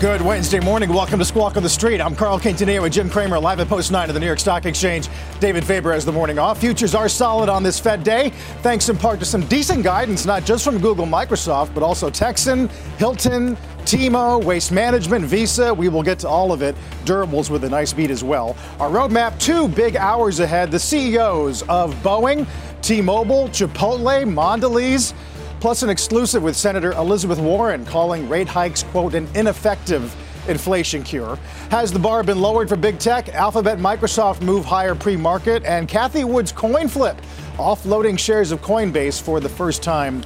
Good 0.00 0.22
Wednesday 0.22 0.60
morning. 0.60 0.90
Welcome 0.90 1.18
to 1.18 1.24
Squawk 1.24 1.56
on 1.56 1.64
the 1.64 1.68
Street. 1.68 2.00
I'm 2.00 2.14
Carl 2.14 2.38
Quintanilla 2.38 2.82
with 2.82 2.92
Jim 2.92 3.10
Cramer 3.10 3.36
live 3.36 3.58
at 3.58 3.66
Post 3.66 3.90
9 3.90 4.08
of 4.08 4.14
the 4.14 4.20
New 4.20 4.26
York 4.26 4.38
Stock 4.38 4.64
Exchange. 4.64 5.08
David 5.40 5.64
Faber 5.64 5.92
has 5.92 6.04
the 6.04 6.12
morning 6.12 6.38
off. 6.38 6.60
Futures 6.60 6.94
are 6.94 7.08
solid 7.08 7.48
on 7.48 7.64
this 7.64 7.80
Fed 7.80 8.04
day, 8.04 8.30
thanks 8.62 8.88
in 8.88 8.96
part 8.96 9.18
to 9.18 9.24
some 9.24 9.44
decent 9.46 9.82
guidance, 9.82 10.24
not 10.24 10.44
just 10.44 10.64
from 10.64 10.78
Google, 10.78 11.04
Microsoft, 11.04 11.74
but 11.74 11.82
also 11.82 12.10
Texan, 12.10 12.68
Hilton, 12.98 13.56
T-Mo, 13.86 14.38
Waste 14.38 14.70
Management, 14.70 15.24
Visa. 15.24 15.74
We 15.74 15.88
will 15.88 16.04
get 16.04 16.20
to 16.20 16.28
all 16.28 16.52
of 16.52 16.62
it. 16.62 16.76
Durables 17.04 17.50
with 17.50 17.64
a 17.64 17.68
nice 17.68 17.92
beat 17.92 18.12
as 18.12 18.22
well. 18.22 18.56
Our 18.78 18.90
roadmap, 18.90 19.36
two 19.40 19.66
big 19.66 19.96
hours 19.96 20.38
ahead. 20.38 20.70
The 20.70 20.78
CEOs 20.78 21.62
of 21.62 21.92
Boeing, 22.04 22.46
T-Mobile, 22.82 23.48
Chipotle, 23.48 24.32
Mondelez, 24.32 25.12
plus 25.60 25.82
an 25.82 25.90
exclusive 25.90 26.42
with 26.42 26.56
Senator 26.56 26.92
Elizabeth 26.92 27.38
Warren 27.38 27.84
calling 27.84 28.28
rate 28.28 28.48
hikes, 28.48 28.82
quote, 28.84 29.14
an 29.14 29.28
ineffective 29.34 30.14
inflation 30.48 31.02
cure. 31.02 31.36
Has 31.70 31.92
the 31.92 31.98
bar 31.98 32.22
been 32.22 32.40
lowered 32.40 32.68
for 32.68 32.76
big 32.76 32.98
tech? 32.98 33.28
Alphabet, 33.30 33.78
Microsoft 33.78 34.40
move 34.40 34.64
higher 34.64 34.94
pre 34.94 35.16
market, 35.16 35.64
and 35.64 35.88
Cathie 35.88 36.24
Wood's 36.24 36.52
coin 36.52 36.88
flip, 36.88 37.20
offloading 37.56 38.18
shares 38.18 38.52
of 38.52 38.62
Coinbase 38.62 39.20
for 39.20 39.40
the 39.40 39.48
first 39.48 39.82
time 39.82 40.22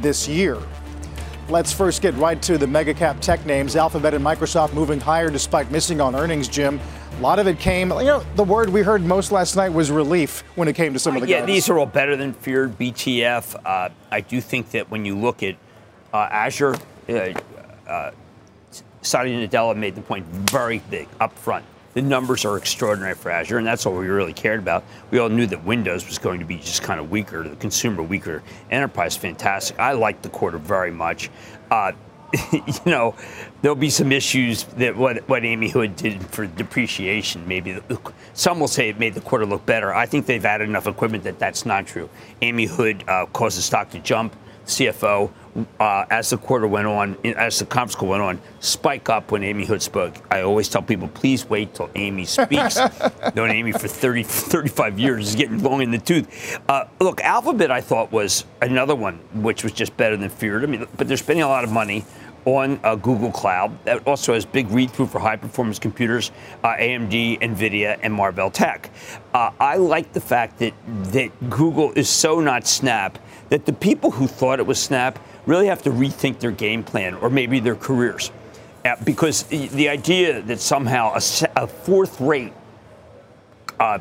this 0.00 0.28
year. 0.28 0.58
Let's 1.50 1.72
first 1.72 2.00
get 2.00 2.14
right 2.14 2.40
to 2.42 2.56
the 2.56 2.66
mega 2.66 2.94
cap 2.94 3.20
tech 3.20 3.44
names. 3.44 3.76
Alphabet 3.76 4.14
and 4.14 4.24
Microsoft 4.24 4.72
moving 4.72 4.98
higher 4.98 5.28
despite 5.28 5.70
missing 5.70 6.00
on 6.00 6.14
earnings, 6.14 6.48
Jim. 6.48 6.80
A 7.18 7.20
lot 7.20 7.38
of 7.38 7.46
it 7.46 7.58
came, 7.60 7.90
you 7.92 8.04
know, 8.04 8.24
the 8.34 8.42
word 8.42 8.70
we 8.70 8.80
heard 8.82 9.02
most 9.02 9.30
last 9.30 9.54
night 9.54 9.68
was 9.72 9.90
relief 9.90 10.42
when 10.56 10.68
it 10.68 10.72
came 10.74 10.92
to 10.94 10.98
some 10.98 11.14
of 11.16 11.22
the 11.22 11.28
Yeah, 11.28 11.40
guys. 11.40 11.46
these 11.46 11.68
are 11.68 11.78
all 11.78 11.86
better 11.86 12.16
than 12.16 12.32
feared. 12.32 12.76
BTF. 12.78 13.54
Uh, 13.64 13.90
I 14.10 14.20
do 14.20 14.40
think 14.40 14.70
that 14.70 14.90
when 14.90 15.04
you 15.04 15.16
look 15.16 15.42
at 15.42 15.54
uh, 16.14 16.28
Azure, 16.30 16.76
uh, 17.08 17.12
uh, 17.86 18.10
Satya 19.02 19.46
Nadella 19.46 19.76
made 19.76 19.94
the 19.94 20.00
point 20.00 20.24
very 20.26 20.78
big 20.90 21.08
up 21.20 21.38
front. 21.38 21.64
The 21.94 22.02
numbers 22.02 22.44
are 22.44 22.56
extraordinary 22.56 23.14
for 23.14 23.30
Azure, 23.30 23.58
and 23.58 23.66
that's 23.66 23.86
what 23.86 23.94
we 23.94 24.08
really 24.08 24.32
cared 24.32 24.58
about. 24.58 24.84
We 25.10 25.18
all 25.18 25.28
knew 25.28 25.46
that 25.46 25.64
Windows 25.64 26.06
was 26.06 26.18
going 26.18 26.40
to 26.40 26.44
be 26.44 26.58
just 26.58 26.82
kind 26.82 26.98
of 26.98 27.10
weaker, 27.10 27.48
the 27.48 27.56
consumer 27.56 28.02
weaker. 28.02 28.42
Enterprise, 28.70 29.16
fantastic. 29.16 29.78
I 29.78 29.92
liked 29.92 30.22
the 30.24 30.28
quarter 30.28 30.58
very 30.58 30.90
much. 30.90 31.30
Uh, 31.70 31.92
you 32.52 32.62
know, 32.84 33.14
there'll 33.62 33.76
be 33.76 33.90
some 33.90 34.10
issues 34.10 34.64
that 34.64 34.96
what 34.96 35.28
what 35.28 35.44
Amy 35.44 35.68
Hood 35.68 35.94
did 35.94 36.20
for 36.26 36.46
depreciation. 36.46 37.46
Maybe 37.46 37.80
some 38.32 38.58
will 38.58 38.66
say 38.66 38.88
it 38.88 38.98
made 38.98 39.14
the 39.14 39.20
quarter 39.20 39.46
look 39.46 39.64
better. 39.64 39.94
I 39.94 40.06
think 40.06 40.26
they've 40.26 40.44
added 40.44 40.68
enough 40.68 40.88
equipment 40.88 41.22
that 41.24 41.38
that's 41.38 41.64
not 41.64 41.86
true. 41.86 42.08
Amy 42.42 42.66
Hood 42.66 43.04
uh, 43.06 43.26
caused 43.26 43.56
the 43.56 43.62
stock 43.62 43.90
to 43.90 44.00
jump. 44.00 44.34
CFO, 44.66 45.30
uh, 45.78 46.04
as 46.10 46.30
the 46.30 46.38
quarter 46.38 46.66
went 46.66 46.86
on, 46.86 47.16
as 47.24 47.58
the 47.58 47.66
conference 47.66 47.94
call 47.94 48.08
went 48.08 48.22
on, 48.22 48.40
spike 48.60 49.08
up 49.08 49.30
when 49.30 49.42
Amy 49.44 49.64
Hood 49.64 49.82
spoke. 49.82 50.14
I 50.30 50.42
always 50.42 50.68
tell 50.68 50.82
people, 50.82 51.08
please 51.08 51.48
wait 51.48 51.74
till 51.74 51.90
Amy 51.94 52.24
speaks. 52.24 52.78
Known 53.34 53.50
Amy 53.50 53.72
for 53.72 53.88
30, 53.88 54.22
35 54.22 54.98
years, 54.98 55.28
is 55.28 55.34
getting 55.34 55.62
long 55.62 55.82
in 55.82 55.90
the 55.90 55.98
tooth. 55.98 56.58
Uh, 56.68 56.86
look, 57.00 57.20
Alphabet, 57.20 57.70
I 57.70 57.80
thought 57.80 58.10
was 58.10 58.44
another 58.62 58.94
one 58.94 59.16
which 59.34 59.62
was 59.62 59.72
just 59.72 59.96
better 59.96 60.16
than 60.16 60.30
feared. 60.30 60.64
I 60.64 60.66
mean, 60.66 60.86
but 60.96 61.08
they're 61.08 61.16
spending 61.16 61.44
a 61.44 61.48
lot 61.48 61.64
of 61.64 61.70
money 61.70 62.04
on 62.44 62.78
uh, 62.84 62.94
Google 62.94 63.30
Cloud. 63.30 63.72
That 63.84 64.06
also 64.06 64.34
has 64.34 64.44
big 64.44 64.70
read-through 64.70 65.06
for 65.06 65.18
high-performance 65.18 65.78
computers, 65.78 66.30
uh, 66.62 66.74
AMD, 66.74 67.40
NVIDIA, 67.40 67.98
and 68.02 68.12
Marvell 68.12 68.50
Tech. 68.50 68.90
Uh, 69.32 69.50
I 69.58 69.76
like 69.76 70.12
the 70.12 70.20
fact 70.20 70.58
that 70.58 70.74
that 70.86 71.50
Google 71.50 71.92
is 71.92 72.08
so 72.08 72.40
not 72.40 72.66
Snap 72.66 73.18
that 73.50 73.66
the 73.66 73.72
people 73.72 74.10
who 74.10 74.26
thought 74.26 74.58
it 74.58 74.66
was 74.66 74.80
Snap 74.80 75.18
really 75.46 75.66
have 75.66 75.82
to 75.82 75.90
rethink 75.90 76.40
their 76.40 76.50
game 76.50 76.82
plan 76.82 77.14
or 77.14 77.30
maybe 77.30 77.60
their 77.60 77.76
careers, 77.76 78.30
because 79.04 79.44
the, 79.44 79.88
idea 79.88 80.42
that 80.42 80.60
somehow 80.60 81.14
a, 81.14 81.66
fourth-rate 81.66 82.52
uh, 83.80 83.98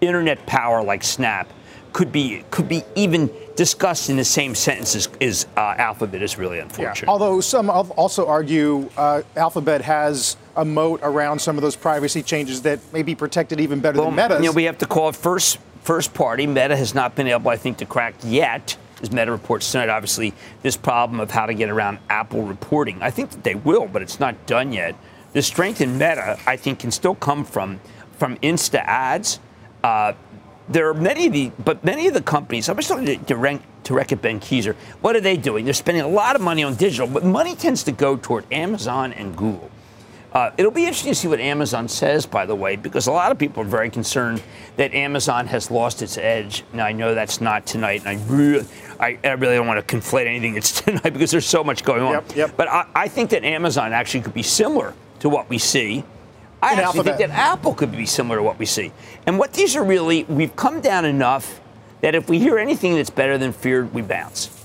internet 0.00 0.46
power 0.46 0.82
like 0.82 1.02
Snap 1.02 1.50
could 1.92 2.12
be 2.12 2.44
could 2.50 2.68
be 2.68 2.82
even 2.94 3.30
discussed 3.56 4.10
in 4.10 4.16
the 4.16 4.24
same 4.24 4.54
sentence 4.54 4.94
as, 4.94 5.08
as 5.18 5.46
uh, 5.56 5.74
Alphabet 5.78 6.20
is 6.20 6.36
really 6.36 6.58
Yeah. 6.58 6.64
unfortunate. 6.64 7.08
Although 7.08 7.40
some 7.40 7.70
also 7.70 8.26
argue 8.26 8.90
uh, 8.98 9.22
Alphabet 9.34 9.80
has 9.80 10.36
a 10.56 10.64
moat 10.64 11.00
around 11.02 11.38
some 11.38 11.56
of 11.56 11.62
those 11.62 11.74
privacy 11.74 12.22
changes 12.22 12.60
that 12.62 12.80
may 12.92 13.02
be 13.02 13.14
protected 13.14 13.60
even 13.60 13.80
better 13.80 13.96
Well, 13.98 14.08
than 14.08 14.16
Meta's. 14.16 14.40
you 14.42 14.50
know, 14.50 14.52
we 14.52 14.64
have 14.64 14.76
to 14.78 14.86
call 14.86 15.08
it 15.08 15.16
first 15.16 15.58
first 15.82 16.12
party. 16.12 16.46
Meta 16.46 16.76
has 16.76 16.94
not 16.94 17.14
been 17.14 17.28
able, 17.28 17.50
I 17.50 17.56
think, 17.56 17.78
to 17.78 17.86
crack 17.86 18.14
yet. 18.22 18.76
As 19.02 19.12
Meta 19.12 19.30
reports 19.30 19.70
tonight, 19.70 19.88
obviously, 19.90 20.32
this 20.62 20.76
problem 20.76 21.20
of 21.20 21.30
how 21.30 21.46
to 21.46 21.54
get 21.54 21.68
around 21.68 21.98
Apple 22.08 22.42
reporting. 22.42 23.02
I 23.02 23.10
think 23.10 23.30
that 23.30 23.44
they 23.44 23.54
will, 23.54 23.86
but 23.86 24.00
it's 24.00 24.18
not 24.18 24.46
done 24.46 24.72
yet. 24.72 24.94
The 25.32 25.42
strength 25.42 25.82
in 25.82 25.98
Meta, 25.98 26.38
I 26.46 26.56
think, 26.56 26.78
can 26.78 26.90
still 26.90 27.14
come 27.14 27.44
from 27.44 27.80
from 28.16 28.36
Insta 28.38 28.82
ads. 28.84 29.40
Uh, 29.84 30.14
there 30.68 30.88
are 30.88 30.94
many 30.94 31.26
of 31.26 31.32
the, 31.32 31.52
but 31.64 31.84
many 31.84 32.08
of 32.08 32.14
the 32.14 32.22
companies. 32.22 32.68
I'm 32.68 32.76
just 32.76 32.88
talking 32.88 33.06
to, 33.06 33.16
to, 33.16 33.36
rank, 33.36 33.62
to 33.84 33.94
Ben 34.16 34.40
Keyser. 34.40 34.74
What 35.00 35.14
are 35.14 35.20
they 35.20 35.36
doing? 35.36 35.64
They're 35.64 35.74
spending 35.74 36.02
a 36.02 36.08
lot 36.08 36.34
of 36.34 36.42
money 36.42 36.64
on 36.64 36.74
digital, 36.74 37.06
but 37.06 37.24
money 37.24 37.54
tends 37.54 37.84
to 37.84 37.92
go 37.92 38.16
toward 38.16 38.50
Amazon 38.52 39.12
and 39.12 39.36
Google. 39.36 39.70
Uh, 40.36 40.50
it'll 40.58 40.70
be 40.70 40.82
interesting 40.82 41.10
to 41.12 41.14
see 41.14 41.28
what 41.28 41.40
Amazon 41.40 41.88
says, 41.88 42.26
by 42.26 42.44
the 42.44 42.54
way, 42.54 42.76
because 42.76 43.06
a 43.06 43.10
lot 43.10 43.32
of 43.32 43.38
people 43.38 43.62
are 43.62 43.66
very 43.66 43.88
concerned 43.88 44.42
that 44.76 44.92
Amazon 44.92 45.46
has 45.46 45.70
lost 45.70 46.02
its 46.02 46.18
edge. 46.18 46.62
Now, 46.74 46.84
I 46.84 46.92
know 46.92 47.14
that's 47.14 47.40
not 47.40 47.64
tonight, 47.64 48.04
and 48.04 48.10
I 48.10 48.22
really, 48.26 48.66
I, 49.00 49.18
I 49.24 49.30
really 49.30 49.56
don't 49.56 49.66
want 49.66 49.88
to 49.88 49.96
conflate 49.96 50.26
anything 50.26 50.52
that's 50.52 50.78
tonight 50.82 51.14
because 51.14 51.30
there's 51.30 51.46
so 51.46 51.64
much 51.64 51.84
going 51.84 52.02
on. 52.02 52.12
Yep, 52.12 52.36
yep. 52.36 52.54
But 52.54 52.68
I, 52.68 52.86
I 52.94 53.08
think 53.08 53.30
that 53.30 53.44
Amazon 53.44 53.94
actually 53.94 54.20
could 54.20 54.34
be 54.34 54.42
similar 54.42 54.92
to 55.20 55.30
what 55.30 55.48
we 55.48 55.56
see. 55.56 56.04
I 56.60 56.74
In 56.74 56.80
actually 56.80 56.84
Alphabet. 56.84 57.16
think 57.16 57.30
that 57.30 57.38
Apple 57.38 57.72
could 57.72 57.92
be 57.92 58.04
similar 58.04 58.36
to 58.36 58.42
what 58.42 58.58
we 58.58 58.66
see. 58.66 58.92
And 59.26 59.38
what 59.38 59.54
these 59.54 59.74
are 59.74 59.84
really, 59.84 60.24
we've 60.24 60.54
come 60.54 60.82
down 60.82 61.06
enough 61.06 61.62
that 62.02 62.14
if 62.14 62.28
we 62.28 62.40
hear 62.40 62.58
anything 62.58 62.94
that's 62.96 63.08
better 63.08 63.38
than 63.38 63.54
feared, 63.54 63.94
we 63.94 64.02
bounce. 64.02 64.55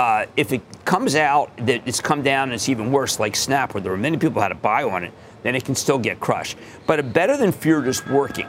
Uh, 0.00 0.24
if 0.34 0.50
it 0.50 0.62
comes 0.86 1.14
out 1.14 1.54
that 1.58 1.86
it's 1.86 2.00
come 2.00 2.22
down 2.22 2.44
and 2.44 2.54
it's 2.54 2.70
even 2.70 2.90
worse, 2.90 3.20
like 3.20 3.36
Snap, 3.36 3.74
where 3.74 3.82
there 3.82 3.92
were 3.92 3.98
many 3.98 4.16
people 4.16 4.36
who 4.36 4.40
had 4.40 4.50
a 4.50 4.54
buy 4.54 4.82
on 4.82 5.04
it, 5.04 5.12
then 5.42 5.54
it 5.54 5.62
can 5.62 5.74
still 5.74 5.98
get 5.98 6.18
crushed. 6.18 6.56
But 6.86 6.98
a 6.98 7.02
better 7.02 7.36
than 7.36 7.52
feared 7.52 7.86
is 7.86 8.06
working. 8.06 8.46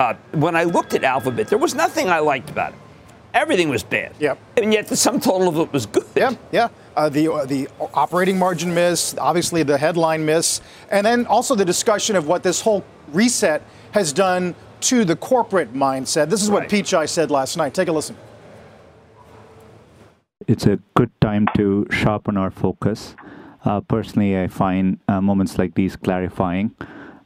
Uh, 0.00 0.14
when 0.32 0.56
I 0.56 0.64
looked 0.64 0.92
at 0.94 1.04
Alphabet, 1.04 1.46
there 1.46 1.58
was 1.58 1.76
nothing 1.76 2.08
I 2.08 2.18
liked 2.18 2.50
about 2.50 2.72
it. 2.72 2.78
Everything 3.34 3.68
was 3.68 3.84
bad. 3.84 4.16
Yep. 4.18 4.36
And 4.56 4.72
yet 4.72 4.88
the 4.88 4.96
sum 4.96 5.20
total 5.20 5.46
of 5.46 5.58
it 5.58 5.72
was 5.72 5.86
good. 5.86 6.06
Yeah, 6.16 6.34
yeah. 6.50 6.70
Uh, 6.96 7.08
the 7.08 7.32
uh, 7.32 7.44
the 7.44 7.68
operating 7.94 8.36
margin 8.36 8.74
miss, 8.74 9.14
obviously 9.16 9.62
the 9.62 9.78
headline 9.78 10.26
miss, 10.26 10.60
and 10.90 11.06
then 11.06 11.24
also 11.26 11.54
the 11.54 11.64
discussion 11.64 12.16
of 12.16 12.26
what 12.26 12.42
this 12.42 12.60
whole 12.60 12.84
reset 13.12 13.62
has 13.92 14.12
done 14.12 14.56
to 14.80 15.04
the 15.04 15.14
corporate 15.14 15.72
mindset. 15.72 16.30
This 16.30 16.42
is 16.42 16.50
what 16.50 16.62
Right. 16.62 16.68
Pichai 16.68 17.08
said 17.08 17.30
last 17.30 17.56
night. 17.56 17.74
Take 17.74 17.86
a 17.86 17.92
listen. 17.92 18.16
It's 20.50 20.66
a 20.66 20.80
good 20.94 21.12
time 21.20 21.46
to 21.54 21.86
sharpen 21.90 22.36
our 22.36 22.50
focus. 22.50 23.14
Uh, 23.64 23.80
personally, 23.80 24.36
I 24.36 24.48
find 24.48 24.98
uh, 25.06 25.20
moments 25.20 25.58
like 25.58 25.74
these 25.74 25.94
clarifying. 25.94 26.74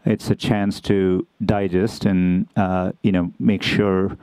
It's 0.05 0.29
a 0.29 0.35
chance 0.35 0.79
to 0.83 1.27
digest 1.43 2.05
and 2.05 2.47
uh, 2.55 2.93
you 3.03 3.13
know 3.13 3.33
make 3.39 3.63
sure 3.63 4.19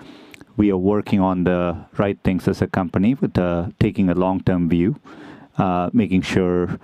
we 0.56 0.72
are 0.72 0.78
working 0.78 1.20
on 1.20 1.46
the 1.46 1.76
right 1.98 2.20
things 2.24 2.48
as 2.48 2.62
a 2.62 2.68
company 2.68 3.16
with 3.16 3.40
uh, 3.40 3.70
taking 3.80 4.10
a 4.10 4.14
long-term 4.14 4.70
view, 4.70 5.00
uh, 5.58 5.90
making 5.94 6.22
sure 6.22 6.80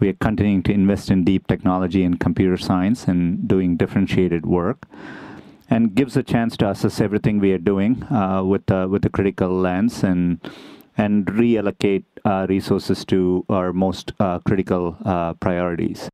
we 0.00 0.08
are 0.08 0.14
continuing 0.14 0.62
to 0.62 0.72
invest 0.72 1.10
in 1.10 1.22
deep 1.22 1.46
technology 1.48 2.02
and 2.02 2.18
computer 2.18 2.56
science 2.56 3.04
and 3.08 3.46
doing 3.46 3.76
differentiated 3.76 4.46
work 4.46 4.86
and 5.68 5.94
gives 5.94 6.16
a 6.16 6.22
chance 6.22 6.56
to 6.56 6.70
assess 6.70 6.98
everything 6.98 7.40
we 7.40 7.52
are 7.52 7.58
doing 7.58 8.02
uh, 8.04 8.42
with 8.42 8.70
uh, 8.70 8.86
with 8.90 9.04
a 9.04 9.10
critical 9.10 9.50
lens 9.50 10.02
and 10.02 10.40
and 10.98 11.24
reallocate 11.26 12.04
uh, 12.24 12.46
resources 12.48 13.04
to 13.06 13.46
our 13.48 13.72
most 13.72 14.12
uh, 14.20 14.40
critical 14.40 14.96
uh, 15.04 15.32
priorities. 15.34 16.10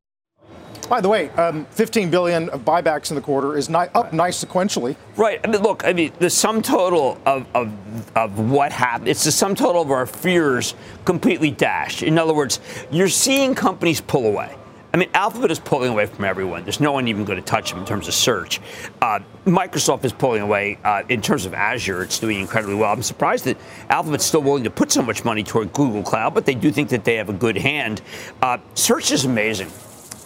By 0.87 1.01
the 1.01 1.09
way, 1.09 1.29
um, 1.31 1.65
15 1.71 2.11
billion 2.11 2.49
of 2.49 2.63
buybacks 2.63 3.09
in 3.09 3.15
the 3.15 3.21
quarter 3.21 3.57
is 3.57 3.69
ni- 3.69 3.87
up 3.95 4.13
nice 4.13 4.43
sequentially. 4.43 4.95
Right. 5.17 5.39
I 5.43 5.47
mean, 5.47 5.63
look. 5.63 5.83
I 5.83 5.93
mean, 5.93 6.13
the 6.19 6.29
sum 6.29 6.61
total 6.61 7.19
of 7.25 7.47
of, 7.55 8.15
of 8.15 8.51
what 8.51 8.71
happened. 8.71 9.07
It's 9.07 9.23
the 9.23 9.31
sum 9.31 9.55
total 9.55 9.81
of 9.81 9.89
our 9.89 10.05
fears 10.05 10.75
completely 11.03 11.49
dashed. 11.49 12.03
In 12.03 12.19
other 12.19 12.35
words, 12.35 12.59
you're 12.91 13.09
seeing 13.09 13.55
companies 13.55 13.99
pull 13.99 14.27
away. 14.27 14.55
I 14.95 14.97
mean, 14.97 15.09
Alphabet 15.13 15.51
is 15.51 15.59
pulling 15.59 15.91
away 15.91 16.05
from 16.05 16.23
everyone. 16.23 16.63
There's 16.63 16.79
no 16.79 16.93
one 16.93 17.09
even 17.09 17.25
going 17.25 17.37
to 17.37 17.45
touch 17.45 17.69
them 17.69 17.79
in 17.79 17.85
terms 17.85 18.07
of 18.07 18.13
search. 18.13 18.61
Uh, 19.01 19.19
Microsoft 19.45 20.05
is 20.05 20.13
pulling 20.13 20.41
away 20.41 20.79
uh, 20.85 21.03
in 21.09 21.21
terms 21.21 21.45
of 21.45 21.53
Azure. 21.53 22.03
It's 22.03 22.17
doing 22.17 22.39
incredibly 22.39 22.75
well. 22.75 22.93
I'm 22.93 23.03
surprised 23.03 23.43
that 23.43 23.57
Alphabet's 23.89 24.23
still 24.23 24.41
willing 24.41 24.63
to 24.63 24.69
put 24.69 24.93
so 24.93 25.01
much 25.01 25.25
money 25.25 25.43
toward 25.43 25.73
Google 25.73 26.01
Cloud, 26.01 26.33
but 26.33 26.45
they 26.45 26.55
do 26.55 26.71
think 26.71 26.87
that 26.91 27.03
they 27.03 27.15
have 27.15 27.27
a 27.27 27.33
good 27.33 27.57
hand. 27.57 28.01
Uh, 28.41 28.57
search 28.73 29.11
is 29.11 29.25
amazing. 29.25 29.69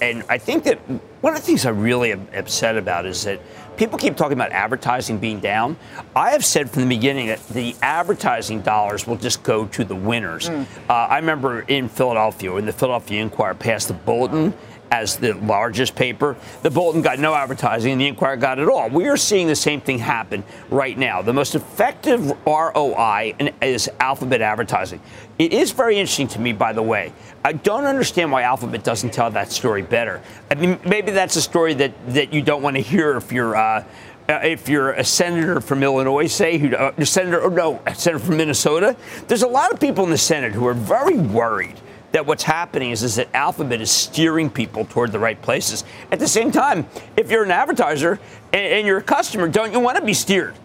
And 0.04 0.24
I 0.30 0.38
think 0.38 0.66
that 0.66 0.78
one 1.22 1.34
of 1.34 1.40
the 1.40 1.46
things 1.48 1.66
I'm 1.66 1.82
really 1.82 2.12
upset 2.12 2.78
about 2.78 3.08
is 3.08 3.24
that 3.24 3.42
people 3.80 3.98
keep 3.98 4.18
talking 4.18 4.34
about 4.34 4.52
advertising 4.52 5.18
being 5.18 5.40
down. 5.40 5.78
I 6.16 6.32
have 6.32 6.44
said 6.44 6.70
from 6.70 6.84
the 6.84 6.88
beginning 6.90 7.28
that 7.28 7.48
the 7.48 7.76
advertising 7.82 8.62
dollars 8.62 9.08
will 9.08 9.16
just 9.16 9.42
go 9.42 9.66
to 9.68 9.86
the 9.86 9.96
winners. 9.96 10.50
Mm. 10.50 10.68
Uh, 10.90 10.94
I 10.94 11.16
remember 11.18 11.62
in 11.62 11.88
Philadelphia 11.88 12.54
when 12.54 12.66
the 12.66 12.74
Philadelphia 12.74 13.22
Inquirer 13.22 13.56
passed 13.56 13.88
the 13.88 13.94
bulletin 13.94 14.54
as 14.92 15.18
the 15.18 15.34
largest 15.34 15.96
paper. 15.96 16.36
The 16.64 16.72
Bulletin 16.72 17.02
got 17.02 17.20
no 17.20 17.34
advertising, 17.34 17.94
and 17.94 18.02
the 18.02 18.08
Inquirer 18.08 18.38
got 18.38 18.60
it 18.60 18.68
all. 18.68 18.90
We 18.90 19.08
are 19.08 19.18
seeing 19.18 19.48
the 19.48 19.56
same 19.56 19.82
thing 19.82 20.00
happen 20.00 20.44
right 20.70 20.98
now. 20.98 21.22
The 21.22 21.34
most 21.34 21.56
effective 21.56 22.32
ROI 22.46 23.36
is 23.62 23.90
Alphabet 24.00 24.42
advertising. 24.42 25.02
It 25.38 25.54
is 25.54 25.72
very 25.72 25.98
interesting 25.98 26.28
to 26.30 26.40
me, 26.40 26.54
by 26.54 26.74
the 26.74 26.84
way. 26.84 27.14
I 27.46 27.54
don't 27.54 27.86
understand 27.86 28.32
why 28.32 28.44
Alphabet 28.44 28.84
doesn't 28.84 29.14
tell 29.14 29.30
that 29.32 29.52
story 29.52 29.82
better. 29.82 30.22
I 30.52 30.56
mean, 30.56 30.80
maybe 30.86 31.12
that's 31.12 31.36
a 31.36 31.42
story 31.42 31.74
that, 31.76 31.94
that 32.14 32.34
you 32.34 32.42
don't 32.42 32.62
want 32.62 32.76
to 32.76 32.82
hear 32.82 33.16
if 33.18 33.32
you're. 33.32 33.56
Uh, 33.56 33.84
uh, 34.28 34.42
if 34.44 34.70
you're 34.70 34.92
a 34.92 35.04
senator 35.04 35.60
from 35.60 35.82
Illinois, 35.82 36.28
say, 36.28 36.60
who 36.60 36.76
uh, 36.76 37.04
senator, 37.04 37.42
or 37.42 37.50
no, 37.50 37.82
a 37.88 37.96
senator 37.96 38.24
from 38.24 38.38
Minnesota, 38.38 38.96
there's 39.28 39.42
a 39.42 39.48
lot 39.48 39.74
of 39.74 39.80
people 39.80 40.04
in 40.04 40.12
the 40.12 40.18
Senate 40.20 40.54
who 40.54 40.68
are 40.68 40.76
very 40.76 41.18
worried 41.18 41.82
that 42.12 42.26
what's 42.26 42.44
happening 42.44 42.92
is, 42.92 43.04
is 43.04 43.16
that 43.16 43.30
Alphabet 43.34 43.82
is 43.82 43.92
steering 43.92 44.50
people 44.50 44.86
toward 44.86 45.12
the 45.12 45.20
right 45.20 45.40
places. 45.42 45.84
At 46.12 46.20
the 46.20 46.28
same 46.28 46.52
time, 46.52 46.88
if 47.16 47.30
you're 47.30 47.44
an 47.44 47.52
advertiser 47.52 48.20
and, 48.54 48.74
and 48.74 48.88
you're 48.88 48.98
a 48.98 49.04
customer, 49.04 49.48
don't 49.48 49.72
you 49.72 49.80
want 49.80 49.98
to 49.98 50.04
be 50.04 50.14
steered? 50.14 50.56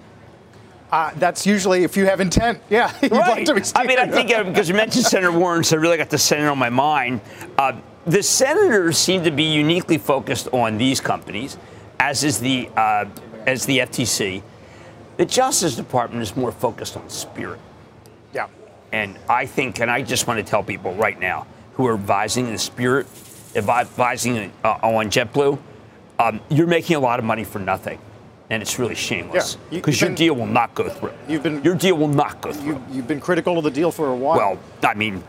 Uh, 0.91 1.11
that's 1.17 1.47
usually 1.47 1.83
if 1.83 1.97
you 1.97 2.07
have 2.07 2.21
intent. 2.21 2.61
Yeah, 2.71 2.93
right. 3.11 3.49
Like 3.49 3.77
I 3.77 3.85
mean, 3.85 3.99
I 3.99 4.07
think 4.07 4.29
because 4.29 4.69
you 4.69 4.75
mentioned 4.75 5.05
Senator 5.05 5.33
Warren, 5.39 5.65
so 5.65 5.77
I 5.77 5.81
really 5.81 5.97
got 5.97 6.11
the 6.11 6.19
Senate 6.19 6.47
on 6.47 6.59
my 6.59 6.71
mind. 6.71 7.21
Uh, 7.59 7.73
the 8.07 8.23
senators 8.23 8.97
seem 8.99 9.25
to 9.25 9.31
be 9.31 9.43
uniquely 9.43 9.99
focused 9.99 10.47
on 10.53 10.79
these 10.79 11.01
companies, 11.01 11.57
as 11.99 12.23
is 12.23 12.39
the 12.39 12.69
uh, 12.77 13.07
as 13.47 13.67
the 13.67 13.79
FTC. 13.79 14.43
The 15.17 15.25
Justice 15.25 15.75
Department 15.75 16.23
is 16.23 16.37
more 16.37 16.53
focused 16.53 16.97
on 16.97 17.09
spirit. 17.09 17.61
And 18.95 19.19
I 19.29 19.45
think, 19.45 19.81
and 19.81 19.91
I 19.91 20.03
just 20.03 20.29
want 20.29 20.39
to 20.39 20.49
tell 20.49 20.63
people 20.63 20.95
right 20.95 21.19
now 21.19 21.49
who 21.73 21.85
are 21.89 21.95
advising 21.95 22.53
the 22.53 22.59
Spirit, 22.59 23.09
advising 23.57 24.53
uh, 24.63 24.79
on 24.85 25.11
JetBlue, 25.11 25.59
um, 26.21 26.41
you're 26.49 26.69
making 26.69 26.95
a 26.95 27.01
lot 27.01 27.19
of 27.19 27.25
money 27.25 27.43
for 27.43 27.59
nothing. 27.59 27.99
And 28.51 28.63
it's 28.63 28.79
really 28.79 28.95
shameless 28.95 29.57
because 29.69 30.01
yeah, 30.01 30.07
your 30.07 30.17
deal 30.17 30.35
will 30.37 30.47
not 30.47 30.77
go 30.77 30.89
through. 30.89 31.11
You've 31.27 31.43
been 31.43 31.65
your 31.65 31.75
deal 31.75 31.97
will 31.97 32.07
not 32.07 32.41
go 32.41 32.53
through. 32.53 32.75
You, 32.75 32.85
you've 32.93 33.09
been 33.09 33.19
critical 33.19 33.59
of 33.59 33.65
the 33.65 33.71
deal 33.71 33.91
for 33.91 34.11
a 34.11 34.15
while. 34.15 34.37
Well, 34.37 34.59
I 34.85 34.95
mean, 34.95 35.25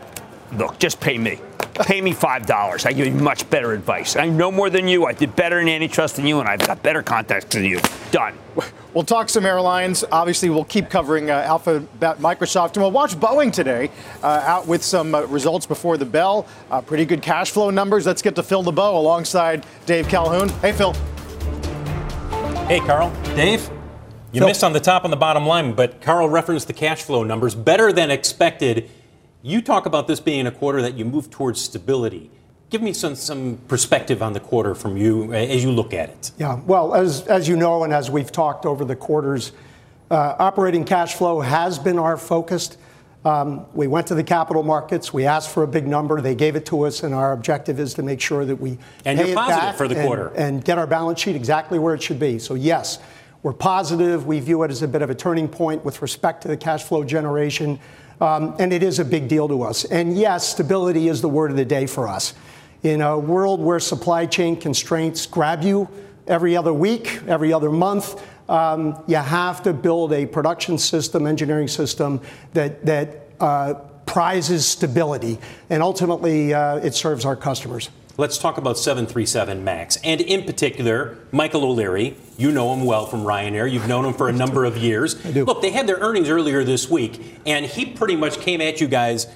look, 0.52 0.78
just 0.78 1.00
pay 1.00 1.18
me. 1.18 1.38
Pay 1.74 2.00
me 2.00 2.12
five 2.12 2.46
dollars. 2.46 2.86
I 2.86 2.92
give 2.92 3.06
you 3.06 3.12
much 3.12 3.48
better 3.50 3.72
advice. 3.72 4.16
I 4.16 4.28
know 4.28 4.50
more 4.50 4.70
than 4.70 4.88
you. 4.88 5.04
I 5.04 5.12
did 5.12 5.36
better 5.36 5.60
in 5.60 5.68
antitrust 5.68 6.16
than 6.16 6.26
you, 6.26 6.40
and 6.40 6.48
I've 6.48 6.66
got 6.66 6.82
better 6.82 7.02
contacts 7.02 7.54
than 7.54 7.64
you. 7.64 7.80
Done. 8.10 8.34
We'll 8.94 9.04
talk 9.04 9.28
some 9.28 9.44
airlines. 9.44 10.02
Obviously, 10.10 10.48
we'll 10.48 10.64
keep 10.64 10.88
covering 10.88 11.30
uh, 11.30 11.34
Alphabet, 11.34 12.16
Microsoft, 12.16 12.74
and 12.74 12.78
we'll 12.78 12.92
watch 12.92 13.14
Boeing 13.14 13.52
today 13.52 13.90
uh, 14.22 14.42
out 14.46 14.66
with 14.66 14.82
some 14.82 15.14
uh, 15.14 15.24
results 15.24 15.66
before 15.66 15.98
the 15.98 16.06
bell. 16.06 16.46
Uh, 16.70 16.80
pretty 16.80 17.04
good 17.04 17.20
cash 17.20 17.50
flow 17.50 17.68
numbers. 17.68 18.06
Let's 18.06 18.22
get 18.22 18.34
to 18.36 18.42
Phil 18.42 18.62
LeBeau 18.62 18.98
alongside 18.98 19.66
Dave 19.84 20.08
Calhoun. 20.08 20.48
Hey, 20.60 20.72
Phil. 20.72 20.94
Hey, 22.68 22.80
Carl. 22.80 23.10
Dave. 23.34 23.68
You 24.32 24.40
Phil. 24.40 24.48
missed 24.48 24.64
on 24.64 24.72
the 24.72 24.80
top 24.80 25.04
and 25.04 25.12
the 25.12 25.16
bottom 25.18 25.46
line, 25.46 25.74
but 25.74 26.00
Carl 26.00 26.30
referenced 26.30 26.66
the 26.66 26.72
cash 26.72 27.02
flow 27.02 27.22
numbers 27.22 27.54
better 27.54 27.92
than 27.92 28.10
expected 28.10 28.90
you 29.46 29.62
talk 29.62 29.86
about 29.86 30.08
this 30.08 30.18
being 30.18 30.48
a 30.48 30.50
quarter 30.50 30.82
that 30.82 30.94
you 30.94 31.04
move 31.04 31.30
towards 31.30 31.60
stability. 31.60 32.30
Give 32.68 32.82
me 32.82 32.92
some, 32.92 33.14
some 33.14 33.58
perspective 33.68 34.20
on 34.20 34.32
the 34.32 34.40
quarter 34.40 34.74
from 34.74 34.96
you 34.96 35.32
as 35.32 35.62
you 35.62 35.70
look 35.70 35.94
at 35.94 36.08
it. 36.08 36.32
Yeah, 36.36 36.60
well, 36.66 36.96
as, 36.96 37.24
as 37.28 37.48
you 37.48 37.56
know, 37.56 37.84
and 37.84 37.92
as 37.92 38.10
we've 38.10 38.32
talked 38.32 38.66
over 38.66 38.84
the 38.84 38.96
quarters, 38.96 39.52
uh, 40.10 40.34
operating 40.40 40.84
cash 40.84 41.14
flow 41.14 41.40
has 41.40 41.78
been 41.78 41.96
our 41.96 42.16
focus. 42.16 42.76
Um, 43.24 43.66
we 43.72 43.86
went 43.86 44.08
to 44.08 44.16
the 44.16 44.24
capital 44.24 44.64
markets. 44.64 45.12
We 45.12 45.26
asked 45.26 45.50
for 45.50 45.62
a 45.62 45.68
big 45.68 45.86
number. 45.86 46.20
They 46.20 46.34
gave 46.34 46.56
it 46.56 46.66
to 46.66 46.82
us, 46.82 47.04
and 47.04 47.14
our 47.14 47.32
objective 47.32 47.78
is 47.78 47.94
to 47.94 48.02
make 48.02 48.20
sure 48.20 48.44
that 48.44 48.56
we 48.56 48.78
and 49.04 49.18
pay 49.18 49.28
you're 49.28 49.36
positive 49.36 49.76
for 49.76 49.86
the 49.86 49.96
and, 49.96 50.06
quarter 50.06 50.32
and 50.36 50.64
get 50.64 50.76
our 50.76 50.86
balance 50.88 51.20
sheet 51.20 51.36
exactly 51.36 51.78
where 51.78 51.94
it 51.94 52.02
should 52.02 52.18
be. 52.18 52.40
So 52.40 52.54
yes, 52.54 52.98
we're 53.44 53.52
positive. 53.52 54.26
We 54.26 54.40
view 54.40 54.64
it 54.64 54.72
as 54.72 54.82
a 54.82 54.88
bit 54.88 55.02
of 55.02 55.10
a 55.10 55.14
turning 55.14 55.48
point 55.48 55.84
with 55.84 56.02
respect 56.02 56.42
to 56.42 56.48
the 56.48 56.56
cash 56.56 56.82
flow 56.82 57.04
generation. 57.04 57.78
Um, 58.20 58.54
and 58.58 58.72
it 58.72 58.82
is 58.82 58.98
a 58.98 59.04
big 59.04 59.28
deal 59.28 59.48
to 59.48 59.62
us. 59.62 59.84
And 59.84 60.16
yes, 60.16 60.48
stability 60.48 61.08
is 61.08 61.20
the 61.20 61.28
word 61.28 61.50
of 61.50 61.56
the 61.56 61.64
day 61.64 61.86
for 61.86 62.08
us. 62.08 62.34
In 62.82 63.00
a 63.00 63.18
world 63.18 63.60
where 63.60 63.80
supply 63.80 64.26
chain 64.26 64.56
constraints 64.56 65.26
grab 65.26 65.62
you 65.62 65.88
every 66.26 66.56
other 66.56 66.72
week, 66.72 67.20
every 67.26 67.52
other 67.52 67.70
month, 67.70 68.22
um, 68.48 69.02
you 69.06 69.16
have 69.16 69.62
to 69.64 69.72
build 69.72 70.12
a 70.12 70.24
production 70.24 70.78
system, 70.78 71.26
engineering 71.26 71.68
system 71.68 72.20
that, 72.52 72.84
that 72.86 73.28
uh, 73.40 73.74
prizes 74.06 74.66
stability. 74.66 75.38
And 75.68 75.82
ultimately, 75.82 76.54
uh, 76.54 76.76
it 76.76 76.94
serves 76.94 77.24
our 77.24 77.36
customers. 77.36 77.90
Let's 78.18 78.38
talk 78.38 78.56
about 78.56 78.78
737 78.78 79.62
MAX, 79.62 79.98
and 80.02 80.22
in 80.22 80.44
particular, 80.44 81.18
Michael 81.32 81.64
O'Leary. 81.64 82.16
You 82.38 82.50
know 82.50 82.72
him 82.72 82.86
well 82.86 83.04
from 83.04 83.24
Ryanair. 83.24 83.70
You've 83.70 83.88
known 83.88 84.06
him 84.06 84.14
for 84.14 84.30
a 84.30 84.32
number 84.32 84.64
of 84.64 84.78
years. 84.78 85.14
I 85.26 85.32
do. 85.32 85.44
Look, 85.44 85.60
they 85.60 85.70
had 85.70 85.86
their 85.86 85.98
earnings 85.98 86.30
earlier 86.30 86.64
this 86.64 86.88
week, 86.88 87.20
and 87.44 87.66
he 87.66 87.84
pretty 87.84 88.16
much 88.16 88.40
came 88.40 88.62
at 88.62 88.80
you 88.80 88.88
guys 88.88 89.26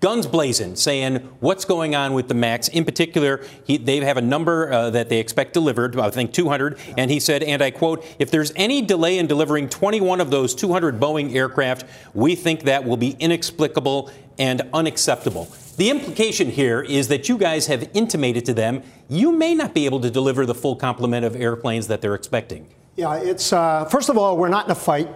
guns 0.00 0.26
blazing, 0.26 0.74
saying 0.74 1.16
what's 1.38 1.64
going 1.64 1.94
on 1.94 2.12
with 2.12 2.26
the 2.26 2.34
Max. 2.34 2.66
In 2.66 2.84
particular, 2.84 3.44
he, 3.64 3.76
they 3.76 3.98
have 4.00 4.16
a 4.16 4.22
number 4.22 4.72
uh, 4.72 4.90
that 4.90 5.08
they 5.08 5.20
expect 5.20 5.52
delivered, 5.52 5.98
I 5.98 6.10
think 6.10 6.32
200. 6.32 6.78
And 6.96 7.10
he 7.10 7.20
said, 7.20 7.44
and 7.44 7.62
I 7.62 7.70
quote, 7.70 8.04
if 8.18 8.30
there's 8.30 8.52
any 8.56 8.82
delay 8.82 9.18
in 9.18 9.28
delivering 9.28 9.68
21 9.68 10.20
of 10.20 10.30
those 10.30 10.54
200 10.56 10.98
Boeing 10.98 11.34
aircraft, 11.34 11.84
we 12.14 12.34
think 12.34 12.64
that 12.64 12.84
will 12.84 12.96
be 12.96 13.10
inexplicable 13.20 14.10
and 14.38 14.62
unacceptable. 14.72 15.48
The 15.78 15.90
implication 15.90 16.50
here 16.50 16.82
is 16.82 17.06
that 17.06 17.28
you 17.28 17.38
guys 17.38 17.68
have 17.68 17.88
intimated 17.94 18.44
to 18.46 18.52
them 18.52 18.82
you 19.08 19.30
may 19.30 19.54
not 19.54 19.74
be 19.74 19.86
able 19.86 20.00
to 20.00 20.10
deliver 20.10 20.44
the 20.44 20.54
full 20.54 20.74
complement 20.74 21.24
of 21.24 21.36
airplanes 21.36 21.86
that 21.86 22.00
they're 22.00 22.16
expecting. 22.16 22.66
Yeah, 22.96 23.14
it's 23.14 23.52
uh, 23.52 23.84
first 23.84 24.08
of 24.08 24.18
all, 24.18 24.36
we're 24.36 24.48
not 24.48 24.64
in 24.64 24.72
a 24.72 24.74
fight. 24.74 25.08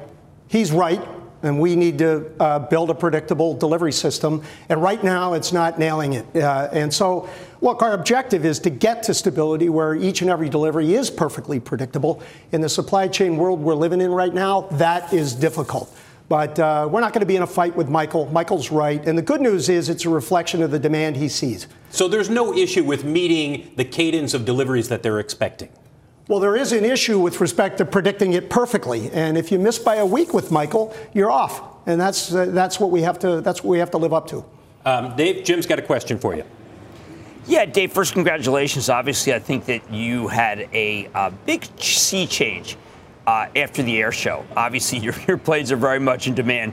He's 0.46 0.70
right, 0.70 1.02
and 1.42 1.58
we 1.58 1.74
need 1.74 1.98
to 1.98 2.30
uh, 2.38 2.60
build 2.60 2.90
a 2.90 2.94
predictable 2.94 3.54
delivery 3.54 3.90
system. 3.90 4.44
And 4.68 4.80
right 4.80 5.02
now, 5.02 5.32
it's 5.32 5.52
not 5.52 5.80
nailing 5.80 6.12
it. 6.12 6.36
Uh, 6.36 6.68
and 6.72 6.94
so, 6.94 7.28
look, 7.60 7.82
our 7.82 7.94
objective 7.94 8.44
is 8.44 8.60
to 8.60 8.70
get 8.70 9.02
to 9.02 9.14
stability 9.14 9.68
where 9.68 9.96
each 9.96 10.22
and 10.22 10.30
every 10.30 10.48
delivery 10.48 10.94
is 10.94 11.10
perfectly 11.10 11.58
predictable. 11.58 12.22
In 12.52 12.60
the 12.60 12.68
supply 12.68 13.08
chain 13.08 13.36
world 13.36 13.58
we're 13.58 13.74
living 13.74 14.00
in 14.00 14.12
right 14.12 14.32
now, 14.32 14.60
that 14.72 15.12
is 15.12 15.34
difficult. 15.34 15.92
But 16.28 16.58
uh, 16.58 16.88
we're 16.90 17.00
not 17.00 17.12
going 17.12 17.20
to 17.20 17.26
be 17.26 17.36
in 17.36 17.42
a 17.42 17.46
fight 17.46 17.76
with 17.76 17.88
Michael. 17.88 18.26
Michael's 18.26 18.70
right. 18.70 19.04
And 19.06 19.18
the 19.18 19.22
good 19.22 19.40
news 19.40 19.68
is 19.68 19.88
it's 19.88 20.04
a 20.04 20.08
reflection 20.08 20.62
of 20.62 20.70
the 20.70 20.78
demand 20.78 21.16
he 21.16 21.28
sees. 21.28 21.66
So 21.90 22.08
there's 22.08 22.30
no 22.30 22.54
issue 22.54 22.84
with 22.84 23.04
meeting 23.04 23.72
the 23.76 23.84
cadence 23.84 24.32
of 24.32 24.44
deliveries 24.44 24.88
that 24.88 25.02
they're 25.02 25.20
expecting? 25.20 25.68
Well, 26.28 26.40
there 26.40 26.56
is 26.56 26.72
an 26.72 26.84
issue 26.84 27.18
with 27.18 27.40
respect 27.40 27.78
to 27.78 27.84
predicting 27.84 28.32
it 28.32 28.48
perfectly. 28.48 29.10
And 29.10 29.36
if 29.36 29.52
you 29.52 29.58
miss 29.58 29.78
by 29.78 29.96
a 29.96 30.06
week 30.06 30.32
with 30.32 30.50
Michael, 30.50 30.94
you're 31.12 31.30
off. 31.30 31.60
And 31.86 32.00
that's, 32.00 32.32
uh, 32.32 32.46
that's, 32.46 32.78
what, 32.78 32.90
we 32.90 33.02
have 33.02 33.18
to, 33.18 33.40
that's 33.40 33.62
what 33.62 33.70
we 33.70 33.78
have 33.78 33.90
to 33.90 33.98
live 33.98 34.12
up 34.12 34.28
to. 34.28 34.44
Um, 34.84 35.16
Dave, 35.16 35.44
Jim's 35.44 35.66
got 35.66 35.78
a 35.78 35.82
question 35.82 36.18
for 36.18 36.34
you. 36.34 36.44
Yeah, 37.46 37.64
Dave, 37.64 37.92
first, 37.92 38.14
congratulations. 38.14 38.88
Obviously, 38.88 39.34
I 39.34 39.40
think 39.40 39.64
that 39.64 39.92
you 39.92 40.28
had 40.28 40.68
a, 40.72 41.08
a 41.12 41.32
big 41.44 41.64
sea 41.78 42.26
change 42.26 42.76
uh, 43.26 43.46
after 43.56 43.82
the 43.82 43.98
air 43.98 44.12
show. 44.12 44.44
Obviously, 44.56 44.98
your, 45.00 45.14
your 45.26 45.38
planes 45.38 45.72
are 45.72 45.76
very 45.76 46.00
much 46.00 46.26
in 46.26 46.34
demand. 46.34 46.72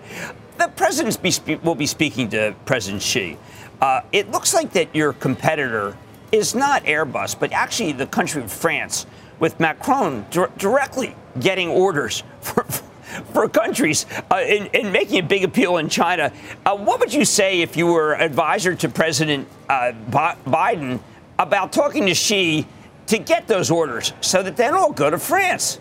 The 0.58 0.68
president 0.76 1.22
be, 1.22 1.56
will 1.58 1.76
be 1.76 1.86
speaking 1.86 2.30
to 2.30 2.54
President 2.66 3.02
Xi. 3.02 3.38
Uh, 3.82 4.02
it 4.12 4.30
looks 4.32 4.54
like 4.54 4.72
that 4.74 4.94
your 4.94 5.14
competitor 5.14 5.96
is 6.32 6.54
not 6.54 6.84
Airbus, 6.84 7.40
but 7.40 7.52
actually 7.54 7.94
the 7.94 8.06
country 8.06 8.42
of 8.42 8.52
France, 8.52 9.06
with 9.40 9.60
Macron 9.60 10.26
di- 10.30 10.48
directly 10.58 11.16
getting 11.40 11.70
orders 11.70 12.24
for, 12.42 12.64
for 12.64 13.48
countries 13.48 14.06
uh, 14.30 14.44
making 14.74 15.20
a 15.20 15.24
big 15.24 15.44
appeal 15.44 15.78
in 15.78 15.88
China. 15.88 16.32
Uh, 16.66 16.76
what 16.76 17.00
would 17.00 17.14
you 17.14 17.26
say 17.26 17.62
if 17.62 17.78
you 17.78 17.88
were 17.88 18.16
advisor 18.16 18.76
to 18.76 18.90
President 18.90 19.48
uh, 19.70 19.94
Biden 20.12 21.00
about 21.40 21.72
talking 21.72 22.06
to 22.06 22.14
Xi 22.14 22.68
to 23.08 23.18
get 23.18 23.48
those 23.48 23.72
orders 23.72 24.14
so 24.22 24.44
that 24.44 24.58
they 24.58 24.66
don't 24.66 24.78
all 24.78 24.92
go 24.92 25.10
to 25.10 25.18
France? 25.18 25.80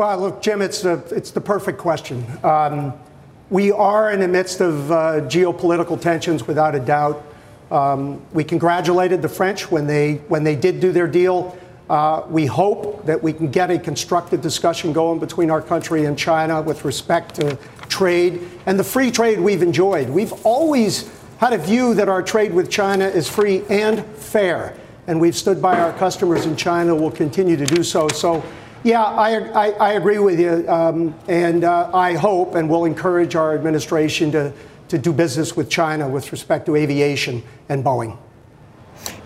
Well, 0.00 0.18
look, 0.18 0.40
Jim, 0.40 0.62
it's 0.62 0.80
the, 0.80 0.94
it's 1.10 1.30
the 1.30 1.42
perfect 1.42 1.76
question. 1.76 2.24
Um, 2.42 2.94
we 3.50 3.70
are 3.70 4.10
in 4.10 4.20
the 4.20 4.28
midst 4.28 4.62
of 4.62 4.90
uh, 4.90 4.94
geopolitical 5.28 6.00
tensions, 6.00 6.46
without 6.46 6.74
a 6.74 6.80
doubt. 6.80 7.22
Um, 7.70 8.22
we 8.32 8.42
congratulated 8.42 9.20
the 9.20 9.28
French 9.28 9.70
when 9.70 9.86
they, 9.86 10.14
when 10.28 10.42
they 10.42 10.56
did 10.56 10.80
do 10.80 10.90
their 10.90 11.06
deal. 11.06 11.54
Uh, 11.90 12.24
we 12.30 12.46
hope 12.46 13.04
that 13.04 13.22
we 13.22 13.34
can 13.34 13.50
get 13.50 13.70
a 13.70 13.78
constructive 13.78 14.40
discussion 14.40 14.94
going 14.94 15.18
between 15.18 15.50
our 15.50 15.60
country 15.60 16.06
and 16.06 16.18
China 16.18 16.62
with 16.62 16.86
respect 16.86 17.34
to 17.34 17.58
trade 17.90 18.48
and 18.64 18.78
the 18.78 18.84
free 18.84 19.10
trade 19.10 19.38
we've 19.38 19.60
enjoyed. 19.60 20.08
We've 20.08 20.32
always 20.46 21.10
had 21.40 21.52
a 21.52 21.58
view 21.58 21.92
that 21.92 22.08
our 22.08 22.22
trade 22.22 22.54
with 22.54 22.70
China 22.70 23.04
is 23.04 23.28
free 23.28 23.64
and 23.68 24.02
fair, 24.16 24.78
and 25.06 25.20
we've 25.20 25.36
stood 25.36 25.60
by 25.60 25.78
our 25.78 25.92
customers 25.92 26.46
in 26.46 26.56
China. 26.56 26.94
We'll 26.94 27.10
continue 27.10 27.58
to 27.58 27.66
do 27.66 27.84
so. 27.84 28.08
So 28.08 28.42
yeah, 28.82 29.02
I, 29.02 29.38
I, 29.50 29.70
I 29.70 29.92
agree 29.92 30.18
with 30.18 30.40
you. 30.40 30.68
Um, 30.68 31.14
and 31.28 31.64
uh, 31.64 31.90
I 31.92 32.14
hope 32.14 32.54
and 32.54 32.68
will 32.68 32.84
encourage 32.84 33.34
our 33.34 33.54
administration 33.54 34.30
to, 34.32 34.52
to 34.88 34.98
do 34.98 35.12
business 35.12 35.56
with 35.56 35.68
China 35.68 36.08
with 36.08 36.32
respect 36.32 36.66
to 36.66 36.76
aviation 36.76 37.42
and 37.68 37.84
Boeing. 37.84 38.16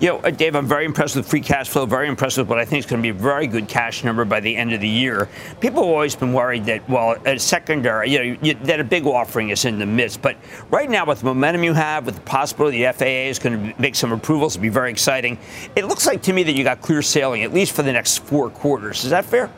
You 0.01 0.09
know, 0.09 0.19
uh, 0.19 0.31
Dave, 0.31 0.55
I'm 0.57 0.67
very 0.67 0.85
impressed 0.85 1.17
with 1.17 1.27
free 1.27 1.41
cash 1.41 1.69
flow, 1.69 1.87
very 1.87 2.09
impressed 2.09 2.39
with 2.39 2.49
what 2.49 2.59
I 2.59 2.65
think 2.65 2.81
is 2.81 2.87
going 2.87 3.01
to 3.01 3.03
be 3.03 3.17
a 3.17 3.21
very 3.21 3.47
good 3.47 3.69
cash 3.69 4.05
number 4.05 4.25
by 4.25 4.41
the 4.41 4.55
end 4.55 4.73
of 4.73 4.81
the 4.81 4.89
year. 4.89 5.29
People 5.61 5.83
have 5.83 5.91
always 5.91 6.17
been 6.17 6.33
worried 6.33 6.65
that, 6.67 6.89
well, 6.89 7.17
a 7.25 7.39
secondary, 7.39 8.11
you 8.11 8.19
know, 8.19 8.39
you, 8.43 8.55
that 8.55 8.81
a 8.81 8.85
big 8.85 9.07
offering 9.07 9.51
is 9.51 9.65
in 9.65 9.79
the 9.79 9.87
midst. 9.87 10.21
But 10.21 10.37
right 10.71 10.91
now, 10.91 11.07
with 11.07 11.21
the 11.21 11.27
momentum 11.27 11.65
you 11.65 11.73
have, 11.73 12.07
with 12.07 12.17
the 12.17 12.21
possibility 12.23 12.85
the 12.85 12.93
FAA 12.93 13.29
is 13.31 13.39
going 13.39 13.73
to 13.73 13.81
make 13.81 13.95
some 13.95 14.13
approvals, 14.13 14.57
it'll 14.57 14.63
be 14.63 14.69
very 14.69 14.91
exciting. 14.91 15.39
It 15.77 15.87
looks 15.87 16.07
like 16.07 16.23
to 16.23 16.33
me 16.33 16.43
that 16.43 16.53
you 16.53 16.65
got 16.65 16.81
clear 16.81 17.03
sailing, 17.03 17.43
at 17.43 17.53
least 17.53 17.73
for 17.73 17.83
the 17.83 17.93
next 17.93 18.19
four 18.19 18.51
quarters. 18.51 19.05
Is 19.05 19.11
that 19.11 19.25
fair? 19.25 19.51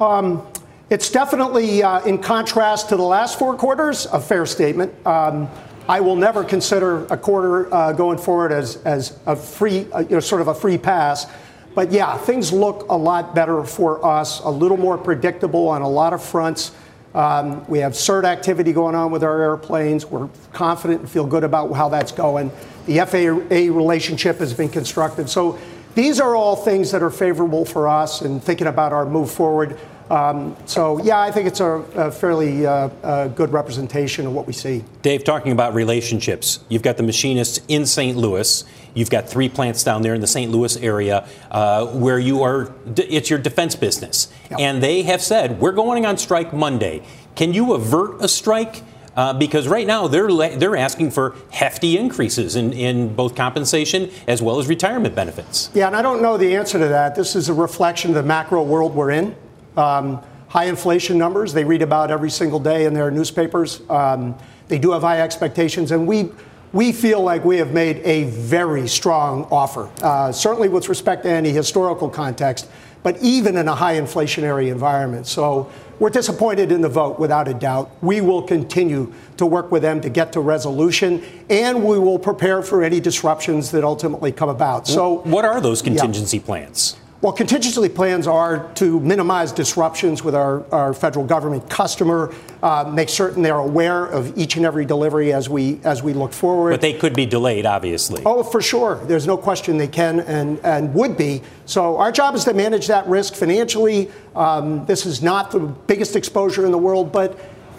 Um, 0.00 0.46
it's 0.90 1.10
definitely, 1.10 1.82
uh, 1.82 2.00
in 2.04 2.18
contrast 2.18 2.88
to 2.90 2.96
the 2.96 3.02
last 3.02 3.38
four 3.38 3.56
quarters, 3.56 4.06
a 4.06 4.20
fair 4.20 4.44
statement. 4.44 4.92
Um, 5.06 5.48
I 5.88 6.00
will 6.00 6.16
never 6.16 6.44
consider 6.44 7.04
a 7.06 7.16
quarter 7.16 7.72
uh, 7.72 7.92
going 7.92 8.16
forward 8.16 8.52
as, 8.52 8.76
as 8.84 9.18
a 9.26 9.36
free, 9.36 9.86
uh, 9.92 10.00
you 10.00 10.10
know, 10.10 10.20
sort 10.20 10.40
of 10.40 10.48
a 10.48 10.54
free 10.54 10.78
pass. 10.78 11.26
But 11.74 11.92
yeah, 11.92 12.16
things 12.16 12.52
look 12.52 12.88
a 12.88 12.96
lot 12.96 13.34
better 13.34 13.62
for 13.64 14.04
us, 14.04 14.40
a 14.40 14.48
little 14.48 14.78
more 14.78 14.96
predictable 14.96 15.68
on 15.68 15.82
a 15.82 15.88
lot 15.88 16.14
of 16.14 16.22
fronts. 16.22 16.72
Um, 17.14 17.66
we 17.68 17.80
have 17.80 17.92
cert 17.92 18.24
activity 18.24 18.72
going 18.72 18.94
on 18.94 19.10
with 19.10 19.22
our 19.22 19.42
airplanes. 19.42 20.06
We're 20.06 20.28
confident 20.52 21.00
and 21.00 21.10
feel 21.10 21.26
good 21.26 21.44
about 21.44 21.72
how 21.72 21.88
that's 21.90 22.12
going. 22.12 22.50
The 22.86 23.00
FAA 23.00 23.76
relationship 23.76 24.38
has 24.38 24.54
been 24.54 24.70
constructive. 24.70 25.28
So 25.28 25.58
these 25.94 26.18
are 26.18 26.34
all 26.34 26.56
things 26.56 26.90
that 26.92 27.02
are 27.02 27.10
favorable 27.10 27.64
for 27.64 27.88
us 27.88 28.22
and 28.22 28.42
thinking 28.42 28.66
about 28.68 28.92
our 28.92 29.04
move 29.04 29.30
forward. 29.30 29.78
Um, 30.10 30.56
so, 30.66 31.02
yeah, 31.02 31.20
I 31.20 31.30
think 31.30 31.46
it's 31.46 31.60
a, 31.60 31.66
a 31.66 32.10
fairly 32.10 32.66
uh, 32.66 32.88
uh, 33.02 33.28
good 33.28 33.52
representation 33.52 34.26
of 34.26 34.32
what 34.32 34.46
we 34.46 34.52
see. 34.52 34.84
Dave, 35.02 35.24
talking 35.24 35.52
about 35.52 35.74
relationships, 35.74 36.60
you've 36.68 36.82
got 36.82 36.96
the 36.96 37.02
machinists 37.02 37.60
in 37.68 37.86
St. 37.86 38.16
Louis. 38.16 38.64
You've 38.92 39.10
got 39.10 39.28
three 39.28 39.48
plants 39.48 39.82
down 39.82 40.02
there 40.02 40.14
in 40.14 40.20
the 40.20 40.26
St. 40.26 40.50
Louis 40.52 40.76
area 40.76 41.26
uh, 41.50 41.86
where 41.86 42.18
you 42.18 42.42
are, 42.42 42.72
it's 42.96 43.30
your 43.30 43.38
defense 43.38 43.74
business. 43.74 44.28
Yep. 44.50 44.60
And 44.60 44.82
they 44.82 45.02
have 45.02 45.22
said, 45.22 45.58
we're 45.58 45.72
going 45.72 46.06
on 46.06 46.18
strike 46.18 46.52
Monday. 46.52 47.02
Can 47.34 47.54
you 47.54 47.72
avert 47.72 48.22
a 48.22 48.28
strike? 48.28 48.82
Uh, 49.16 49.32
because 49.32 49.68
right 49.68 49.86
now 49.86 50.08
they're 50.08 50.28
they're 50.56 50.74
asking 50.74 51.08
for 51.08 51.36
hefty 51.52 51.96
increases 51.96 52.56
in, 52.56 52.72
in 52.72 53.14
both 53.14 53.36
compensation 53.36 54.10
as 54.26 54.42
well 54.42 54.58
as 54.58 54.66
retirement 54.66 55.14
benefits. 55.14 55.70
Yeah, 55.72 55.86
and 55.86 55.94
I 55.94 56.02
don't 56.02 56.20
know 56.20 56.36
the 56.36 56.56
answer 56.56 56.80
to 56.80 56.88
that. 56.88 57.14
This 57.14 57.36
is 57.36 57.48
a 57.48 57.54
reflection 57.54 58.10
of 58.10 58.16
the 58.16 58.24
macro 58.24 58.64
world 58.64 58.92
we're 58.92 59.12
in. 59.12 59.36
Um, 59.76 60.22
high 60.48 60.66
inflation 60.66 61.18
numbers 61.18 61.52
they 61.52 61.64
read 61.64 61.82
about 61.82 62.10
every 62.10 62.30
single 62.30 62.60
day 62.60 62.84
in 62.84 62.94
their 62.94 63.10
newspapers. 63.10 63.82
Um, 63.90 64.36
they 64.68 64.78
do 64.78 64.92
have 64.92 65.02
high 65.02 65.20
expectations, 65.20 65.90
and 65.90 66.06
we 66.06 66.30
we 66.72 66.90
feel 66.90 67.20
like 67.20 67.44
we 67.44 67.58
have 67.58 67.72
made 67.72 67.98
a 67.98 68.24
very 68.24 68.88
strong 68.88 69.44
offer, 69.50 69.88
uh, 70.02 70.32
certainly 70.32 70.68
with 70.68 70.88
respect 70.88 71.22
to 71.22 71.30
any 71.30 71.50
historical 71.50 72.10
context, 72.10 72.68
but 73.04 73.16
even 73.22 73.56
in 73.56 73.68
a 73.68 73.74
high 73.74 73.94
inflationary 73.94 74.72
environment. 74.72 75.28
So 75.28 75.70
we're 76.00 76.10
disappointed 76.10 76.72
in 76.72 76.80
the 76.80 76.88
vote, 76.88 77.20
without 77.20 77.46
a 77.46 77.54
doubt. 77.54 77.92
We 78.02 78.20
will 78.20 78.42
continue 78.42 79.12
to 79.36 79.46
work 79.46 79.70
with 79.70 79.82
them 79.82 80.00
to 80.00 80.08
get 80.08 80.32
to 80.32 80.40
resolution, 80.40 81.22
and 81.48 81.84
we 81.84 81.98
will 81.98 82.18
prepare 82.18 82.60
for 82.62 82.82
any 82.82 82.98
disruptions 82.98 83.70
that 83.70 83.84
ultimately 83.84 84.32
come 84.32 84.48
about. 84.48 84.88
So, 84.88 85.18
what 85.18 85.44
are 85.44 85.60
those 85.60 85.80
contingency 85.80 86.38
yeah. 86.38 86.44
plans? 86.44 86.96
Well, 87.24 87.32
contingency 87.32 87.88
plans 87.88 88.26
are 88.26 88.70
to 88.74 89.00
minimize 89.00 89.50
disruptions 89.50 90.22
with 90.22 90.34
our, 90.34 90.62
our 90.70 90.92
federal 90.92 91.24
government 91.24 91.70
customer, 91.70 92.34
uh, 92.62 92.92
make 92.94 93.08
certain 93.08 93.42
they're 93.42 93.56
aware 93.56 94.04
of 94.04 94.36
each 94.36 94.56
and 94.56 94.66
every 94.66 94.84
delivery 94.84 95.32
as 95.32 95.48
we 95.48 95.80
as 95.84 96.02
we 96.02 96.12
look 96.12 96.34
forward. 96.34 96.72
But 96.72 96.82
they 96.82 96.92
could 96.92 97.14
be 97.14 97.24
delayed, 97.24 97.64
obviously. 97.64 98.22
Oh, 98.26 98.42
for 98.42 98.60
sure. 98.60 99.02
There's 99.06 99.26
no 99.26 99.38
question 99.38 99.78
they 99.78 99.88
can 99.88 100.20
and, 100.20 100.58
and 100.58 100.92
would 100.92 101.16
be. 101.16 101.40
So 101.64 101.96
our 101.96 102.12
job 102.12 102.34
is 102.34 102.44
to 102.44 102.52
manage 102.52 102.88
that 102.88 103.06
risk 103.06 103.36
financially. 103.36 104.10
Um, 104.36 104.84
this 104.84 105.06
is 105.06 105.22
not 105.22 105.50
the 105.50 105.60
biggest 105.60 106.16
exposure 106.16 106.66
in 106.66 106.72
the 106.72 106.78
world, 106.78 107.10
but 107.10 107.38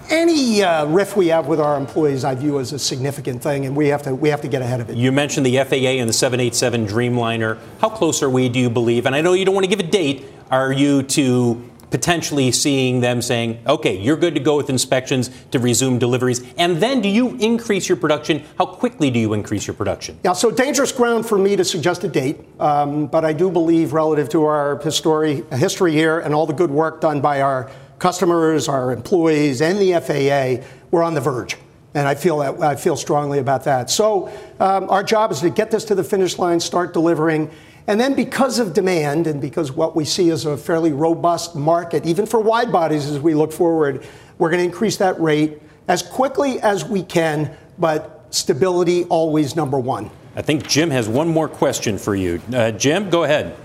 any 0.10 0.64
uh, 0.64 0.86
riff 0.86 1.16
we 1.16 1.28
have 1.28 1.48
with 1.48 1.60
our 1.60 1.78
employees, 1.78 2.24
I 2.24 2.36
view 2.36 2.60
as 2.60 2.74
a 2.74 2.80
significant 2.80 3.42
thing, 3.42 3.66
and 3.66 3.76
we 3.76 3.88
have 3.88 4.04
to 4.04 4.16
we 4.16 4.30
have 4.30 4.42
to 4.42 4.48
get 4.48 4.62
ahead 4.62 4.82
of 4.82 4.90
it. 4.90 4.98
You 4.98 5.12
mentioned 5.12 5.46
the 5.46 5.58
FAA 5.58 6.00
and 6.02 6.10
the 6.10 6.14
787 6.14 6.88
Dreamliner. 6.88 7.60
How 7.80 7.90
close 7.90 8.22
are 8.24 8.30
we? 8.30 8.50
Do 8.50 8.60
you 8.60 8.70
believe? 8.70 9.06
And 9.06 9.16
I 9.16 9.22
know 9.22 9.34
you 9.34 9.46
don't 9.46 9.56
want 9.56 9.66
to 9.66 9.70
give 9.70 9.80
a 9.80 9.90
date. 9.90 10.26
Are 10.52 10.72
you 10.72 11.04
to 11.04 11.72
potentially 11.92 12.52
seeing 12.52 13.00
them 13.00 13.22
saying, 13.22 13.58
okay, 13.66 13.98
you're 13.98 14.18
good 14.18 14.34
to 14.36 14.42
go 14.42 14.58
with 14.58 14.70
inspections 14.70 15.30
to 15.52 15.60
resume 15.60 15.98
deliveries? 15.98 16.44
And 16.58 16.78
then 16.78 17.02
do 17.02 17.08
you 17.08 17.36
increase 17.36 17.88
your 17.88 17.96
production? 17.96 18.44
How 18.58 18.66
quickly 18.66 19.10
do 19.10 19.20
you 19.20 19.34
increase 19.34 19.66
your 19.66 19.76
production? 19.76 20.20
Yeah, 20.24 20.34
so 20.34 20.52
dangerous 20.52 20.92
ground 20.92 21.26
for 21.26 21.38
me 21.38 21.56
to 21.56 21.64
suggest 21.64 22.04
a 22.04 22.10
date, 22.10 22.40
um, 22.60 23.08
but 23.08 23.24
I 23.24 23.34
do 23.34 23.50
believe 23.50 23.94
relative 23.94 24.30
to 24.30 24.44
our 24.44 24.78
history, 24.80 25.44
history 25.52 25.94
here 25.94 26.20
and 26.20 26.34
all 26.34 26.46
the 26.46 26.54
good 26.54 26.72
work 26.72 27.02
done 27.02 27.22
by 27.22 27.42
our 27.42 27.72
customers, 28.00 28.68
our 28.68 28.92
employees, 28.92 29.62
and 29.62 29.80
the 29.80 29.94
FAA, 30.00 30.66
we're 30.92 31.04
on 31.04 31.14
the 31.14 31.22
verge. 31.22 31.58
And 31.94 32.08
I 32.08 32.16
feel 32.16 32.40
that 32.40 32.62
I 32.62 32.76
feel 32.76 32.98
strongly 32.98 33.40
about 33.40 33.64
that. 33.64 33.90
So 33.90 34.28
um, 34.60 34.90
our 34.90 35.04
job 35.04 35.32
is 35.32 35.40
to 35.40 35.50
get 35.50 35.72
this 35.72 35.86
to 35.86 35.96
the 35.96 36.04
finish 36.04 36.38
line, 36.38 36.60
start 36.60 36.92
delivering, 36.92 37.50
and 37.88 38.00
then 38.00 38.16
because 38.16 38.60
of 38.60 38.74
demand 38.74 39.28
and 39.28 39.40
because 39.40 39.72
what 39.72 39.96
we 39.96 40.06
see 40.06 40.30
is 40.30 40.46
a 40.46 40.58
fairly 40.58 40.92
robust 40.92 41.56
market, 41.56 42.06
even 42.06 42.26
for 42.26 42.40
wide 42.40 42.72
bodies 42.72 43.10
as 43.10 43.20
we 43.20 43.34
look 43.36 43.54
forward, 43.54 44.06
we're 44.38 44.50
going 44.50 44.60
to 44.60 44.66
increase 44.66 44.98
that 44.98 45.20
rate 45.22 45.62
as 45.88 46.02
quickly 46.02 46.60
as 46.62 46.84
we 46.84 47.04
can, 47.04 47.56
but 47.78 48.26
stability 48.32 49.06
always 49.06 49.56
number 49.56 49.80
one. 49.80 50.10
I 50.36 50.42
think 50.42 50.68
Jim 50.68 50.90
has 50.90 51.08
one 51.08 51.30
more 51.30 51.48
question 51.48 51.98
for 51.98 52.16
you. 52.16 52.42
Uh, 52.54 52.72
Jim, 52.72 53.10
go 53.10 53.24
ahead. 53.24 53.56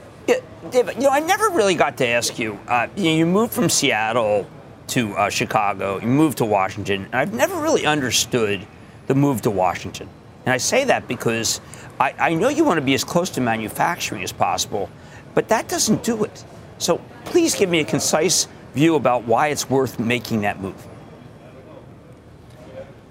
David, 0.70 0.96
you 0.96 1.02
know, 1.02 1.10
I 1.10 1.20
never 1.20 1.50
really 1.50 1.74
got 1.74 1.96
to 1.98 2.06
ask 2.06 2.38
you. 2.38 2.58
Uh, 2.68 2.88
you, 2.96 3.04
know, 3.04 3.16
you 3.16 3.26
moved 3.26 3.52
from 3.52 3.68
Seattle 3.68 4.46
to 4.88 5.14
uh, 5.14 5.30
Chicago, 5.30 6.00
you 6.00 6.08
moved 6.08 6.38
to 6.38 6.44
Washington, 6.44 7.04
and 7.06 7.14
I've 7.14 7.32
never 7.32 7.60
really 7.60 7.86
understood 7.86 8.66
the 9.06 9.14
move 9.14 9.42
to 9.42 9.50
Washington. 9.50 10.08
And 10.44 10.52
I 10.52 10.56
say 10.56 10.84
that 10.84 11.06
because 11.06 11.60
I, 11.98 12.14
I 12.18 12.34
know 12.34 12.48
you 12.48 12.64
want 12.64 12.78
to 12.78 12.84
be 12.84 12.94
as 12.94 13.04
close 13.04 13.30
to 13.30 13.40
manufacturing 13.40 14.22
as 14.22 14.32
possible, 14.32 14.90
but 15.34 15.48
that 15.48 15.68
doesn't 15.68 16.02
do 16.02 16.24
it. 16.24 16.44
So 16.78 17.00
please 17.24 17.54
give 17.54 17.68
me 17.68 17.80
a 17.80 17.84
concise 17.84 18.48
view 18.74 18.96
about 18.96 19.24
why 19.24 19.48
it's 19.48 19.68
worth 19.68 19.98
making 19.98 20.42
that 20.42 20.60
move. 20.60 20.86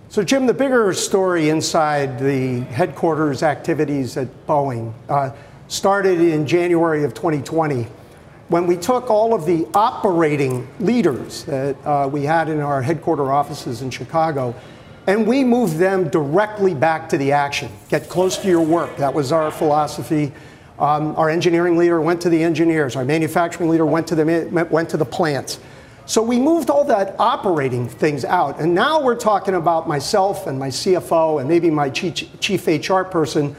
So, 0.10 0.24
Jim, 0.24 0.48
the 0.48 0.56
bigger 0.56 0.92
story 0.94 1.50
inside 1.50 2.18
the 2.18 2.62
headquarters 2.62 3.44
activities 3.44 4.18
at 4.18 4.28
Boeing. 4.48 4.92
Uh, 5.08 5.32
started 5.70 6.20
in 6.20 6.46
January 6.48 7.04
of 7.04 7.14
2020 7.14 7.88
when 8.48 8.66
we 8.66 8.76
took 8.76 9.12
all 9.12 9.36
of 9.36 9.46
the 9.46 9.68
operating 9.76 10.68
leaders 10.80 11.44
that 11.44 11.78
uh, 11.86 12.10
we 12.12 12.24
had 12.24 12.50
in 12.50 12.60
our 12.60 12.82
headquarter 12.82 13.32
offices 13.32 13.84
in 13.84 13.92
Chicago 13.92 14.54
and 15.06 15.26
we 15.28 15.44
moved 15.44 15.78
them 15.78 16.10
directly 16.10 16.74
back 16.74 17.08
to 17.10 17.18
the 17.18 17.32
action. 17.32 17.72
Get 17.88 18.10
close 18.10 18.38
to 18.40 18.48
your 18.48 18.62
work. 18.62 18.98
That 18.98 19.14
was 19.14 19.32
our 19.32 19.52
philosophy. 19.52 20.32
Um, 20.80 21.16
our 21.16 21.30
engineering 21.30 21.78
leader 21.78 22.02
went 22.02 22.22
to 22.22 22.30
the 22.30 22.44
engineers. 22.44 22.96
Our 22.96 23.06
manufacturing 23.06 23.70
leader 23.70 23.86
went 23.86 24.08
to 24.08 24.16
the 24.16 24.68
went 24.72 24.90
to 24.90 24.98
the 24.98 25.06
plants. 25.06 25.60
So 26.06 26.24
we 26.24 26.40
moved 26.40 26.72
all 26.72 26.84
that 26.86 27.16
operating 27.20 27.88
things 27.88 28.26
out, 28.26 28.60
and 28.60 28.74
now 28.74 29.00
we're 29.00 29.16
talking 29.16 29.54
about 29.54 29.88
myself 29.88 30.48
and 30.48 30.58
my 30.58 30.70
CFO 30.70 31.40
and 31.40 31.48
maybe 31.48 31.70
my 31.70 31.92
chief, 31.92 32.40
chief 32.40 32.66
HR 32.66 33.04
person 33.04 33.56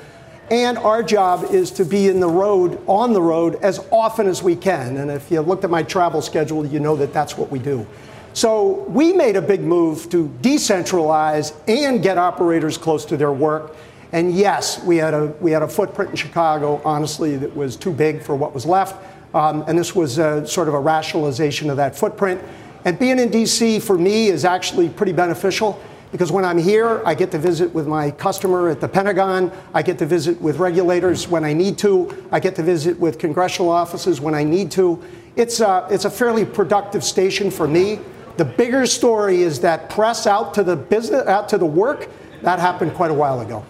and 0.51 0.77
our 0.79 1.03
job 1.03 1.45
is 1.51 1.71
to 1.73 1.85
be 1.85 2.09
in 2.09 2.19
the 2.19 2.29
road, 2.29 2.83
on 2.87 3.13
the 3.13 3.23
road, 3.23 3.57
as 3.63 3.79
often 3.93 4.27
as 4.27 4.43
we 4.43 4.57
can. 4.57 4.97
And 4.97 5.11
if 5.11 5.31
you 5.31 5.41
looked 5.41 5.65
at 5.65 5.71
my 5.71 5.83
travel 5.83 6.21
schedule, 6.21 6.67
you 6.67 6.81
know 6.81 6.97
that 6.97 7.13
that's 7.13 7.39
what 7.39 7.51
we 7.51 7.61
do. 7.61 7.87
So 8.33 8.85
we 8.89 9.13
made 9.13 9.37
a 9.37 9.43
big 9.43 9.61
move 9.61 10.09
to 10.11 10.29
decentralize 10.41 11.55
and 11.69 12.03
get 12.03 12.19
operators 12.19 12.79
close 12.79 13.05
to 13.07 13.17
their 13.17 13.33
work. 13.33 13.77
And 14.13 14.35
yes, 14.35 14.83
we 14.83 14.97
had 14.97 15.15
a 15.15 15.27
we 15.41 15.53
had 15.53 15.63
a 15.63 15.69
footprint 15.69 16.11
in 16.11 16.17
Chicago, 16.17 16.81
honestly, 16.85 17.37
that 17.37 17.55
was 17.55 17.77
too 17.77 17.93
big 17.93 18.23
for 18.23 18.35
what 18.35 18.53
was 18.53 18.67
left. 18.67 18.97
Um, 19.35 19.65
and 19.69 19.79
this 19.79 19.95
was 19.95 20.19
a, 20.19 20.45
sort 20.47 20.67
of 20.67 20.75
a 20.75 20.81
rationalization 20.81 21.71
of 21.71 21.77
that 21.77 21.95
footprint. 21.95 22.41
And 22.85 22.99
being 22.99 23.19
in 23.21 23.31
DC 23.31 23.83
for 23.83 23.97
me 23.97 24.29
is 24.29 24.45
actually 24.45 24.89
pretty 24.89 25.13
beneficial 25.13 25.81
because 26.13 26.33
when 26.33 26.45
I'm 26.45 26.59
here, 26.59 27.03
I 27.07 27.15
get 27.15 27.31
to 27.33 27.39
visit 27.39 27.73
with 27.73 27.87
my 27.87 28.11
customer 28.11 28.69
at 28.69 28.81
the 28.81 28.89
Pentagon. 28.89 29.53
I 29.73 29.83
get 29.83 29.99
to 29.99 30.07
visit 30.07 30.41
with 30.41 30.59
regulators 30.59 31.29
when 31.29 31.45
I 31.45 31.53
need 31.53 31.79
to. 31.79 32.27
I 32.33 32.41
get 32.41 32.57
to 32.57 32.63
visit 32.63 32.99
with 32.99 33.19
congressional 33.19 33.71
offices 33.71 34.21
when 34.21 34.35
I 34.35 34.43
need 34.43 34.71
to. 34.73 35.03
It's 35.37 35.61
a, 35.61 35.87
it's 35.91 36.05
a 36.05 36.11
fairly 36.11 36.45
productive 36.45 37.05
station 37.05 37.51
for 37.51 37.69
me. 37.69 38.01
The 38.37 38.45
bigger 38.45 38.87
story 38.87 39.43
is 39.43 39.61
that 39.61 39.91
press 39.91 40.27
out 40.27 40.55
to 40.55 40.65
the 40.65 40.77
business, 40.77 41.27
out 41.27 41.49
to 41.51 41.59
the 41.59 41.67
work, 41.67 42.09
that 42.43 42.59
happened 42.59 42.95
quite 42.95 43.11
a 43.11 43.15
while 43.15 43.41
ago. 43.41 43.65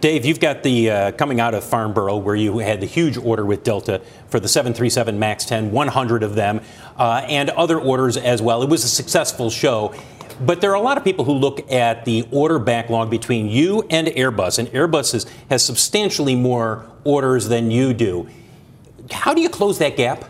Dave, 0.00 0.24
you've 0.24 0.40
got 0.40 0.64
the 0.64 0.90
uh, 0.90 1.12
coming 1.12 1.38
out 1.38 1.54
of 1.54 1.62
Farnborough 1.62 2.16
where 2.16 2.34
you 2.34 2.58
had 2.58 2.80
the 2.80 2.86
huge 2.86 3.16
order 3.16 3.46
with 3.46 3.62
Delta 3.62 4.02
for 4.28 4.40
the 4.40 4.48
737 4.48 5.16
MAX 5.16 5.44
10, 5.44 5.70
100 5.70 6.24
of 6.24 6.34
them, 6.34 6.60
uh, 6.98 7.24
and 7.28 7.50
other 7.50 7.78
orders 7.78 8.16
as 8.16 8.42
well. 8.42 8.64
It 8.64 8.68
was 8.68 8.82
a 8.82 8.88
successful 8.88 9.48
show. 9.48 9.94
But 10.40 10.60
there 10.60 10.70
are 10.70 10.76
a 10.76 10.80
lot 10.80 10.98
of 10.98 11.04
people 11.04 11.24
who 11.24 11.32
look 11.32 11.70
at 11.70 12.04
the 12.04 12.26
order 12.30 12.58
backlog 12.58 13.10
between 13.10 13.48
you 13.48 13.86
and 13.90 14.08
Airbus, 14.08 14.58
and 14.58 14.68
Airbus 14.68 15.28
has 15.50 15.64
substantially 15.64 16.34
more 16.34 16.86
orders 17.04 17.48
than 17.48 17.70
you 17.70 17.92
do. 17.94 18.28
How 19.10 19.34
do 19.34 19.40
you 19.40 19.48
close 19.48 19.78
that 19.78 19.96
gap? 19.96 20.24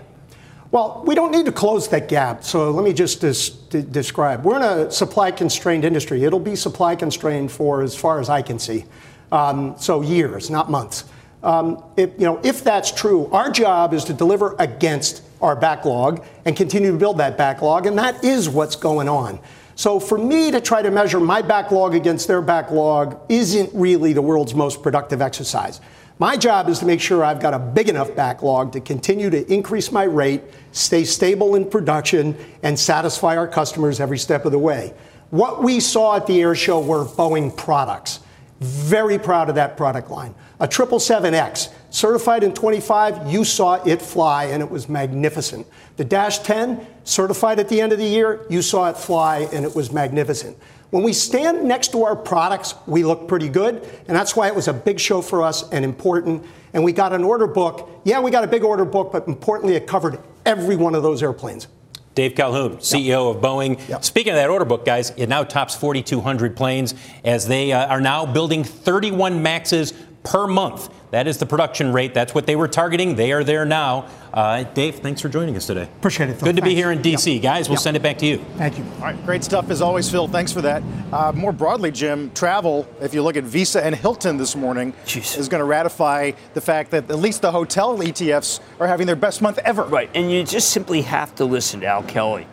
Well, 0.70 1.02
we 1.06 1.14
don't 1.14 1.32
need 1.32 1.44
to 1.46 1.52
close 1.52 1.88
that 1.88 2.08
gap. 2.08 2.44
So 2.44 2.70
let 2.70 2.82
me 2.82 2.94
just 2.94 3.20
des- 3.20 3.82
describe. 3.82 4.42
We're 4.42 4.56
in 4.56 4.62
a 4.62 4.90
supply 4.90 5.30
constrained 5.30 5.84
industry. 5.84 6.24
It'll 6.24 6.40
be 6.40 6.56
supply 6.56 6.96
constrained 6.96 7.52
for 7.52 7.82
as 7.82 7.94
far 7.94 8.20
as 8.20 8.30
I 8.30 8.40
can 8.40 8.58
see. 8.58 8.86
Um, 9.30 9.74
so 9.78 10.00
years, 10.00 10.48
not 10.48 10.70
months. 10.70 11.04
Um, 11.42 11.82
if, 11.96 12.10
you 12.18 12.24
know, 12.24 12.40
if 12.42 12.64
that's 12.64 12.90
true, 12.90 13.26
our 13.32 13.50
job 13.50 13.92
is 13.92 14.04
to 14.04 14.14
deliver 14.14 14.54
against 14.58 15.22
our 15.42 15.56
backlog 15.56 16.24
and 16.44 16.56
continue 16.56 16.92
to 16.92 16.96
build 16.96 17.18
that 17.18 17.36
backlog, 17.36 17.84
and 17.86 17.98
that 17.98 18.24
is 18.24 18.48
what's 18.48 18.76
going 18.76 19.08
on. 19.08 19.40
So 19.82 19.98
for 19.98 20.16
me 20.16 20.52
to 20.52 20.60
try 20.60 20.80
to 20.80 20.92
measure 20.92 21.18
my 21.18 21.42
backlog 21.42 21.96
against 21.96 22.28
their 22.28 22.40
backlog 22.40 23.18
isn't 23.28 23.68
really 23.74 24.12
the 24.12 24.22
world's 24.22 24.54
most 24.54 24.80
productive 24.80 25.20
exercise. 25.20 25.80
My 26.20 26.36
job 26.36 26.68
is 26.68 26.78
to 26.78 26.86
make 26.86 27.00
sure 27.00 27.24
I've 27.24 27.40
got 27.40 27.52
a 27.52 27.58
big 27.58 27.88
enough 27.88 28.14
backlog 28.14 28.70
to 28.74 28.80
continue 28.80 29.28
to 29.28 29.52
increase 29.52 29.90
my 29.90 30.04
rate, 30.04 30.44
stay 30.70 31.02
stable 31.02 31.56
in 31.56 31.68
production, 31.68 32.36
and 32.62 32.78
satisfy 32.78 33.36
our 33.36 33.48
customers 33.48 33.98
every 33.98 34.18
step 34.18 34.44
of 34.44 34.52
the 34.52 34.58
way. 34.60 34.94
What 35.30 35.64
we 35.64 35.80
saw 35.80 36.14
at 36.14 36.28
the 36.28 36.40
air 36.40 36.54
show 36.54 36.78
were 36.78 37.04
Boeing 37.04 37.56
products. 37.56 38.20
Very 38.60 39.18
proud 39.18 39.48
of 39.48 39.56
that 39.56 39.76
product 39.76 40.12
line. 40.12 40.32
A 40.60 40.68
777X, 40.68 41.71
certified 41.92 42.42
in 42.42 42.52
25, 42.52 43.30
you 43.30 43.44
saw 43.44 43.74
it 43.84 44.02
fly 44.02 44.46
and 44.46 44.62
it 44.62 44.70
was 44.70 44.88
magnificent. 44.88 45.66
The 45.96 46.04
Dash 46.04 46.38
10, 46.40 46.84
certified 47.04 47.60
at 47.60 47.68
the 47.68 47.80
end 47.80 47.92
of 47.92 47.98
the 47.98 48.04
year, 48.04 48.44
you 48.48 48.62
saw 48.62 48.88
it 48.88 48.96
fly 48.96 49.48
and 49.52 49.64
it 49.64 49.76
was 49.76 49.92
magnificent. 49.92 50.56
When 50.90 51.02
we 51.02 51.12
stand 51.12 51.64
next 51.64 51.92
to 51.92 52.04
our 52.04 52.16
products, 52.16 52.74
we 52.86 53.02
look 53.02 53.26
pretty 53.26 53.48
good, 53.48 53.76
and 54.08 54.16
that's 54.16 54.36
why 54.36 54.48
it 54.48 54.54
was 54.54 54.68
a 54.68 54.74
big 54.74 55.00
show 55.00 55.22
for 55.22 55.42
us 55.42 55.70
and 55.70 55.86
important. 55.86 56.44
And 56.74 56.84
we 56.84 56.92
got 56.92 57.14
an 57.14 57.24
order 57.24 57.46
book. 57.46 57.88
Yeah, 58.04 58.20
we 58.20 58.30
got 58.30 58.44
a 58.44 58.46
big 58.46 58.62
order 58.62 58.84
book, 58.84 59.10
but 59.10 59.26
importantly, 59.26 59.74
it 59.74 59.86
covered 59.86 60.18
every 60.44 60.76
one 60.76 60.94
of 60.94 61.02
those 61.02 61.22
airplanes. 61.22 61.66
Dave 62.14 62.34
Calhoun, 62.34 62.76
CEO 62.76 63.28
yep. 63.28 63.36
of 63.36 63.42
Boeing. 63.42 63.88
Yep. 63.88 64.04
Speaking 64.04 64.32
of 64.32 64.36
that 64.36 64.50
order 64.50 64.66
book, 64.66 64.84
guys, 64.84 65.14
it 65.16 65.30
now 65.30 65.44
tops 65.44 65.74
4,200 65.74 66.54
planes 66.54 66.94
as 67.24 67.46
they 67.46 67.72
uh, 67.72 67.86
are 67.86 68.00
now 68.02 68.26
building 68.26 68.62
31 68.62 69.42
Maxes 69.42 69.94
per 70.22 70.46
month. 70.46 70.90
That 71.12 71.26
is 71.26 71.36
the 71.36 71.44
production 71.44 71.92
rate. 71.92 72.14
That's 72.14 72.34
what 72.34 72.46
they 72.46 72.56
were 72.56 72.68
targeting. 72.68 73.16
They 73.16 73.32
are 73.32 73.44
there 73.44 73.66
now. 73.66 74.08
Uh, 74.32 74.62
Dave, 74.62 75.00
thanks 75.00 75.20
for 75.20 75.28
joining 75.28 75.54
us 75.56 75.66
today. 75.66 75.82
Appreciate 75.82 76.30
it. 76.30 76.38
Phil. 76.38 76.46
Good 76.46 76.56
to 76.56 76.62
be 76.62 76.74
here 76.74 76.90
in 76.90 77.02
D.C. 77.02 77.34
Yep. 77.34 77.42
Guys, 77.42 77.68
we'll 77.68 77.74
yep. 77.74 77.82
send 77.82 77.98
it 77.98 78.02
back 78.02 78.16
to 78.18 78.26
you. 78.26 78.38
Thank 78.56 78.78
you. 78.78 78.84
All 78.94 79.00
right, 79.00 79.26
great 79.26 79.44
stuff 79.44 79.68
as 79.68 79.82
always, 79.82 80.10
Phil. 80.10 80.26
Thanks 80.26 80.52
for 80.52 80.62
that. 80.62 80.82
Uh, 81.12 81.30
more 81.32 81.52
broadly, 81.52 81.90
Jim, 81.90 82.30
travel, 82.30 82.88
if 83.02 83.12
you 83.12 83.22
look 83.22 83.36
at 83.36 83.44
Visa 83.44 83.84
and 83.84 83.94
Hilton 83.94 84.38
this 84.38 84.56
morning, 84.56 84.94
Jeez. 85.04 85.36
is 85.36 85.50
going 85.50 85.58
to 85.58 85.66
ratify 85.66 86.32
the 86.54 86.62
fact 86.62 86.90
that 86.92 87.10
at 87.10 87.18
least 87.18 87.42
the 87.42 87.52
hotel 87.52 87.98
ETFs 87.98 88.60
are 88.80 88.86
having 88.86 89.06
their 89.06 89.14
best 89.14 89.42
month 89.42 89.58
ever. 89.58 89.82
Right, 89.82 90.08
and 90.14 90.32
you 90.32 90.42
just 90.44 90.70
simply 90.70 91.02
have 91.02 91.34
to 91.34 91.44
listen 91.44 91.80
to 91.80 91.86
Al 91.88 92.04
Kelly 92.04 92.46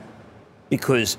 because 0.70 1.18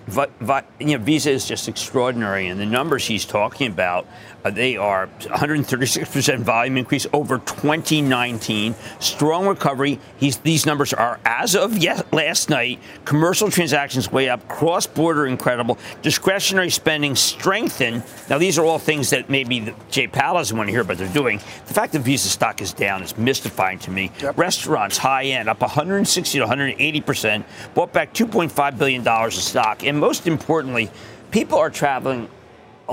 you 0.79 0.99
know, 0.99 0.99
Visa 0.99 1.31
is 1.31 1.47
just 1.47 1.69
extraordinary, 1.69 2.47
and 2.49 2.61
the 2.61 2.67
numbers 2.67 3.07
he's 3.07 3.25
talking 3.25 3.71
about 3.71 4.07
Uh, 4.45 4.51
they 4.51 4.77
are 4.77 5.09
136% 5.21 6.39
volume 6.41 6.77
increase 6.77 7.07
over 7.13 7.39
2019. 7.39 8.75
Strong 8.99 9.47
recovery. 9.47 9.99
He's, 10.17 10.39
these 10.39 10.67
numbers 10.67 10.93
are 10.93 11.21
as 11.25 11.55
of 11.55 11.77
yes, 11.77 12.03
last 12.13 12.51
night. 12.51 12.79
Commercial 13.05 13.51
transactions 13.51 14.11
way 14.11 14.29
up. 14.29 14.47
Cross 14.49 14.89
border 14.89 15.27
incredible. 15.27 15.79
Discretionary 16.03 16.71
spending 16.71 17.15
strengthened. 17.15 18.03
Now, 18.29 18.39
these 18.39 18.59
are 18.59 18.65
all 18.65 18.79
things 18.79 19.11
that 19.11 19.29
maybe 19.29 19.61
the, 19.61 19.75
Jay 19.91 20.07
Powell 20.07 20.39
doesn't 20.39 20.57
want 20.57 20.69
to 20.69 20.73
hear, 20.73 20.85
but 20.85 20.99
they're 20.99 21.09
doing. 21.09 21.39
The 21.67 21.75
fact 21.75 21.93
that 21.93 22.01
Visa 22.01 22.29
stock 22.29 22.61
is 22.61 22.73
down 22.73 23.03
is 23.03 23.17
mystifying 23.19 23.79
to 23.81 23.91
me. 23.91 24.11
Yep. 24.21 24.39
Restaurants, 24.39 24.97
high 24.97 25.25
end, 25.25 25.49
up 25.49 25.61
160 25.61 26.39
to 26.39 26.47
180%. 26.47 27.45
Bought 27.75 27.93
back 27.93 28.15
$2.5 28.15 28.79
billion 28.79 29.07
of 29.07 29.33
stock. 29.35 29.85
And 29.85 29.99
most 29.99 30.27
importantly, 30.27 30.91
people 31.31 31.59
are 31.59 31.71
traveling 31.71 32.29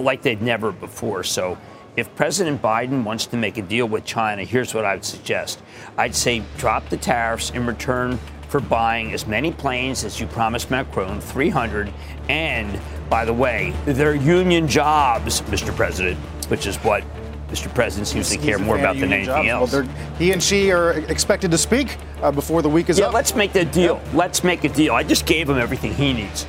like 0.03 0.21
they've 0.21 0.41
never 0.41 0.71
before. 0.71 1.23
So 1.23 1.57
if 1.95 2.13
President 2.15 2.61
Biden 2.61 3.03
wants 3.03 3.25
to 3.27 3.37
make 3.37 3.57
a 3.57 3.61
deal 3.61 3.87
with 3.87 4.05
China, 4.05 4.43
here's 4.43 4.73
what 4.73 4.85
I 4.85 4.93
would 4.93 5.05
suggest. 5.05 5.59
I'd 5.97 6.15
say 6.15 6.43
drop 6.57 6.87
the 6.89 6.97
tariffs 6.97 7.49
in 7.51 7.65
return 7.65 8.19
for 8.49 8.59
buying 8.61 9.13
as 9.13 9.27
many 9.27 9.51
planes 9.51 10.03
as 10.03 10.19
you 10.19 10.27
promised 10.27 10.71
Macron, 10.71 11.19
300. 11.19 11.91
And 12.29 12.79
by 13.09 13.25
the 13.25 13.33
way, 13.33 13.73
they're 13.85 14.15
union 14.15 14.67
jobs, 14.67 15.41
Mr. 15.41 15.75
President, 15.75 16.17
which 16.49 16.67
is 16.67 16.77
what 16.77 17.03
Mr. 17.49 17.73
President 17.73 18.07
seems 18.07 18.29
to 18.29 18.37
care 18.37 18.59
more 18.59 18.77
about 18.77 18.97
than 18.97 19.13
anything 19.13 19.45
jobs. 19.45 19.73
else. 19.73 19.73
Well, 19.73 20.15
he 20.17 20.31
and 20.33 20.43
Xi 20.43 20.71
are 20.71 20.91
expected 21.09 21.49
to 21.51 21.57
speak 21.57 21.97
uh, 22.21 22.31
before 22.31 22.61
the 22.61 22.69
week 22.69 22.89
is 22.89 22.99
yeah, 22.99 23.07
up. 23.07 23.13
let's 23.13 23.35
make 23.35 23.53
that 23.53 23.71
deal. 23.71 24.01
Let's 24.13 24.43
make 24.43 24.63
a 24.65 24.69
deal. 24.69 24.93
I 24.93 25.03
just 25.03 25.25
gave 25.25 25.49
him 25.49 25.57
everything 25.57 25.93
he 25.93 26.13
needs. 26.13 26.45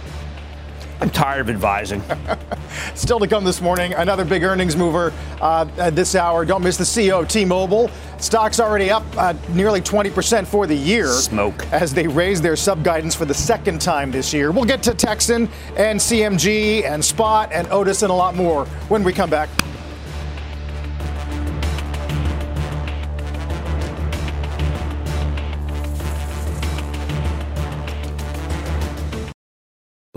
I'm 1.01 1.11
tired 1.11 1.43
of 1.43 1.51
advising. 1.51 2.03
Still 2.95 3.21
to 3.21 3.29
come 3.29 3.45
this 3.45 3.61
morning, 3.61 3.95
another 3.95 4.25
big 4.25 4.43
earnings 4.43 4.77
mover 4.77 5.13
uh, 5.41 5.69
at 5.79 5.95
this 5.95 6.15
hour. 6.15 6.45
Don't 6.45 6.63
miss 6.63 6.77
the 6.77 6.85
CEO 6.85 7.23
of 7.23 7.29
T-Mobile. 7.29 7.91
Stock's 8.19 8.59
already 8.59 8.91
up 8.91 9.05
uh, 9.17 9.35
nearly 9.51 9.81
20% 9.81 10.47
for 10.47 10.67
the 10.67 10.75
year. 10.75 11.07
Smoke. 11.07 11.67
As 11.73 11.95
they 11.95 12.09
raise 12.09 12.41
their 12.41 12.57
sub 12.57 12.83
guidance 12.83 13.15
for 13.15 13.25
the 13.27 13.35
second 13.35 13.81
time 13.81 14.11
this 14.11 14.35
year. 14.35 14.51
We'll 14.51 14.65
get 14.65 14.83
to 14.85 14.95
Texan 14.95 15.49
and 15.77 16.01
CMG 16.01 16.85
and 16.85 17.05
Spot 17.05 17.51
and 17.53 17.69
Otis 17.69 18.03
and 18.03 18.11
a 18.11 18.15
lot 18.15 18.35
more 18.35 18.67
when 18.89 19.05
we 19.05 19.13
come 19.13 19.31
back. 19.31 19.49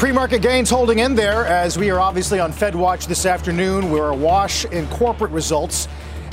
Pre 0.00 0.12
market 0.12 0.40
gains 0.40 0.70
holding 0.70 1.00
in 1.00 1.14
there 1.14 1.44
as 1.44 1.76
we 1.76 1.90
are 1.90 2.00
obviously 2.00 2.40
on 2.40 2.52
Fed 2.52 2.74
watch 2.74 3.06
this 3.06 3.26
afternoon. 3.26 3.90
We're 3.90 4.08
awash 4.08 4.64
in 4.64 4.86
corporate 4.86 5.30
results 5.30 5.88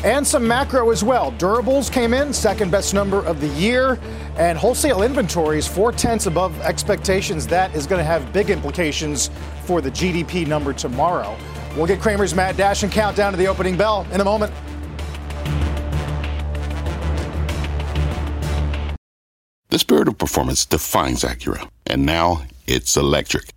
and 0.06 0.26
some 0.26 0.48
macro 0.48 0.90
as 0.90 1.04
well. 1.04 1.34
Durables 1.34 1.92
came 1.92 2.14
in, 2.14 2.32
second 2.32 2.72
best 2.72 2.94
number 2.94 3.26
of 3.26 3.42
the 3.42 3.50
year, 3.60 4.00
and 4.38 4.58
wholesale 4.58 5.02
inventories 5.02 5.68
four 5.68 5.92
tenths 5.92 6.28
above 6.28 6.58
expectations. 6.62 7.46
That 7.46 7.76
is 7.76 7.86
going 7.86 8.00
to 8.00 8.06
have 8.06 8.32
big 8.32 8.52
implications 8.52 9.30
for 9.66 9.82
the 9.82 9.92
GDP 9.92 10.48
number 10.48 10.72
tomorrow. 10.72 11.38
We'll 11.76 11.88
get 11.88 12.00
Cramer's 12.00 12.34
Mad 12.34 12.56
Dash 12.56 12.84
and 12.84 12.92
countdown 12.92 13.34
to 13.34 13.38
the 13.38 13.48
opening 13.48 13.76
bell 13.76 14.08
in 14.14 14.22
a 14.22 14.24
moment. 14.24 14.54
The 19.68 19.78
spirit 19.78 20.08
of 20.08 20.18
performance 20.18 20.66
defines 20.66 21.26
Acura, 21.26 21.68
and 21.86 22.06
now 22.06 22.44
it's 22.66 22.96
electric. 22.96 23.57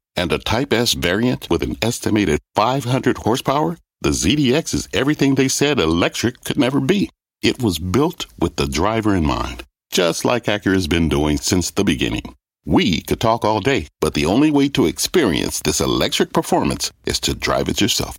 and 0.15 0.31
a 0.31 0.37
Type 0.37 0.73
S 0.73 0.93
variant 0.93 1.49
with 1.49 1.63
an 1.63 1.77
estimated 1.81 2.39
500 2.55 3.19
horsepower, 3.19 3.77
the 4.01 4.09
ZDX 4.09 4.73
is 4.73 4.89
everything 4.93 5.35
they 5.35 5.47
said 5.47 5.79
electric 5.79 6.43
could 6.43 6.57
never 6.57 6.79
be. 6.79 7.09
It 7.41 7.61
was 7.61 7.79
built 7.79 8.25
with 8.39 8.55
the 8.55 8.67
driver 8.67 9.15
in 9.15 9.25
mind, 9.25 9.63
just 9.91 10.25
like 10.25 10.45
Acura's 10.45 10.87
been 10.87 11.09
doing 11.09 11.37
since 11.37 11.71
the 11.71 11.83
beginning. 11.83 12.35
We 12.65 13.01
could 13.01 13.19
talk 13.19 13.43
all 13.43 13.59
day, 13.59 13.87
but 13.99 14.13
the 14.13 14.27
only 14.27 14.51
way 14.51 14.69
to 14.69 14.85
experience 14.85 15.59
this 15.59 15.81
electric 15.81 16.33
performance 16.33 16.91
is 17.05 17.19
to 17.21 17.33
drive 17.33 17.69
it 17.69 17.81
yourself. 17.81 18.17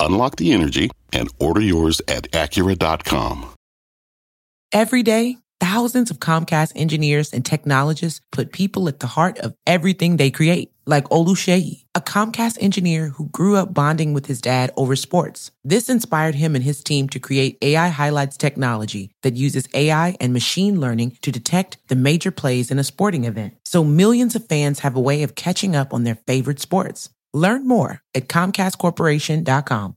Unlock 0.00 0.36
the 0.36 0.52
energy 0.52 0.90
and 1.12 1.28
order 1.38 1.60
yours 1.60 2.00
at 2.08 2.30
Acura.com. 2.32 3.50
Every 4.72 5.02
day, 5.02 5.36
thousands 5.60 6.10
of 6.10 6.18
Comcast 6.18 6.72
engineers 6.74 7.32
and 7.32 7.44
technologists 7.44 8.22
put 8.32 8.52
people 8.52 8.88
at 8.88 9.00
the 9.00 9.06
heart 9.06 9.38
of 9.38 9.54
everything 9.66 10.16
they 10.16 10.30
create, 10.30 10.71
like 10.86 11.04
Oluseyi, 11.04 11.84
a 11.94 12.00
Comcast 12.00 12.58
engineer 12.60 13.08
who 13.08 13.28
grew 13.28 13.56
up 13.56 13.72
bonding 13.72 14.12
with 14.12 14.26
his 14.26 14.40
dad 14.40 14.72
over 14.76 14.96
sports. 14.96 15.50
This 15.64 15.88
inspired 15.88 16.34
him 16.34 16.54
and 16.54 16.64
his 16.64 16.82
team 16.82 17.08
to 17.10 17.18
create 17.18 17.58
AI 17.62 17.88
Highlights 17.88 18.36
technology 18.36 19.10
that 19.22 19.36
uses 19.36 19.68
AI 19.74 20.16
and 20.20 20.32
machine 20.32 20.80
learning 20.80 21.18
to 21.22 21.32
detect 21.32 21.78
the 21.88 21.96
major 21.96 22.30
plays 22.30 22.70
in 22.70 22.78
a 22.78 22.84
sporting 22.84 23.24
event. 23.24 23.54
So 23.64 23.84
millions 23.84 24.34
of 24.34 24.48
fans 24.48 24.80
have 24.80 24.96
a 24.96 25.00
way 25.00 25.22
of 25.22 25.34
catching 25.34 25.76
up 25.76 25.94
on 25.94 26.04
their 26.04 26.18
favorite 26.26 26.60
sports. 26.60 27.10
Learn 27.32 27.66
more 27.66 28.02
at 28.14 28.28
ComcastCorporation.com. 28.28 29.96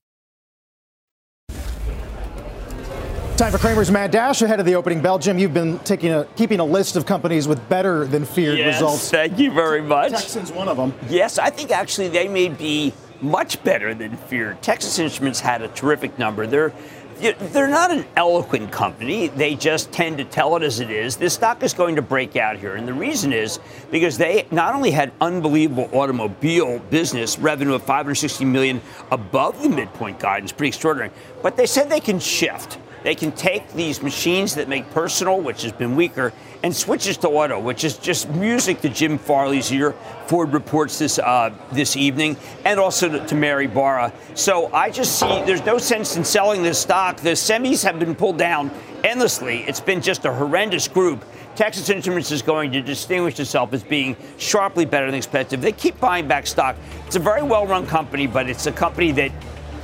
Time 3.38 3.52
for 3.52 3.58
Cramer's 3.58 3.92
Mad 3.92 4.12
Dash 4.12 4.42
ahead 4.44 4.62
of 4.62 4.66
the 4.66 4.76
opening 4.76 5.02
bell. 5.02 5.20
Jim, 5.20 5.38
you've 5.38 5.54
been 5.54 5.78
taking 5.80 6.14
a, 6.14 6.24
keeping 6.38 6.62
a 6.62 6.64
list 6.64 6.96
of 6.96 7.06
companies 7.06 7.50
with 7.50 7.68
better 7.68 8.06
than 8.06 8.24
feared 8.24 8.58
yes, 8.58 8.76
results. 8.76 9.12
Thank 9.12 9.38
you 9.38 9.52
very 9.52 9.82
much. 9.82 10.12
Texans, 10.12 10.54
one 10.54 10.70
of 10.70 10.78
them. 10.78 10.94
Yes, 11.10 11.38
I 11.38 11.50
think 11.50 11.70
actually 11.70 12.08
they 12.08 12.30
may 12.30 12.48
be 12.48 12.94
much 13.20 13.62
better 13.66 13.94
than 13.94 14.16
feared. 14.16 14.62
Texas 14.62 15.00
Instruments 15.00 15.42
had 15.42 15.62
a 15.62 15.68
terrific 15.68 16.18
number. 16.18 16.48
They're 16.48 16.74
they're 17.20 17.68
not 17.68 17.92
an 17.92 18.06
eloquent 18.16 18.72
company. 18.72 19.28
They 19.28 19.56
just 19.56 19.92
tend 19.92 20.18
to 20.20 20.24
tell 20.24 20.56
it 20.56 20.64
as 20.64 20.80
it 20.80 20.90
is. 20.90 21.18
This 21.18 21.34
stock 21.34 21.62
is 21.62 21.74
going 21.74 21.98
to 21.98 22.02
break 22.02 22.38
out 22.38 22.58
here. 22.58 22.76
And 22.76 22.88
the 22.88 22.94
reason 22.94 23.34
is 23.34 23.60
because 23.92 24.18
they 24.18 24.46
not 24.52 24.76
only 24.76 24.92
had 24.92 25.12
unbelievable 25.20 25.90
automobile 25.92 26.80
business 26.90 27.38
revenue 27.38 27.74
of 27.74 27.84
560 27.84 28.46
million 28.46 28.82
above 29.12 29.62
the 29.62 29.70
midpoint 29.70 30.20
guidance, 30.20 30.54
pretty 30.54 30.70
extraordinary, 30.70 31.12
but 31.42 31.58
they 31.58 31.66
said 31.66 31.90
they 31.90 32.00
can 32.00 32.20
shift. 32.20 32.80
They 33.06 33.14
can 33.14 33.34
take 33.34 33.72
these 33.74 34.02
machines 34.02 34.56
that 34.56 34.68
make 34.68 34.90
personal, 34.90 35.40
which 35.40 35.62
has 35.62 35.72
been 35.72 35.96
weaker, 35.96 36.34
and 36.64 36.76
switches 36.76 37.18
to 37.18 37.30
auto, 37.30 37.60
which 37.60 37.84
is 37.84 38.00
just 38.00 38.28
music 38.32 38.82
to 38.82 38.90
Jim 38.90 39.20
Farley's 39.20 39.72
ear. 39.72 39.94
Ford 40.26 40.52
reports 40.54 40.98
this 40.98 41.20
uh, 41.20 41.54
this 41.72 41.96
evening, 41.96 42.36
and 42.66 42.80
also 42.80 43.08
to, 43.08 43.24
to 43.28 43.36
Mary 43.36 43.68
Barra. 43.68 44.12
So 44.34 44.74
I 44.74 44.90
just 44.90 45.20
see 45.20 45.44
there's 45.44 45.64
no 45.64 45.78
sense 45.78 46.18
in 46.18 46.24
selling 46.24 46.64
this 46.64 46.80
stock. 46.80 47.18
The 47.18 47.34
semis 47.34 47.84
have 47.84 48.00
been 48.00 48.16
pulled 48.16 48.40
down 48.40 48.72
endlessly. 49.04 49.60
It's 49.68 49.80
been 49.80 50.02
just 50.02 50.26
a 50.26 50.34
horrendous 50.34 50.88
group. 50.88 51.24
Texas 51.56 51.92
Instruments 51.92 52.32
is 52.32 52.42
going 52.42 52.72
to 52.72 52.82
distinguish 52.82 53.40
itself 53.40 53.72
as 53.74 53.84
being 53.84 54.18
sharply 54.40 54.84
better 54.84 55.06
than 55.06 55.14
expected. 55.14 55.62
They 55.62 55.74
keep 55.74 56.00
buying 56.00 56.28
back 56.28 56.48
stock. 56.48 56.76
It's 57.06 57.18
a 57.18 57.20
very 57.20 57.44
well 57.44 57.68
run 57.68 57.86
company, 57.86 58.26
but 58.26 58.50
it's 58.50 58.66
a 58.66 58.72
company 58.72 59.12
that 59.12 59.32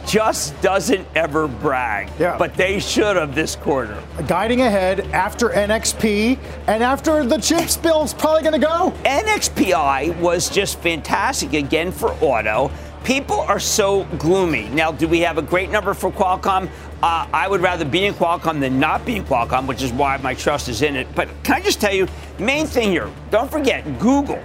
just 0.06 0.60
doesn't 0.62 1.08
ever 1.16 1.48
brag. 1.48 2.10
Yeah. 2.20 2.38
But 2.38 2.56
they 2.56 2.80
should 2.80 3.16
have 3.16 3.36
this 3.36 3.56
quarter. 3.56 4.02
Guiding 4.28 4.62
ahead 4.62 5.02
after 5.12 5.50
NXP 5.50 6.38
and 6.68 6.84
after 6.84 7.24
the 7.24 7.38
chips 7.38 7.78
bill's 7.78 8.14
probably 8.14 8.42
going 8.42 8.60
to 8.60 8.66
go. 8.66 8.94
NXPI 9.04 10.20
was 10.20 10.50
just 10.50 10.80
fantastic 10.80 11.54
again 11.54 11.92
for 11.92 12.12
auto. 12.22 12.72
People 13.04 13.40
are 13.40 13.60
so 13.60 14.04
gloomy. 14.20 14.70
Now, 14.70 14.92
do 14.92 15.08
we 15.08 15.22
have 15.22 15.40
a 15.40 15.42
great 15.42 15.72
number 15.72 15.94
for 15.94 16.12
Qualcomm? 16.12 16.70
Uh, 17.02 17.28
I 17.34 17.48
would 17.48 17.62
rather 17.62 17.84
be 17.84 18.06
in 18.06 18.14
Qualcomm 18.14 18.60
than 18.60 18.80
not 18.80 19.06
be 19.06 19.16
in 19.16 19.24
Qualcomm, 19.26 19.66
which 19.66 19.82
is 19.82 19.92
why 19.92 20.18
my 20.18 20.36
trust 20.36 20.70
is 20.70 20.84
in 20.84 20.96
it. 20.96 21.08
But 21.16 21.28
can 21.44 21.56
I 21.56 21.62
just 21.62 21.82
tell 21.82 21.94
you, 21.94 22.08
main 22.38 22.68
thing 22.68 22.92
here, 22.92 23.10
don't 23.32 23.50
forget 23.50 23.84
Google. 23.98 24.42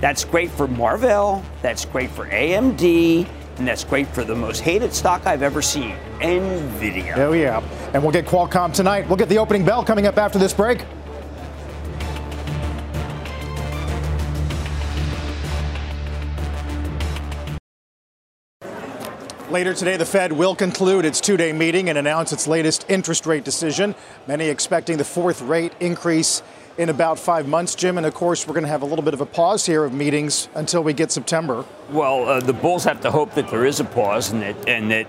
That's 0.00 0.24
great 0.24 0.50
for 0.50 0.66
Marvell. 0.66 1.44
That's 1.62 1.84
great 1.84 2.10
for 2.10 2.26
AMD. 2.26 3.28
And 3.58 3.68
that's 3.68 3.84
great 3.84 4.08
for 4.08 4.24
the 4.24 4.34
most 4.34 4.60
hated 4.60 4.92
stock 4.92 5.26
I've 5.26 5.42
ever 5.42 5.62
seen, 5.62 5.96
NVIDIA. 6.18 7.16
Oh, 7.18 7.32
yeah. 7.32 7.62
And 7.92 8.02
we'll 8.02 8.12
get 8.12 8.26
Qualcomm 8.26 8.74
tonight. 8.74 9.06
We'll 9.08 9.16
get 9.16 9.28
the 9.28 9.38
opening 9.38 9.64
bell 9.64 9.84
coming 9.84 10.06
up 10.06 10.18
after 10.18 10.38
this 10.38 10.52
break. 10.52 10.84
Later 19.50 19.72
today, 19.72 19.96
the 19.96 20.04
Fed 20.04 20.32
will 20.32 20.56
conclude 20.56 21.04
its 21.04 21.20
two 21.20 21.36
day 21.36 21.52
meeting 21.52 21.88
and 21.88 21.96
announce 21.96 22.32
its 22.32 22.48
latest 22.48 22.86
interest 22.88 23.24
rate 23.24 23.44
decision. 23.44 23.94
Many 24.26 24.48
expecting 24.48 24.96
the 24.96 25.04
fourth 25.04 25.42
rate 25.42 25.72
increase 25.78 26.42
in 26.76 26.88
about 26.88 27.18
five 27.18 27.46
months, 27.46 27.74
Jim. 27.74 27.96
And 27.96 28.06
of 28.06 28.14
course, 28.14 28.46
we're 28.46 28.54
going 28.54 28.64
to 28.64 28.70
have 28.70 28.82
a 28.82 28.86
little 28.86 29.04
bit 29.04 29.14
of 29.14 29.20
a 29.20 29.26
pause 29.26 29.66
here 29.66 29.84
of 29.84 29.92
meetings 29.92 30.48
until 30.54 30.82
we 30.82 30.92
get 30.92 31.12
September. 31.12 31.64
Well, 31.90 32.28
uh, 32.28 32.40
the 32.40 32.52
Bulls 32.52 32.84
have 32.84 33.00
to 33.02 33.10
hope 33.10 33.34
that 33.34 33.48
there 33.48 33.64
is 33.64 33.80
a 33.80 33.84
pause 33.84 34.30
and 34.30 34.42
that 34.42 34.68
and 34.68 34.90
that 34.90 35.06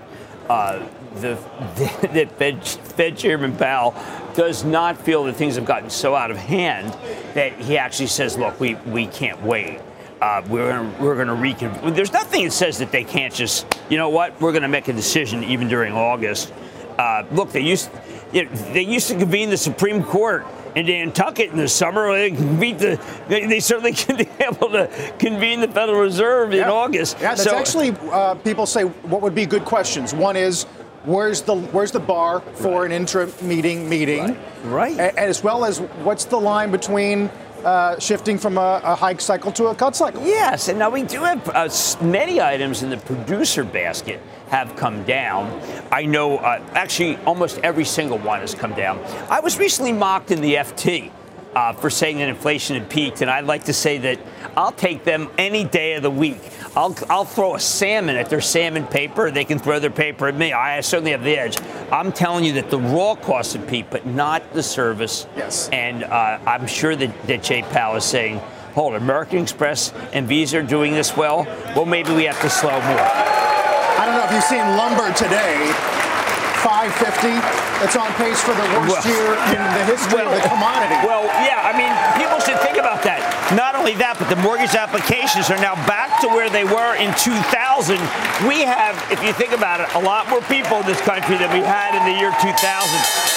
uh, 0.48 0.86
the, 1.16 1.38
that 2.12 2.30
Fed, 2.32 2.64
Fed 2.64 3.16
Chairman 3.16 3.56
Powell 3.56 3.94
does 4.34 4.64
not 4.64 4.98
feel 4.98 5.24
that 5.24 5.34
things 5.34 5.56
have 5.56 5.64
gotten 5.64 5.90
so 5.90 6.14
out 6.14 6.30
of 6.30 6.36
hand 6.36 6.92
that 7.34 7.52
he 7.58 7.78
actually 7.78 8.08
says, 8.08 8.36
"Look, 8.36 8.60
we 8.60 8.74
we 8.86 9.06
can't 9.06 9.42
wait." 9.42 9.80
Uh, 10.20 10.42
we're 10.48 10.70
gonna, 10.70 10.94
we're 10.98 11.14
going 11.14 11.26
to 11.28 11.34
reconvene. 11.34 11.92
There's 11.92 12.12
nothing 12.12 12.44
that 12.44 12.50
says 12.50 12.78
that 12.78 12.90
they 12.90 13.04
can't 13.04 13.34
just, 13.34 13.66
you 13.90 13.98
know 13.98 14.08
what, 14.08 14.40
we're 14.40 14.52
going 14.52 14.62
to 14.62 14.68
make 14.68 14.88
a 14.88 14.94
decision 14.94 15.44
even 15.44 15.68
during 15.68 15.92
August. 15.92 16.54
Uh, 16.98 17.24
look, 17.32 17.52
they 17.52 17.60
used 17.60 17.90
you 18.32 18.44
know, 18.44 18.50
they 18.72 18.80
used 18.80 19.08
to 19.08 19.18
convene 19.18 19.50
the 19.50 19.58
Supreme 19.58 20.02
Court 20.02 20.46
in 20.76 20.86
Nantucket 20.86 21.50
in 21.50 21.56
the 21.56 21.68
summer. 21.68 22.12
They 22.12 22.30
convene 22.30 22.76
the, 22.76 23.00
they, 23.28 23.60
certainly 23.60 23.92
can 23.94 24.16
be 24.16 24.28
able 24.40 24.70
to 24.70 25.14
convene 25.18 25.60
the 25.60 25.68
Federal 25.68 26.00
Reserve 26.00 26.52
in. 26.52 26.64
August. 26.64 27.16
Yeah, 27.20 27.34
that's 27.34 27.44
so, 27.44 27.56
actually 27.56 27.96
uh, 28.12 28.34
people 28.34 28.66
say 28.66 28.82
what 28.82 29.22
would 29.22 29.34
be 29.34 29.46
good 29.46 29.64
questions. 29.64 30.12
One 30.12 30.36
is 30.36 30.64
where's 31.04 31.42
the 31.42 31.56
where's 31.56 31.92
the 31.92 32.00
bar 32.00 32.40
for 32.40 32.82
right. 32.82 32.86
an 32.86 32.92
intra 32.92 33.28
meeting 33.42 33.88
meeting, 33.88 34.36
right? 34.64 34.96
right. 34.96 34.98
A- 34.98 35.18
as 35.18 35.42
well 35.42 35.64
as 35.64 35.80
what's 35.80 36.26
the 36.26 36.38
line 36.38 36.70
between 36.70 37.30
uh, 37.64 37.98
shifting 37.98 38.38
from 38.38 38.58
a, 38.58 38.80
a, 38.84 38.94
hike 38.94 39.20
cycle 39.20 39.50
to 39.52 39.66
a 39.66 39.74
cut 39.74 39.96
cycle. 39.96 40.22
Yes, 40.24 40.68
and 40.68 40.78
now 40.78 40.90
we 40.90 41.02
do 41.02 41.22
have 41.22 41.48
uh, 41.48 41.68
many 42.04 42.40
items 42.40 42.82
in 42.82 42.90
the 42.90 42.96
producer 42.98 43.64
basket 43.64 44.20
have 44.48 44.76
come 44.76 45.04
down. 45.04 45.60
I 45.90 46.06
know 46.06 46.38
uh, 46.38 46.62
actually 46.72 47.16
almost 47.18 47.58
every 47.58 47.84
single 47.84 48.18
one 48.18 48.40
has 48.40 48.54
come 48.54 48.74
down. 48.74 48.98
I 49.28 49.40
was 49.40 49.58
recently 49.58 49.92
mocked 49.92 50.30
in 50.30 50.40
the 50.40 50.54
FT 50.54 51.10
uh, 51.54 51.72
for 51.72 51.90
saying 51.90 52.18
that 52.18 52.28
inflation 52.28 52.76
had 52.76 52.90
peaked, 52.90 53.22
and 53.22 53.30
I'd 53.30 53.46
like 53.46 53.64
to 53.64 53.72
say 53.72 53.98
that 53.98 54.20
I'll 54.56 54.72
take 54.72 55.04
them 55.04 55.28
any 55.38 55.64
day 55.64 55.94
of 55.94 56.02
the 56.02 56.10
week. 56.10 56.42
I'll, 56.76 56.94
I'll 57.08 57.24
throw 57.24 57.54
a 57.54 57.60
salmon 57.60 58.16
at 58.16 58.28
their 58.28 58.42
salmon 58.42 58.86
paper. 58.86 59.30
They 59.30 59.46
can 59.46 59.58
throw 59.58 59.78
their 59.78 59.90
paper 59.90 60.28
at 60.28 60.36
me. 60.36 60.52
I 60.52 60.82
certainly 60.82 61.12
have 61.12 61.24
the 61.24 61.38
edge. 61.38 61.56
I'm 61.90 62.12
telling 62.12 62.44
you 62.44 62.52
that 62.54 62.68
the 62.68 62.78
raw 62.78 63.14
cost 63.14 63.56
of 63.56 63.66
peaked, 63.66 63.90
but 63.90 64.04
not 64.04 64.52
the 64.52 64.62
service. 64.62 65.26
Yes. 65.36 65.70
And 65.70 66.04
uh, 66.04 66.38
I'm 66.46 66.66
sure 66.66 66.94
that, 66.94 67.26
that 67.26 67.42
Jay 67.42 67.62
Powell 67.62 67.96
is 67.96 68.04
saying, 68.04 68.38
hold, 68.74 68.94
American 68.94 69.38
Express 69.38 69.90
and 70.12 70.28
Visa 70.28 70.58
are 70.58 70.62
doing 70.62 70.92
this 70.92 71.16
well. 71.16 71.44
Well, 71.74 71.86
maybe 71.86 72.14
we 72.14 72.24
have 72.24 72.40
to 72.42 72.50
slow 72.50 72.72
more. 72.72 73.00
I 73.00 74.04
don't 74.04 74.14
know 74.14 74.24
if 74.26 74.32
you've 74.32 74.44
seen 74.44 74.76
lumber 74.76 75.10
today. 75.14 76.05
550. 76.64 77.32
It's 77.84 77.96
on 77.96 78.08
pace 78.16 78.40
for 78.40 78.54
the 78.56 78.64
worst 78.80 79.04
Well- 79.04 79.06
year 79.12 79.28
in 79.52 79.60
the 79.76 79.84
history 79.84 80.24
of 80.24 80.32
the 80.32 80.40
commodity. 80.48 80.96
Well, 81.04 81.24
yeah, 81.44 81.60
I 81.60 81.76
mean, 81.76 81.92
people 82.16 82.40
should 82.40 82.58
think 82.64 82.78
about 82.78 83.02
that. 83.04 83.20
Not 83.52 83.74
only 83.76 83.94
that, 84.00 84.16
but 84.18 84.28
the 84.28 84.40
mortgage 84.40 84.74
applications 84.74 85.50
are 85.50 85.60
now 85.60 85.76
back 85.86 86.20
to 86.24 86.28
where 86.28 86.48
they 86.48 86.64
were 86.64 86.96
in 86.96 87.12
2000. 87.20 88.00
We 88.48 88.64
have, 88.64 88.96
if 89.12 89.22
you 89.22 89.32
think 89.36 89.52
about 89.52 89.80
it, 89.80 89.88
a 89.94 90.00
lot 90.00 90.28
more 90.32 90.40
people 90.48 90.80
in 90.80 90.86
this 90.86 91.00
country 91.04 91.36
than 91.36 91.52
we 91.52 91.60
had 91.60 91.94
in 91.94 92.02
the 92.08 92.16
year 92.16 92.32
2000. 92.40 92.56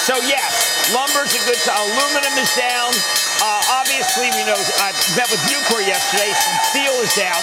So, 0.08 0.16
yes, 0.24 0.90
lumber's 0.94 1.30
a 1.36 1.42
good 1.44 1.60
sign. 1.60 1.76
Aluminum 1.76 2.34
is 2.40 2.50
down. 2.56 2.90
Uh, 3.40 3.80
obviously, 3.80 4.28
we 4.32 4.42
know 4.48 4.56
I 4.80 4.92
met 5.16 5.28
with 5.30 5.40
Nucor 5.48 5.80
yesterday. 5.86 6.32
Steel 6.72 6.92
is 7.04 7.12
down. 7.14 7.40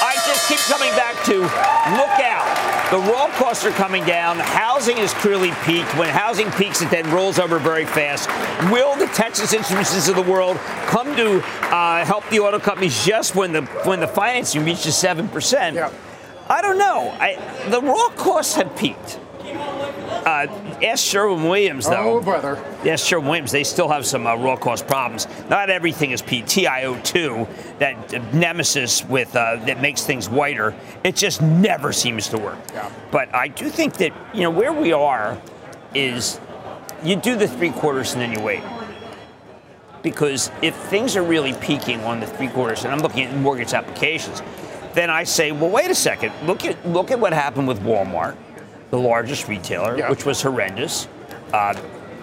I 0.00 0.14
just 0.26 0.48
keep 0.48 0.58
coming 0.60 0.90
back 0.92 1.22
to 1.24 1.40
look 1.40 2.20
out. 2.20 2.68
The 2.90 2.98
raw 3.10 3.28
costs 3.36 3.64
are 3.64 3.70
coming 3.70 4.04
down. 4.04 4.38
Housing 4.38 4.96
is 4.96 5.12
clearly 5.14 5.50
peaked. 5.64 5.94
When 5.98 6.08
housing 6.08 6.50
peaks, 6.52 6.80
it 6.80 6.90
then 6.90 7.10
rolls 7.10 7.38
over 7.38 7.58
very 7.58 7.84
fast. 7.84 8.28
Will 8.70 8.96
the 8.96 9.06
Texas 9.08 9.52
Instruments 9.52 10.08
of 10.08 10.16
the 10.16 10.22
world 10.22 10.56
come 10.86 11.14
to 11.16 11.42
uh, 11.74 12.04
help 12.04 12.28
the 12.30 12.40
auto 12.40 12.58
companies 12.58 13.04
just 13.04 13.34
when 13.34 13.52
the 13.52 13.62
when 13.84 14.00
the 14.00 14.08
financing 14.08 14.64
reaches 14.64 14.96
seven 14.96 15.28
percent? 15.28 15.76
Yeah. 15.76 15.92
I 16.48 16.62
don't 16.62 16.78
know. 16.78 17.14
I, 17.20 17.34
the 17.68 17.82
raw 17.82 18.08
costs 18.16 18.54
have 18.54 18.74
peaked. 18.74 19.20
Uh, 20.24 20.46
ask 20.82 21.04
Sherwin 21.04 21.48
Williams, 21.48 21.88
though. 21.88 22.18
oh, 22.18 22.20
brother. 22.20 22.62
Yes, 22.84 23.04
sure, 23.04 23.20
Williams. 23.20 23.50
They 23.52 23.64
still 23.64 23.88
have 23.88 24.06
some 24.06 24.26
uh, 24.26 24.36
raw 24.36 24.56
cost 24.56 24.86
problems. 24.86 25.26
Not 25.48 25.70
everything 25.70 26.10
is 26.10 26.22
PTIO2, 26.22 27.78
that 27.78 28.14
uh, 28.14 28.18
nemesis 28.32 29.04
with 29.04 29.34
uh, 29.34 29.56
that 29.66 29.80
makes 29.80 30.04
things 30.04 30.28
whiter. 30.28 30.74
It 31.04 31.16
just 31.16 31.40
never 31.42 31.92
seems 31.92 32.28
to 32.28 32.38
work. 32.38 32.58
Yeah. 32.72 32.90
But 33.10 33.34
I 33.34 33.48
do 33.48 33.68
think 33.68 33.94
that 33.94 34.12
you 34.34 34.42
know 34.42 34.50
where 34.50 34.72
we 34.72 34.92
are 34.92 35.40
is 35.94 36.40
you 37.02 37.16
do 37.16 37.36
the 37.36 37.48
three 37.48 37.70
quarters 37.70 38.12
and 38.12 38.20
then 38.22 38.32
you 38.32 38.40
wait. 38.40 38.62
Because 40.02 40.50
if 40.62 40.76
things 40.76 41.16
are 41.16 41.22
really 41.22 41.52
peaking 41.54 42.00
on 42.04 42.20
the 42.20 42.26
three 42.26 42.48
quarters, 42.48 42.84
and 42.84 42.92
I'm 42.92 43.00
looking 43.00 43.24
at 43.24 43.36
mortgage 43.36 43.72
applications, 43.74 44.42
then 44.94 45.10
I 45.10 45.24
say, 45.24 45.52
well, 45.52 45.70
wait 45.70 45.90
a 45.90 45.94
second. 45.94 46.32
Look 46.46 46.64
at 46.64 46.86
look 46.88 47.10
at 47.10 47.18
what 47.18 47.32
happened 47.32 47.68
with 47.68 47.80
Walmart, 47.80 48.36
the 48.90 48.98
largest 48.98 49.48
retailer, 49.48 49.96
Yeah. 49.98 50.10
which 50.10 50.24
was 50.24 50.40
horrendous. 50.42 51.08
Uh, 51.52 51.74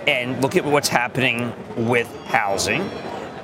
and 0.07 0.41
look 0.41 0.55
at 0.55 0.65
what's 0.65 0.89
happening 0.89 1.51
with 1.75 2.07
housing. 2.27 2.81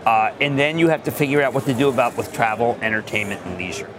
Uh, 0.06 0.32
and 0.40 0.58
then 0.58 0.78
you 0.80 0.90
have 0.90 1.04
to 1.04 1.12
figure 1.12 1.42
out 1.42 1.54
what 1.54 1.66
to 1.66 1.74
do 1.74 1.90
about 1.90 2.18
with 2.18 2.32
travel, 2.34 2.78
entertainment, 2.82 3.42
and 3.46 3.58
leisure. 3.58 3.90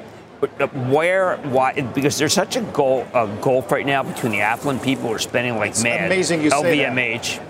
But, 0.41 0.61
uh, 0.61 0.67
Where, 0.69 1.37
why? 1.39 1.73
Because 1.95 2.19
there's 2.19 2.33
such 2.33 2.57
a 2.57 2.61
goal, 2.63 3.07
a 3.15 3.29
gulf 3.41 3.71
right 3.71 3.87
now 3.87 4.03
between 4.03 4.33
the 4.33 4.41
affluent 4.41 4.83
people 4.83 5.09
who 5.09 5.15
are 5.15 5.19
spending 5.21 5.57
like 5.57 5.81
mad. 5.83 6.07
amazing 6.07 6.43
you 6.43 6.51
say 6.51 6.63
that. 6.79 6.93
LVMH. 6.93 7.41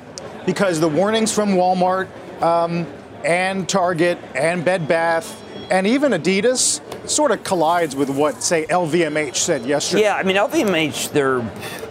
because 0.45 0.81
the 0.81 0.89
warnings 0.89 1.33
from 1.33 1.51
Walmart 1.51 2.09
um, 2.43 2.87
and 3.25 3.67
Target 3.69 4.19
and 4.35 4.65
Bed 4.65 4.87
Bath 4.89 5.41
and 5.71 5.87
even 5.87 6.13
Adidas 6.13 6.81
sort 7.07 7.31
of 7.31 7.43
collides 7.45 7.97
with 7.97 8.11
what, 8.11 8.43
say, 8.43 8.67
LVMH 8.67 9.37
said 9.37 9.65
yesterday. 9.65 10.05
Yeah, 10.05 10.15
I 10.15 10.23
mean 10.23 10.37
LVMH, 10.37 11.13
they're 11.13 11.41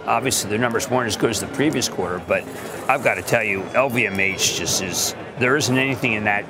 obviously 0.06 0.50
their 0.50 0.58
numbers 0.58 0.90
weren't 0.90 1.06
as 1.06 1.16
good 1.16 1.30
as 1.30 1.40
the 1.40 1.46
previous 1.48 1.88
quarter, 1.88 2.22
but 2.26 2.44
I've 2.88 3.04
got 3.04 3.14
to 3.14 3.22
tell 3.22 3.42
you, 3.42 3.60
LVMH 3.60 4.58
just 4.58 4.82
is. 4.82 5.14
There 5.38 5.56
isn't 5.56 5.76
anything 5.76 6.12
in 6.12 6.24
that 6.24 6.44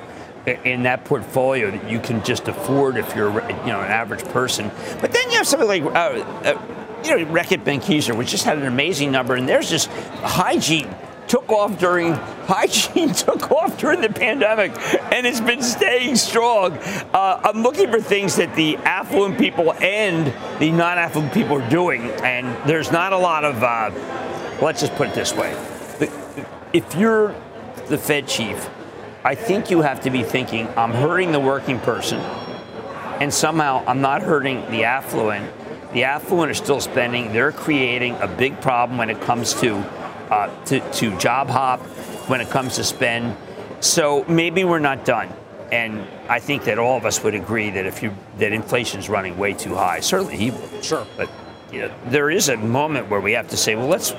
in 0.65 0.83
that 0.83 1.05
portfolio 1.05 1.71
that 1.71 1.89
you 1.89 1.99
can 1.99 2.21
just 2.23 2.49
afford 2.49 2.97
if 2.97 3.15
you're 3.15 3.31
you 3.31 3.67
know 3.67 3.79
an 3.79 3.91
average 3.91 4.23
person. 4.25 4.69
But 4.99 5.11
then 5.11 5.29
you 5.31 5.37
have 5.37 5.47
something 5.47 5.67
like. 5.67 5.83
Uh, 5.83 5.87
uh, 5.87 6.61
you 7.03 7.17
know, 7.17 7.25
Reckitt 7.33 7.65
Benckiser, 7.65 8.15
which 8.17 8.29
just 8.29 8.45
had 8.45 8.57
an 8.57 8.65
amazing 8.65 9.11
number, 9.11 9.35
and 9.35 9.47
there's 9.47 9.69
just 9.69 9.87
hygiene 10.21 10.87
took 11.27 11.49
off 11.49 11.77
during 11.79 12.13
hygiene 12.45 13.13
took 13.13 13.51
off 13.51 13.77
during 13.77 14.01
the 14.01 14.09
pandemic 14.09 14.71
and 15.13 15.25
it's 15.25 15.41
been 15.41 15.61
staying 15.61 16.15
strong 16.15 16.73
uh, 17.13 17.39
i'm 17.43 17.63
looking 17.63 17.89
for 17.89 18.01
things 18.01 18.35
that 18.35 18.53
the 18.55 18.77
affluent 18.77 19.37
people 19.37 19.73
and 19.73 20.33
the 20.59 20.71
non-affluent 20.71 21.33
people 21.33 21.61
are 21.61 21.69
doing 21.69 22.01
and 22.23 22.47
there's 22.67 22.91
not 22.91 23.13
a 23.13 23.17
lot 23.17 23.43
of 23.43 23.63
uh, 23.63 23.91
let's 24.61 24.81
just 24.81 24.93
put 24.95 25.07
it 25.07 25.15
this 25.15 25.33
way 25.33 25.51
if 26.73 26.95
you're 26.95 27.35
the 27.87 27.97
fed 27.97 28.27
chief 28.27 28.69
i 29.23 29.35
think 29.35 29.69
you 29.69 29.81
have 29.81 30.01
to 30.01 30.09
be 30.09 30.23
thinking 30.23 30.67
i'm 30.77 30.91
hurting 30.91 31.31
the 31.31 31.39
working 31.39 31.79
person 31.79 32.19
and 33.23 33.33
somehow 33.33 33.83
I'm 33.87 34.01
not 34.01 34.21
hurting 34.21 34.69
the 34.71 34.83
affluent. 34.83 35.49
The 35.93 36.03
affluent 36.03 36.51
are 36.51 36.55
still 36.55 36.81
spending. 36.81 37.31
They're 37.31 37.51
creating 37.51 38.15
a 38.15 38.27
big 38.27 38.59
problem 38.59 38.97
when 38.97 39.09
it 39.09 39.21
comes 39.21 39.53
to 39.61 39.81
uh, 40.29 40.65
to, 40.65 40.79
to 40.91 41.17
job 41.17 41.49
hop, 41.49 41.79
when 42.29 42.41
it 42.41 42.49
comes 42.49 42.75
to 42.75 42.83
spend. 42.83 43.35
So 43.79 44.23
maybe 44.27 44.63
we're 44.63 44.79
not 44.79 45.05
done. 45.05 45.29
And 45.71 46.05
I 46.29 46.39
think 46.39 46.65
that 46.65 46.77
all 46.77 46.97
of 46.97 47.05
us 47.05 47.23
would 47.23 47.33
agree 47.33 47.69
that 47.71 47.85
if 47.85 48.03
you 48.03 48.13
that 48.37 48.53
inflation 48.53 48.99
is 48.99 49.09
running 49.09 49.37
way 49.37 49.53
too 49.53 49.75
high, 49.75 50.01
certainly 50.01 50.37
he 50.37 50.51
would. 50.51 50.85
Sure. 50.85 51.05
But 51.17 51.29
you 51.71 51.81
know, 51.81 51.91
there 52.05 52.29
is 52.29 52.49
a 52.49 52.57
moment 52.57 53.09
where 53.09 53.19
we 53.19 53.31
have 53.31 53.47
to 53.49 53.57
say, 53.57 53.75
well, 53.75 53.87
let's 53.87 54.13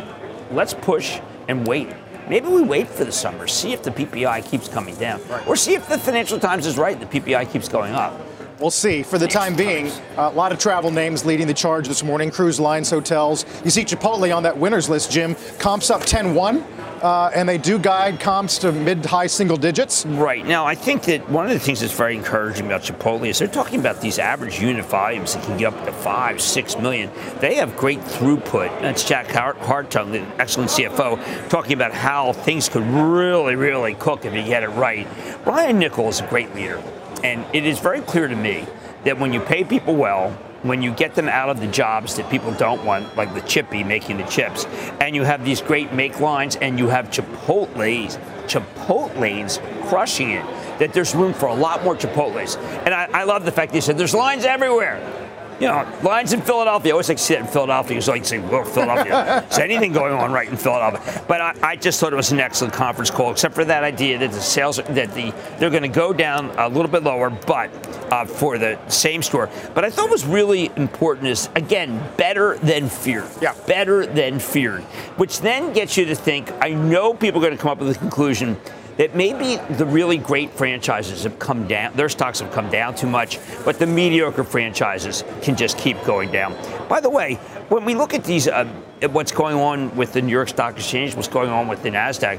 let's 0.51 0.75
push 0.75 1.21
and 1.49 1.67
wait. 1.67 1.89
Maybe 2.29 2.49
we 2.49 2.63
wait 2.63 2.89
for 2.89 3.05
the 3.05 3.13
summer, 3.13 3.47
see 3.47 3.73
if 3.73 3.83
the 3.83 3.91
PPI 3.91 4.51
keeps 4.51 4.67
coming 4.67 4.97
down, 4.97 5.21
or 5.47 5.57
see 5.57 5.75
if 5.75 5.87
the 5.89 5.99
Financial 5.99 6.41
Times 6.41 6.67
is 6.67 6.79
right, 6.79 6.99
the 6.99 7.07
PPI 7.07 7.53
keeps 7.53 7.69
going 7.69 7.93
up. 7.93 8.19
We'll 8.61 8.71
see. 8.71 9.03
For 9.03 9.19
the 9.19 9.27
time 9.27 9.57
being, 9.57 9.91
a 10.17 10.31
lot 10.31 10.53
of 10.53 10.61
travel 10.61 10.93
names 10.93 11.25
leading 11.25 11.49
the 11.49 11.55
charge 11.55 11.89
this 11.89 12.05
morning 12.05 12.31
cruise 12.31 12.61
lines, 12.61 12.89
hotels. 12.89 13.45
You 13.65 13.71
see 13.71 13.85
Chipotle 13.85 14.35
on 14.35 14.45
that 14.45 14.57
winners 14.57 14.89
list, 14.89 15.11
Jim. 15.11 15.35
Comps 15.59 15.91
up 15.91 16.03
10 16.03 16.35
1, 16.35 16.65
uh, 17.03 17.33
and 17.35 17.49
they 17.49 17.59
do 17.59 17.81
guide 17.81 18.21
comps 18.21 18.59
to 18.59 18.71
mid 18.71 19.05
high 19.05 19.27
single 19.27 19.57
digits. 19.57 20.07
Right. 20.07 20.47
Now, 20.47 20.65
I 20.67 20.77
think 20.77 21.03
that 21.03 21.29
one 21.29 21.47
of 21.47 21.53
the 21.53 21.59
things 21.59 21.81
that's 21.81 21.97
very 21.97 22.15
encouraging 22.15 22.67
about 22.67 22.83
Chipotle 22.83 23.29
is 23.29 23.41
they're 23.41 23.49
talking 23.49 23.81
about 23.81 24.01
these 24.01 24.21
average 24.21 24.61
unit 24.61 24.85
volumes 24.85 25.35
that 25.35 25.43
can 25.45 25.57
get 25.57 25.75
up 25.75 25.85
to 25.87 25.93
five, 25.93 26.41
six 26.41 26.79
million. 26.79 27.11
They 27.41 27.57
have 27.57 27.77
great 27.77 28.01
throughput. 28.01 28.69
That's 28.81 29.03
Jack 29.05 29.27
Hartung, 29.27 30.13
the 30.13 30.21
excellent 30.41 30.71
CFO, 30.71 31.49
talking 31.49 31.73
about 31.73 31.93
how 31.93 32.33
things 32.33 32.69
could 32.69 32.85
really, 32.85 33.57
really 33.57 33.95
cook 33.95 34.25
if 34.25 34.33
you 34.33 34.45
get 34.45 34.63
it 34.63 34.69
right. 34.69 35.09
Brian 35.43 35.81
Niccol 35.81 36.09
is 36.09 36.21
a 36.21 36.27
great 36.29 36.55
leader. 36.55 36.81
And 37.25 37.45
it 37.55 37.65
is 37.65 37.79
very 37.79 38.03
clear 38.03 38.29
to 38.29 38.37
me 38.37 38.67
that 39.05 39.19
when 39.19 39.33
you 39.33 39.41
pay 39.41 39.65
people 39.65 39.97
well, 39.97 40.31
when 40.63 40.83
you 40.83 40.93
get 40.93 41.15
them 41.15 41.29
out 41.29 41.49
of 41.49 41.59
the 41.59 41.67
jobs 41.67 42.17
that 42.17 42.31
people 42.31 42.53
don't 42.53 42.85
want, 42.85 43.17
like 43.17 43.33
the 43.35 43.41
chippy 43.41 43.83
making 43.83 44.19
the 44.19 44.25
chips, 44.25 44.67
and 45.01 45.17
you 45.17 45.23
have 45.23 45.45
these 45.45 45.61
great 45.61 45.93
make 45.93 46.21
lines 46.21 46.57
and 46.57 46.79
you 46.79 46.89
have 46.89 47.11
Chipotle's, 47.11 48.19
Chipotlanes 48.47 49.59
crushing 49.89 50.31
it, 50.33 50.45
that 50.79 50.93
there's 50.93 51.15
room 51.15 51.33
for 51.33 51.47
a 51.47 51.55
lot 51.55 51.83
more 51.83 51.97
Chipotles. 51.97 52.59
And 52.85 52.95
I, 52.95 53.09
I 53.13 53.25
love 53.25 53.45
the 53.45 53.53
fact 53.53 53.75
he 53.75 53.81
said 53.81 53.97
there's 53.97 54.15
lines 54.15 54.45
everywhere. 54.45 55.24
You 55.61 55.69
know, 55.69 56.01
lines 56.03 56.33
in 56.33 56.41
Philadelphia. 56.41 56.91
I 56.91 56.93
always 56.93 57.09
like 57.09 57.19
to 57.19 57.23
see 57.23 57.35
that 57.35 57.41
in 57.41 57.47
Philadelphia. 57.47 57.97
It's 57.97 58.09
like 58.09 58.25
saying, 58.25 58.49
well, 58.49 58.65
Philadelphia. 58.65 59.47
Is 59.51 59.59
anything 59.59 59.93
going 59.93 60.13
on 60.13 60.33
right 60.33 60.49
in 60.49 60.57
Philadelphia? 60.57 61.25
But 61.29 61.41
I, 61.41 61.55
I 61.63 61.77
just 61.77 62.01
thought 62.01 62.13
it 62.13 62.17
was 62.17 62.33
an 62.33 62.41
excellent 62.41 62.75
conference 62.75 63.11
call, 63.11 63.31
except 63.31 63.55
for 63.55 63.65
that 63.65 63.85
idea 63.85 64.19
that 64.19 64.33
the 64.33 64.41
sales, 64.41 64.77
that 64.77 65.15
the 65.15 65.33
they're 65.59 65.71
going 65.71 65.83
to 65.83 65.89
go 65.89 66.13
down 66.13 66.51
a 66.59 66.69
little 66.69 66.91
bit 66.91 67.03
lower, 67.03 67.31
but 67.31 67.71
uh, 68.13 68.25
for 68.25 68.59
the 68.59 68.79
same 68.89 69.23
store. 69.23 69.49
But 69.75 69.85
I 69.85 69.91
thought 69.91 70.11
was 70.11 70.27
really 70.27 70.71
important 70.77 71.29
is, 71.29 71.49
again, 71.55 72.03
better 72.17 72.59
than 72.59 72.89
feared. 72.89 73.29
Yeah. 73.41 73.55
Better 73.67 74.07
than 74.07 74.39
feared. 74.39 74.83
Which 75.17 75.41
then 75.41 75.73
gets 75.73 75.97
you 75.97 76.05
to 76.07 76.15
think, 76.15 76.51
I 76.61 76.71
know 76.71 77.15
people 77.15 77.41
are 77.41 77.47
going 77.47 77.57
to 77.57 77.63
come 77.63 77.71
up 77.71 77.79
with 77.79 77.93
the 77.93 77.99
conclusion 77.99 78.57
that 78.97 79.15
maybe 79.15 79.57
the 79.75 79.87
really 79.87 80.17
great 80.17 80.51
franchises 80.51 81.25
have 81.25 81.39
come 81.39 81.67
down, 81.67 81.95
their 81.97 82.09
stocks 82.09 82.41
have 82.41 82.53
come 82.53 82.71
down 82.71 82.95
too 82.95 83.07
much, 83.07 83.39
but 83.65 83.79
the 83.79 83.87
mediocre 83.87 84.45
franchises 84.45 85.25
can 85.43 85.57
just 85.57 85.77
keep 85.79 86.03
going 86.05 86.31
down. 86.31 86.55
By 86.89 87.01
the 87.01 87.11
way, 87.11 87.35
when 87.69 87.85
we 87.85 87.95
look 87.95 88.15
at 88.15 88.25
these, 88.25 88.47
uh, 88.47 88.69
at 89.03 89.11
what's 89.13 89.33
going 89.33 89.57
on 89.57 89.95
with 89.97 90.13
the 90.13 90.23
New 90.23 90.33
York 90.33 90.49
Stock 90.49 90.77
Exchange, 90.77 91.15
what's 91.17 91.29
going 91.29 91.51
on 91.51 91.69
with 91.69 91.83
the 91.83 91.91
NASDAQ, 91.91 92.39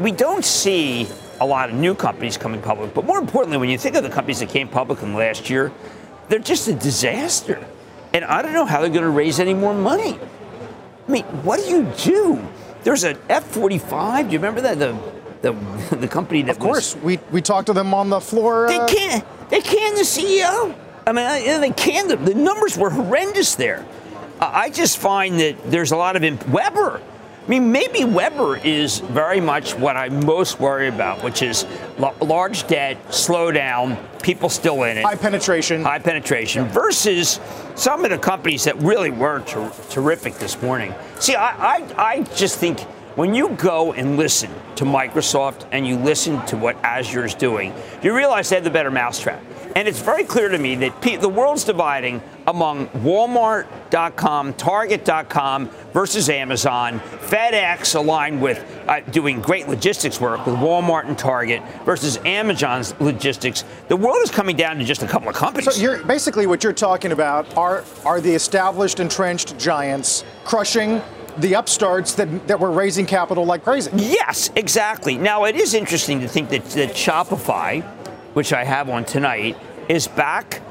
we- 0.00 0.12
don't 0.12 0.44
see 0.44 1.06
a 1.40 1.46
lot 1.46 1.68
of 1.68 1.74
new 1.74 1.94
companies 1.94 2.36
coming 2.36 2.60
public. 2.60 2.94
But 2.94 3.04
more 3.04 3.18
importantly, 3.18 3.58
when 3.58 3.68
you 3.68 3.78
think 3.78 3.96
of 3.96 4.02
the 4.02 4.10
companies 4.10 4.40
that 4.40 4.48
came 4.48 4.68
public 4.68 5.02
in 5.02 5.12
the 5.12 5.18
last 5.18 5.50
year, 5.50 5.72
they're 6.28 6.38
just 6.38 6.68
a 6.68 6.72
disaster. 6.72 7.58
And 8.12 8.24
I 8.24 8.42
don't 8.42 8.52
know 8.52 8.64
how 8.64 8.80
they're 8.80 8.90
going 8.90 9.02
to 9.02 9.10
raise 9.10 9.40
any 9.40 9.54
more 9.54 9.74
money. 9.74 10.18
I 11.08 11.10
mean, 11.10 11.24
what 11.44 11.60
do 11.60 11.66
you 11.66 11.92
do? 11.98 12.40
There's 12.84 13.04
an 13.04 13.18
F-45. 13.28 14.26
Do 14.26 14.32
you 14.32 14.38
remember 14.38 14.60
that 14.60 14.78
the 14.78 14.96
the 15.42 15.52
the 15.96 16.08
company 16.08 16.42
that 16.42 16.52
Of 16.56 16.58
course, 16.58 16.96
we, 16.96 17.18
we 17.30 17.42
talked 17.42 17.66
to 17.66 17.72
them 17.72 17.92
on 17.94 18.08
the 18.08 18.20
floor. 18.20 18.66
they 18.68 18.78
uh, 18.78 18.86
can 18.88 19.24
they 19.50 19.60
canned 19.60 19.96
the 19.96 20.02
CEO. 20.02 20.74
I 21.06 21.12
mean, 21.12 21.26
I- 21.26 21.58
they 21.58 21.70
can. 21.70 22.08
them. 22.08 22.24
The 22.24 22.34
numbers 22.34 22.78
were 22.78 22.90
horrendous 22.90 23.54
there. 23.56 23.84
Uh, 24.40 24.50
I 24.52 24.70
just 24.70 24.98
find 24.98 25.38
that 25.40 25.70
there's 25.70 25.92
a 25.92 25.96
lot 25.96 26.16
of 26.16 26.24
imp- 26.24 26.48
Weber. 26.48 27.00
I 27.44 27.48
mean, 27.48 27.72
maybe 27.72 28.04
Weber 28.04 28.56
is 28.58 29.00
very 29.00 29.40
much 29.40 29.74
what 29.74 29.96
I'm 29.96 30.24
most 30.24 30.60
worry 30.60 30.86
about, 30.86 31.24
which 31.24 31.42
is 31.42 31.66
large 32.20 32.68
debt, 32.68 33.04
slowdown, 33.08 33.98
people 34.22 34.48
still 34.48 34.84
in 34.84 34.96
it, 34.96 35.04
high 35.04 35.16
penetration, 35.16 35.82
high 35.82 35.98
penetration, 35.98 36.66
versus 36.68 37.40
some 37.74 38.04
of 38.04 38.12
the 38.12 38.18
companies 38.18 38.62
that 38.62 38.76
really 38.80 39.10
were 39.10 39.40
ter- 39.40 39.72
terrific 39.90 40.34
this 40.34 40.62
morning. 40.62 40.94
See, 41.18 41.34
I, 41.34 41.78
I, 41.78 41.94
I 41.98 42.22
just 42.36 42.60
think 42.60 42.78
when 43.14 43.34
you 43.34 43.50
go 43.50 43.92
and 43.92 44.16
listen 44.16 44.50
to 44.76 44.84
Microsoft 44.84 45.66
and 45.72 45.86
you 45.86 45.96
listen 45.96 46.44
to 46.46 46.56
what 46.56 46.76
Azure 46.82 47.24
is 47.24 47.34
doing, 47.34 47.74
you 48.02 48.14
realize 48.16 48.48
they 48.48 48.56
have 48.56 48.64
the 48.64 48.70
better 48.70 48.90
mousetrap. 48.90 49.42
And 49.74 49.88
it's 49.88 50.00
very 50.00 50.24
clear 50.24 50.48
to 50.48 50.58
me 50.58 50.74
that 50.76 51.00
the 51.02 51.28
world's 51.28 51.64
dividing 51.64 52.22
among 52.46 52.88
Walmart.com, 52.88 54.54
Target.com 54.54 55.70
versus 55.92 56.28
Amazon, 56.28 57.00
FedEx 57.00 57.94
aligned 57.94 58.42
with 58.42 58.64
uh, 58.86 59.00
doing 59.00 59.40
great 59.40 59.68
logistics 59.68 60.20
work 60.20 60.44
with 60.44 60.56
Walmart 60.56 61.06
and 61.06 61.16
Target 61.16 61.62
versus 61.84 62.18
Amazon's 62.24 62.98
logistics. 63.00 63.64
The 63.88 63.96
world 63.96 64.18
is 64.22 64.30
coming 64.30 64.56
down 64.56 64.78
to 64.78 64.84
just 64.84 65.02
a 65.02 65.06
couple 65.06 65.28
of 65.28 65.34
companies. 65.34 65.74
So 65.74 66.04
basically 66.04 66.46
what 66.46 66.62
you're 66.62 66.72
talking 66.72 67.12
about 67.12 67.56
are 67.56 67.84
are 68.04 68.20
the 68.20 68.34
established 68.34 69.00
entrenched 69.00 69.58
giants 69.58 70.24
crushing 70.44 71.00
the 71.38 71.54
upstarts 71.54 72.14
that, 72.14 72.46
that 72.48 72.60
were 72.60 72.70
raising 72.70 73.06
capital 73.06 73.44
like 73.44 73.64
crazy. 73.64 73.90
Yes, 73.94 74.50
exactly. 74.56 75.16
Now 75.16 75.44
it 75.44 75.56
is 75.56 75.74
interesting 75.74 76.20
to 76.20 76.28
think 76.28 76.50
that, 76.50 76.64
that 76.70 76.90
Shopify 76.90 77.82
which 78.34 78.52
I 78.52 78.64
have 78.64 78.88
on 78.88 79.04
tonight, 79.04 79.56
is 79.88 80.08
back 80.08 80.62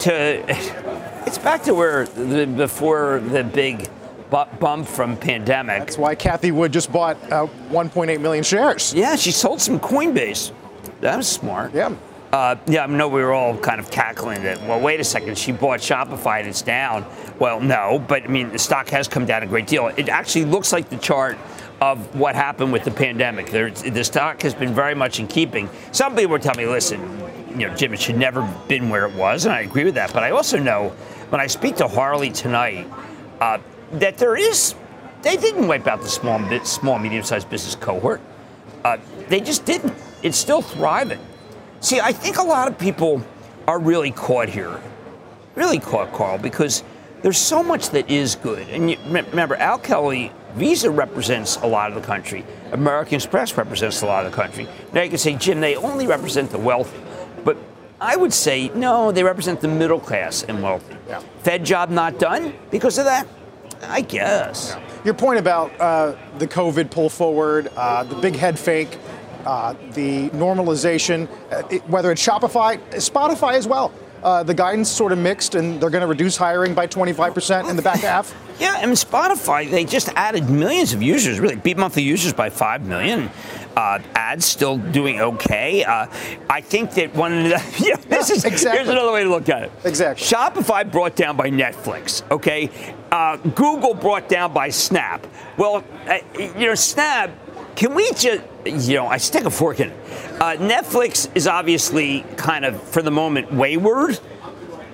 to 0.00 0.44
it's 1.26 1.38
back 1.38 1.62
to 1.64 1.74
where 1.74 2.06
the, 2.06 2.46
before 2.46 3.20
the 3.20 3.44
big 3.44 3.88
bump 4.30 4.86
from 4.86 5.16
pandemic. 5.16 5.80
That's 5.80 5.98
why 5.98 6.14
Cathie 6.14 6.52
Wood 6.52 6.72
just 6.72 6.92
bought 6.92 7.16
uh, 7.32 7.48
1.8 7.70 8.20
million 8.20 8.44
shares. 8.44 8.94
Yeah, 8.94 9.16
she 9.16 9.32
sold 9.32 9.60
some 9.60 9.80
Coinbase. 9.80 10.52
That 11.00 11.16
was 11.16 11.26
smart. 11.26 11.74
Yeah. 11.74 11.94
Uh, 12.32 12.54
yeah, 12.66 12.84
I 12.84 12.86
know 12.86 13.08
we 13.08 13.22
were 13.22 13.32
all 13.32 13.56
kind 13.58 13.80
of 13.80 13.90
cackling 13.90 14.44
that. 14.44 14.62
Well, 14.62 14.80
wait 14.80 15.00
a 15.00 15.04
second, 15.04 15.36
she 15.36 15.50
bought 15.50 15.80
Shopify 15.80 16.38
and 16.38 16.48
it's 16.48 16.62
down. 16.62 17.04
Well, 17.40 17.60
no, 17.60 18.04
but 18.06 18.22
I 18.22 18.26
mean 18.28 18.50
the 18.50 18.58
stock 18.58 18.88
has 18.90 19.08
come 19.08 19.26
down 19.26 19.42
a 19.42 19.46
great 19.46 19.66
deal. 19.66 19.88
It 19.88 20.08
actually 20.08 20.44
looks 20.44 20.72
like 20.72 20.88
the 20.90 20.98
chart 20.98 21.36
of 21.80 22.14
what 22.14 22.36
happened 22.36 22.72
with 22.72 22.84
the 22.84 22.90
pandemic. 22.90 23.50
There's, 23.50 23.82
the 23.82 24.04
stock 24.04 24.42
has 24.42 24.54
been 24.54 24.72
very 24.72 24.94
much 24.94 25.18
in 25.18 25.26
keeping. 25.26 25.68
Some 25.90 26.14
people 26.14 26.30
were 26.30 26.38
telling 26.38 26.58
me, 26.58 26.66
listen, 26.66 27.00
you 27.50 27.66
know, 27.66 27.74
Jim, 27.74 27.92
it 27.94 28.00
should 28.00 28.18
never 28.18 28.42
been 28.68 28.90
where 28.90 29.06
it 29.06 29.14
was, 29.14 29.46
and 29.46 29.52
I 29.52 29.62
agree 29.62 29.84
with 29.84 29.94
that. 29.94 30.12
But 30.12 30.22
I 30.22 30.30
also 30.30 30.58
know 30.58 30.90
when 31.30 31.40
I 31.40 31.48
speak 31.48 31.76
to 31.76 31.88
Harley 31.88 32.30
tonight 32.30 32.86
uh, 33.40 33.58
that 33.94 34.18
there 34.18 34.36
is, 34.36 34.76
they 35.22 35.36
didn't 35.36 35.66
wipe 35.66 35.88
out 35.88 36.00
the 36.00 36.08
small, 36.08 36.38
small, 36.64 36.98
medium-sized 36.98 37.50
business 37.50 37.74
cohort. 37.74 38.20
Uh, 38.84 38.98
they 39.28 39.40
just 39.40 39.64
didn't. 39.64 39.94
It's 40.22 40.38
still 40.38 40.62
thriving. 40.62 41.18
See, 41.80 41.98
I 41.98 42.12
think 42.12 42.36
a 42.36 42.42
lot 42.42 42.68
of 42.68 42.78
people 42.78 43.22
are 43.66 43.78
really 43.78 44.10
caught 44.10 44.48
here, 44.48 44.80
really 45.54 45.78
caught, 45.78 46.12
Carl, 46.12 46.36
because 46.38 46.84
there's 47.22 47.38
so 47.38 47.62
much 47.62 47.90
that 47.90 48.10
is 48.10 48.34
good. 48.34 48.68
And 48.68 48.90
you, 48.90 48.98
remember, 49.06 49.56
Al 49.56 49.78
Kelly 49.78 50.30
Visa 50.54 50.90
represents 50.90 51.56
a 51.56 51.66
lot 51.66 51.90
of 51.90 51.94
the 51.94 52.06
country. 52.06 52.44
American 52.72 53.14
Express 53.14 53.56
represents 53.56 54.02
a 54.02 54.06
lot 54.06 54.26
of 54.26 54.32
the 54.32 54.36
country. 54.36 54.68
Now 54.92 55.02
you 55.02 55.08
can 55.08 55.18
say, 55.18 55.36
Jim, 55.36 55.60
they 55.60 55.76
only 55.76 56.06
represent 56.06 56.50
the 56.50 56.58
wealthy. 56.58 57.00
But 57.44 57.56
I 58.00 58.16
would 58.16 58.32
say, 58.32 58.68
no, 58.74 59.12
they 59.12 59.22
represent 59.22 59.60
the 59.60 59.68
middle 59.68 60.00
class 60.00 60.42
and 60.42 60.62
wealthy. 60.62 60.96
Yeah. 61.08 61.20
Fed 61.42 61.64
job 61.64 61.90
not 61.90 62.18
done 62.18 62.54
because 62.70 62.98
of 62.98 63.04
that? 63.04 63.26
I 63.82 64.02
guess. 64.02 64.74
Yeah. 64.76 65.02
Your 65.04 65.14
point 65.14 65.38
about 65.38 65.78
uh, 65.80 66.14
the 66.38 66.46
COVID 66.46 66.90
pull 66.90 67.08
forward, 67.08 67.70
uh, 67.76 68.04
the 68.04 68.16
big 68.16 68.36
head 68.36 68.58
fake, 68.58 68.98
uh, 69.44 69.74
the 69.92 70.28
normalization, 70.30 71.28
uh, 71.52 71.62
it, 71.70 71.88
whether 71.88 72.10
it's 72.10 72.24
Shopify, 72.26 72.78
Spotify 72.94 73.54
as 73.54 73.66
well. 73.66 73.92
Uh, 74.22 74.42
the 74.42 74.52
guidance 74.52 74.90
sort 74.90 75.12
of 75.12 75.18
mixed, 75.18 75.54
and 75.54 75.80
they're 75.80 75.88
going 75.88 76.02
to 76.02 76.06
reduce 76.06 76.36
hiring 76.36 76.74
by 76.74 76.86
25% 76.86 77.70
in 77.70 77.76
the 77.76 77.82
back 77.82 78.00
half. 78.00 78.34
Yeah, 78.58 78.78
and 78.82 78.92
Spotify, 78.92 79.70
they 79.70 79.84
just 79.84 80.10
added 80.10 80.50
millions 80.50 80.92
of 80.92 81.02
users, 81.02 81.40
really 81.40 81.56
beat 81.56 81.78
monthly 81.78 82.02
users 82.02 82.34
by 82.34 82.50
5 82.50 82.86
million. 82.86 83.30
Uh, 83.74 84.00
ads 84.14 84.44
still 84.44 84.76
doing 84.76 85.20
okay. 85.20 85.84
Uh, 85.84 86.06
I 86.50 86.60
think 86.60 86.90
that 86.94 87.14
one 87.14 87.32
of 87.32 87.44
the, 87.44 87.82
you 87.82 87.94
know, 87.94 88.02
this 88.02 88.28
is 88.28 88.44
exactly. 88.44 88.78
here's 88.78 88.90
another 88.90 89.12
way 89.12 89.22
to 89.22 89.30
look 89.30 89.48
at 89.48 89.62
it. 89.62 89.72
Exactly. 89.84 90.26
Shopify 90.26 90.90
brought 90.90 91.16
down 91.16 91.38
by 91.38 91.48
Netflix. 91.50 92.28
Okay, 92.30 92.68
uh, 93.10 93.36
Google 93.36 93.94
brought 93.94 94.28
down 94.28 94.52
by 94.52 94.68
Snap. 94.68 95.26
Well, 95.56 95.82
uh, 96.06 96.18
you 96.38 96.66
know, 96.66 96.74
Snap. 96.74 97.30
Can 97.80 97.94
we 97.94 98.12
just 98.12 98.42
you 98.66 98.96
know, 98.96 99.06
I 99.06 99.16
stick 99.16 99.44
a 99.44 99.50
fork 99.50 99.80
in 99.80 99.88
it. 99.88 99.96
Uh, 100.38 100.56
Netflix 100.56 101.34
is 101.34 101.46
obviously 101.46 102.26
kind 102.36 102.66
of, 102.66 102.82
for 102.82 103.00
the 103.00 103.10
moment, 103.10 103.50
wayward. 103.54 104.20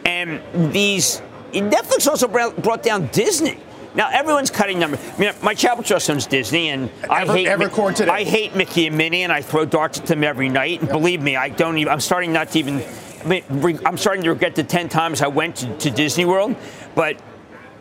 And 0.04 0.40
these, 0.72 1.20
Netflix 1.50 2.06
also 2.06 2.28
brought 2.28 2.84
down 2.84 3.08
Disney. 3.08 3.58
Now 3.96 4.08
everyone's 4.12 4.52
cutting 4.52 4.78
numbers. 4.78 5.00
I 5.16 5.18
mean, 5.18 5.32
my 5.42 5.52
Chapel 5.52 5.82
Trust 5.82 6.08
owns 6.10 6.26
Disney, 6.26 6.68
and 6.68 6.88
I 7.10 7.26
hate 7.26 7.48
Evercore 7.48 7.92
today. 7.92 8.12
I 8.12 8.22
hate 8.22 8.54
Mickey 8.54 8.86
and 8.86 8.96
Minnie, 8.96 9.24
and 9.24 9.32
I 9.32 9.42
throw 9.42 9.64
darts 9.64 9.98
at 9.98 10.06
them 10.06 10.22
every 10.22 10.48
night. 10.48 10.78
And 10.78 10.88
yep. 10.88 10.96
believe 10.96 11.20
me, 11.20 11.34
I 11.34 11.48
don't 11.48 11.78
even. 11.78 11.92
I'm 11.92 11.98
starting 11.98 12.32
not 12.32 12.50
to 12.50 12.58
even. 12.60 12.84
I 13.24 13.26
mean, 13.26 13.80
I'm 13.84 13.96
starting 13.96 14.22
to 14.22 14.30
regret 14.30 14.54
the 14.54 14.62
ten 14.62 14.88
times 14.88 15.22
I 15.22 15.26
went 15.26 15.56
to, 15.56 15.76
to 15.78 15.90
Disney 15.90 16.24
World. 16.24 16.54
But 16.94 17.20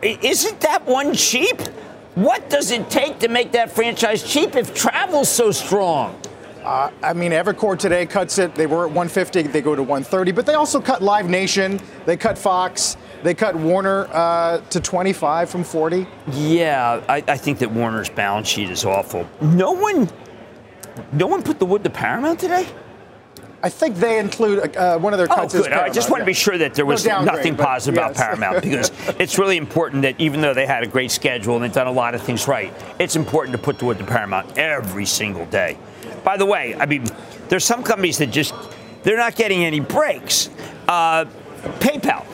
isn't 0.02 0.60
that 0.62 0.84
one 0.84 1.14
cheap? 1.14 1.60
What 2.16 2.48
does 2.48 2.70
it 2.70 2.88
take 2.88 3.18
to 3.18 3.28
make 3.28 3.52
that 3.52 3.70
franchise 3.70 4.22
cheap 4.22 4.56
if 4.56 4.74
travel's 4.74 5.28
so 5.28 5.50
strong? 5.50 6.18
Uh, 6.64 6.90
I 7.02 7.12
mean, 7.12 7.30
Evercore 7.30 7.78
today 7.78 8.06
cuts 8.06 8.38
it. 8.38 8.54
They 8.54 8.64
were 8.66 8.86
at 8.86 8.90
150, 8.90 9.42
they 9.42 9.60
go 9.60 9.76
to 9.76 9.82
130, 9.82 10.32
but 10.32 10.46
they 10.46 10.54
also 10.54 10.80
cut 10.80 11.02
Live 11.02 11.28
Nation, 11.28 11.78
they 12.06 12.16
cut 12.16 12.38
Fox, 12.38 12.96
they 13.22 13.34
cut 13.34 13.54
Warner 13.54 14.08
uh, 14.12 14.62
to 14.70 14.80
25 14.80 15.50
from 15.50 15.62
40. 15.62 16.06
Yeah, 16.32 17.04
I, 17.06 17.22
I, 17.28 17.36
think 17.36 17.58
that 17.58 17.70
Warner's 17.70 18.08
balance 18.08 18.48
sheet 18.48 18.70
is 18.70 18.86
awful. 18.86 19.28
No 19.42 19.72
one, 19.72 20.08
no 21.12 21.26
one 21.26 21.42
put 21.42 21.58
the 21.58 21.66
wood 21.66 21.84
to 21.84 21.90
Paramount 21.90 22.40
today. 22.40 22.66
I 23.66 23.68
think 23.68 23.96
they 23.96 24.20
include 24.20 24.76
uh, 24.76 24.96
one 24.96 25.12
of 25.12 25.18
their 25.18 25.26
cuts. 25.26 25.52
Oh, 25.52 25.64
good. 25.64 25.72
I 25.72 25.90
just 25.90 26.08
want 26.08 26.20
to 26.20 26.24
be 26.24 26.32
sure 26.32 26.56
that 26.56 26.74
there 26.74 26.86
was 26.86 27.04
no 27.04 27.24
nothing 27.24 27.56
positive 27.56 27.96
yes. 27.96 28.12
about 28.12 28.16
Paramount 28.24 28.62
because 28.62 28.92
it's 29.18 29.40
really 29.40 29.56
important 29.56 30.02
that 30.02 30.20
even 30.20 30.40
though 30.40 30.54
they 30.54 30.66
had 30.66 30.84
a 30.84 30.86
great 30.86 31.10
schedule 31.10 31.56
and 31.56 31.64
they've 31.64 31.72
done 31.72 31.88
a 31.88 31.92
lot 31.92 32.14
of 32.14 32.22
things 32.22 32.46
right, 32.46 32.72
it's 33.00 33.16
important 33.16 33.56
to 33.56 33.60
put 33.60 33.80
the 33.80 33.84
wood 33.84 33.98
to 33.98 34.04
Paramount 34.04 34.56
every 34.56 35.04
single 35.04 35.46
day. 35.46 35.76
By 36.22 36.36
the 36.36 36.46
way, 36.46 36.76
I 36.76 36.86
mean, 36.86 37.06
there's 37.48 37.64
some 37.64 37.82
companies 37.82 38.18
that 38.18 38.28
just 38.30 38.54
they're 39.02 39.16
not 39.16 39.34
getting 39.34 39.64
any 39.64 39.80
breaks. 39.80 40.48
Uh, 40.86 41.24
PayPal 41.80 42.24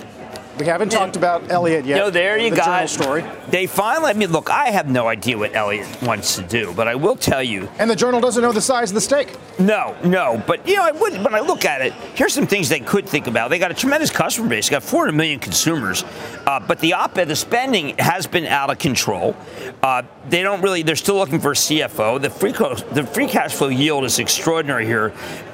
we 0.62 0.68
haven't 0.68 0.90
talked 0.90 1.16
about 1.16 1.50
Elliott 1.50 1.84
yet. 1.84 1.96
No, 1.96 2.08
there 2.08 2.38
you 2.38 2.50
the 2.50 2.54
got 2.56 2.88
story. 2.88 3.24
They 3.48 3.66
finally. 3.66 4.10
I 4.10 4.12
mean, 4.12 4.30
look, 4.30 4.48
I 4.48 4.66
have 4.66 4.88
no 4.88 5.08
idea 5.08 5.36
what 5.36 5.56
Elliott 5.56 5.88
wants 6.02 6.36
to 6.36 6.42
do, 6.42 6.72
but 6.74 6.86
I 6.86 6.94
will 6.94 7.16
tell 7.16 7.42
you. 7.42 7.68
And 7.80 7.90
the 7.90 7.96
journal 7.96 8.20
doesn't 8.20 8.40
know 8.40 8.52
the 8.52 8.60
size 8.60 8.90
of 8.90 8.94
the 8.94 9.00
stake. 9.00 9.36
No, 9.58 9.96
no, 10.04 10.40
but 10.46 10.66
you 10.68 10.76
know, 10.76 10.84
I 10.84 10.92
would. 10.92 11.14
When 11.14 11.34
I 11.34 11.40
look 11.40 11.64
at 11.64 11.80
it, 11.80 11.92
here's 12.14 12.32
some 12.32 12.46
things 12.46 12.68
they 12.68 12.78
could 12.78 13.08
think 13.08 13.26
about. 13.26 13.50
They 13.50 13.58
got 13.58 13.72
a 13.72 13.74
tremendous 13.74 14.10
customer 14.10 14.48
base. 14.48 14.68
They 14.68 14.74
got 14.74 14.84
400 14.84 15.12
million 15.16 15.40
consumers, 15.40 16.04
uh, 16.46 16.60
but 16.60 16.78
the 16.78 16.92
op-ed, 16.92 17.26
the 17.26 17.34
spending 17.34 17.96
has 17.98 18.28
been 18.28 18.46
out 18.46 18.70
of 18.70 18.78
control. 18.78 19.34
Uh, 19.82 20.02
they 20.28 20.42
don't 20.42 20.62
really. 20.62 20.84
They're 20.84 20.94
still 20.94 21.16
looking 21.16 21.40
for 21.40 21.50
a 21.50 21.56
CFO. 21.56 22.22
The 22.22 22.30
free 22.30 22.52
co- 22.52 22.76
the 22.76 23.04
free 23.04 23.26
cash 23.26 23.52
flow 23.52 23.68
yield 23.68 24.04
is 24.04 24.20
extraordinary 24.20 24.86
here. 24.86 25.12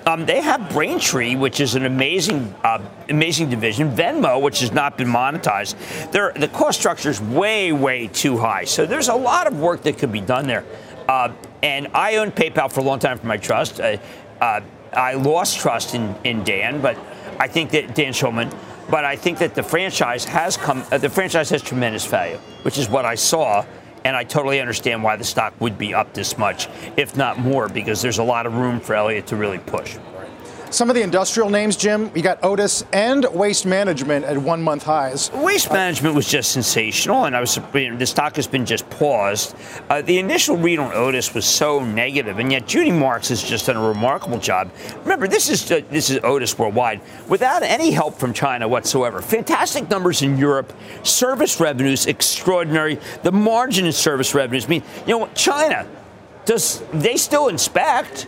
Um, 0.08 0.24
they 0.24 0.40
have 0.40 0.70
Braintree, 0.70 1.36
which 1.36 1.60
is 1.60 1.74
an 1.74 1.84
amazing, 1.84 2.54
uh, 2.64 2.80
amazing 3.10 3.50
division. 3.50 3.94
Venmo, 3.94 4.40
which 4.40 4.60
has 4.60 4.72
not 4.72 4.96
been 4.96 5.08
monetized. 5.08 5.76
They're, 6.12 6.32
the 6.32 6.48
cost 6.48 6.80
structure 6.80 7.10
is 7.10 7.20
way, 7.20 7.72
way 7.72 8.06
too 8.06 8.38
high. 8.38 8.64
So 8.64 8.86
there's 8.86 9.08
a 9.08 9.14
lot 9.14 9.46
of 9.46 9.60
work 9.60 9.82
that 9.82 9.98
could 9.98 10.10
be 10.10 10.22
done 10.22 10.46
there. 10.46 10.64
Uh, 11.06 11.32
and 11.62 11.88
I 11.92 12.16
owned 12.16 12.34
PayPal 12.34 12.72
for 12.72 12.80
a 12.80 12.84
long 12.84 13.00
time 13.00 13.18
for 13.18 13.26
my 13.26 13.36
trust. 13.36 13.80
Uh, 13.80 13.98
uh, 14.40 14.62
I 14.94 15.12
lost 15.12 15.58
trust 15.58 15.94
in, 15.94 16.14
in 16.24 16.42
Dan, 16.42 16.80
but 16.80 16.96
I 17.38 17.46
think 17.46 17.70
that 17.72 17.94
Dan 17.94 18.14
Schulman. 18.14 18.50
But 18.88 19.04
I 19.04 19.14
think 19.14 19.36
that 19.40 19.54
the 19.54 19.62
franchise 19.62 20.24
has 20.24 20.56
come. 20.56 20.86
Uh, 20.90 20.96
the 20.96 21.11
franchise 21.11 21.50
has 21.50 21.61
tremendous 21.61 22.06
value, 22.06 22.38
which 22.62 22.78
is 22.78 22.88
what 22.88 23.04
I 23.04 23.14
saw 23.14 23.66
and 24.09 24.16
I 24.16 24.24
totally 24.24 24.59
understand 24.59 25.02
why 25.02 25.16
the 25.16 25.24
stock 25.24 25.52
would 25.61 25.76
be 25.76 25.92
up 25.92 26.14
this 26.14 26.38
much, 26.38 26.66
if 26.96 27.14
not 27.14 27.38
more, 27.38 27.68
because 27.68 28.00
there's 28.00 28.16
a 28.16 28.22
lot 28.22 28.46
of 28.46 28.54
room 28.54 28.80
for 28.80 28.94
Elliott 28.94 29.26
to 29.26 29.36
really 29.36 29.59
push. 29.59 29.98
Some 30.70 30.90
of 30.90 30.96
the 30.96 31.02
industrial 31.02 31.48
names, 31.48 31.76
Jim, 31.76 32.10
you 32.14 32.20
got 32.20 32.44
Otis 32.44 32.84
and 32.92 33.24
Waste 33.32 33.64
Management 33.64 34.26
at 34.26 34.36
one 34.36 34.60
month 34.60 34.82
highs. 34.82 35.32
Waste 35.32 35.72
Management 35.72 36.14
was 36.14 36.28
just 36.28 36.52
sensational, 36.52 37.24
and 37.24 37.34
I 37.34 37.40
was 37.40 37.58
you 37.72 37.90
know, 37.90 37.96
the 37.96 38.04
stock 38.04 38.36
has 38.36 38.46
been 38.46 38.66
just 38.66 38.88
paused. 38.90 39.56
Uh, 39.88 40.02
the 40.02 40.18
initial 40.18 40.58
read 40.58 40.78
on 40.78 40.92
Otis 40.92 41.32
was 41.32 41.46
so 41.46 41.82
negative, 41.82 42.38
and 42.38 42.52
yet 42.52 42.66
Judy 42.66 42.92
Marks 42.92 43.30
has 43.30 43.42
just 43.42 43.66
done 43.66 43.76
a 43.76 43.88
remarkable 43.88 44.38
job. 44.38 44.70
Remember, 45.04 45.26
this 45.26 45.48
is 45.48 45.72
uh, 45.72 45.80
this 45.90 46.10
is 46.10 46.18
Otis 46.22 46.58
worldwide 46.58 47.00
without 47.28 47.62
any 47.62 47.90
help 47.90 48.18
from 48.18 48.34
China 48.34 48.68
whatsoever. 48.68 49.22
Fantastic 49.22 49.88
numbers 49.88 50.20
in 50.20 50.36
Europe, 50.36 50.70
service 51.02 51.60
revenues 51.60 52.06
extraordinary. 52.06 52.98
The 53.22 53.32
margin 53.32 53.86
in 53.86 53.92
service 53.92 54.34
revenues. 54.34 54.66
I 54.66 54.68
mean, 54.68 54.82
you 55.06 55.18
know, 55.18 55.28
China 55.34 55.88
does 56.44 56.82
they 56.92 57.16
still 57.16 57.48
inspect? 57.48 58.26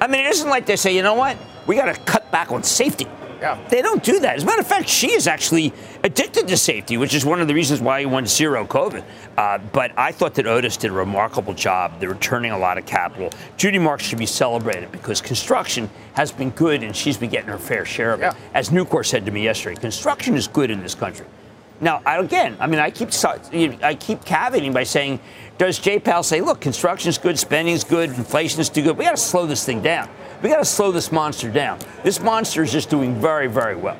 I 0.00 0.06
mean, 0.06 0.24
it 0.24 0.30
isn't 0.30 0.48
like 0.48 0.66
they 0.66 0.76
say, 0.76 0.94
you 0.94 1.02
know 1.02 1.14
what, 1.14 1.36
we 1.66 1.76
got 1.76 1.94
to 1.94 2.00
cut 2.02 2.30
back 2.30 2.52
on 2.52 2.62
safety. 2.62 3.06
Yeah. 3.40 3.62
They 3.68 3.82
don't 3.82 4.02
do 4.02 4.20
that. 4.20 4.36
As 4.36 4.42
a 4.42 4.46
matter 4.46 4.60
of 4.62 4.66
fact, 4.66 4.88
Xi 4.88 5.12
is 5.12 5.26
actually 5.26 5.72
addicted 6.02 6.48
to 6.48 6.56
safety, 6.56 6.96
which 6.96 7.12
is 7.14 7.26
one 7.26 7.42
of 7.42 7.48
the 7.48 7.52
reasons 7.52 7.80
why 7.80 8.00
he 8.00 8.06
won 8.06 8.26
zero 8.26 8.64
COVID. 8.64 9.04
Uh, 9.36 9.58
but 9.72 9.92
I 9.98 10.12
thought 10.12 10.34
that 10.36 10.46
Otis 10.46 10.78
did 10.78 10.90
a 10.90 10.94
remarkable 10.94 11.52
job. 11.52 12.00
They're 12.00 12.08
returning 12.08 12.52
a 12.52 12.58
lot 12.58 12.78
of 12.78 12.86
capital. 12.86 13.30
Judy 13.58 13.78
Marks 13.78 14.04
should 14.04 14.18
be 14.18 14.24
celebrated 14.24 14.90
because 14.92 15.20
construction 15.20 15.90
has 16.14 16.32
been 16.32 16.50
good 16.50 16.82
and 16.82 16.96
she's 16.96 17.18
been 17.18 17.28
getting 17.28 17.50
her 17.50 17.58
fair 17.58 17.84
share 17.84 18.14
of 18.14 18.22
it. 18.22 18.32
As 18.54 18.70
Nucor 18.70 19.04
said 19.04 19.26
to 19.26 19.30
me 19.30 19.44
yesterday, 19.44 19.78
construction 19.78 20.36
is 20.36 20.48
good 20.48 20.70
in 20.70 20.80
this 20.80 20.94
country. 20.94 21.26
Now, 21.80 22.00
again, 22.06 22.56
I 22.60 22.66
mean, 22.66 22.78
I 22.78 22.90
keep 22.90 23.08
I 23.12 23.94
keep 23.94 24.24
caveating 24.24 24.72
by 24.72 24.84
saying, 24.84 25.20
does 25.58 25.78
Jay 25.78 25.98
Powell 25.98 26.22
say, 26.22 26.40
look, 26.40 26.60
construction 26.60 27.10
is 27.10 27.18
good, 27.18 27.38
spending 27.38 27.74
is 27.74 27.84
good, 27.84 28.10
inflation 28.10 28.60
is 28.60 28.70
too 28.70 28.82
good? 28.82 28.96
We 28.96 29.04
got 29.04 29.16
to 29.16 29.16
slow 29.16 29.44
this 29.44 29.64
thing 29.66 29.82
down. 29.82 30.08
We 30.42 30.48
got 30.48 30.58
to 30.58 30.64
slow 30.64 30.92
this 30.92 31.10
monster 31.10 31.50
down. 31.50 31.78
This 32.02 32.20
monster 32.20 32.62
is 32.62 32.72
just 32.72 32.90
doing 32.90 33.20
very, 33.20 33.46
very 33.46 33.76
well. 33.76 33.98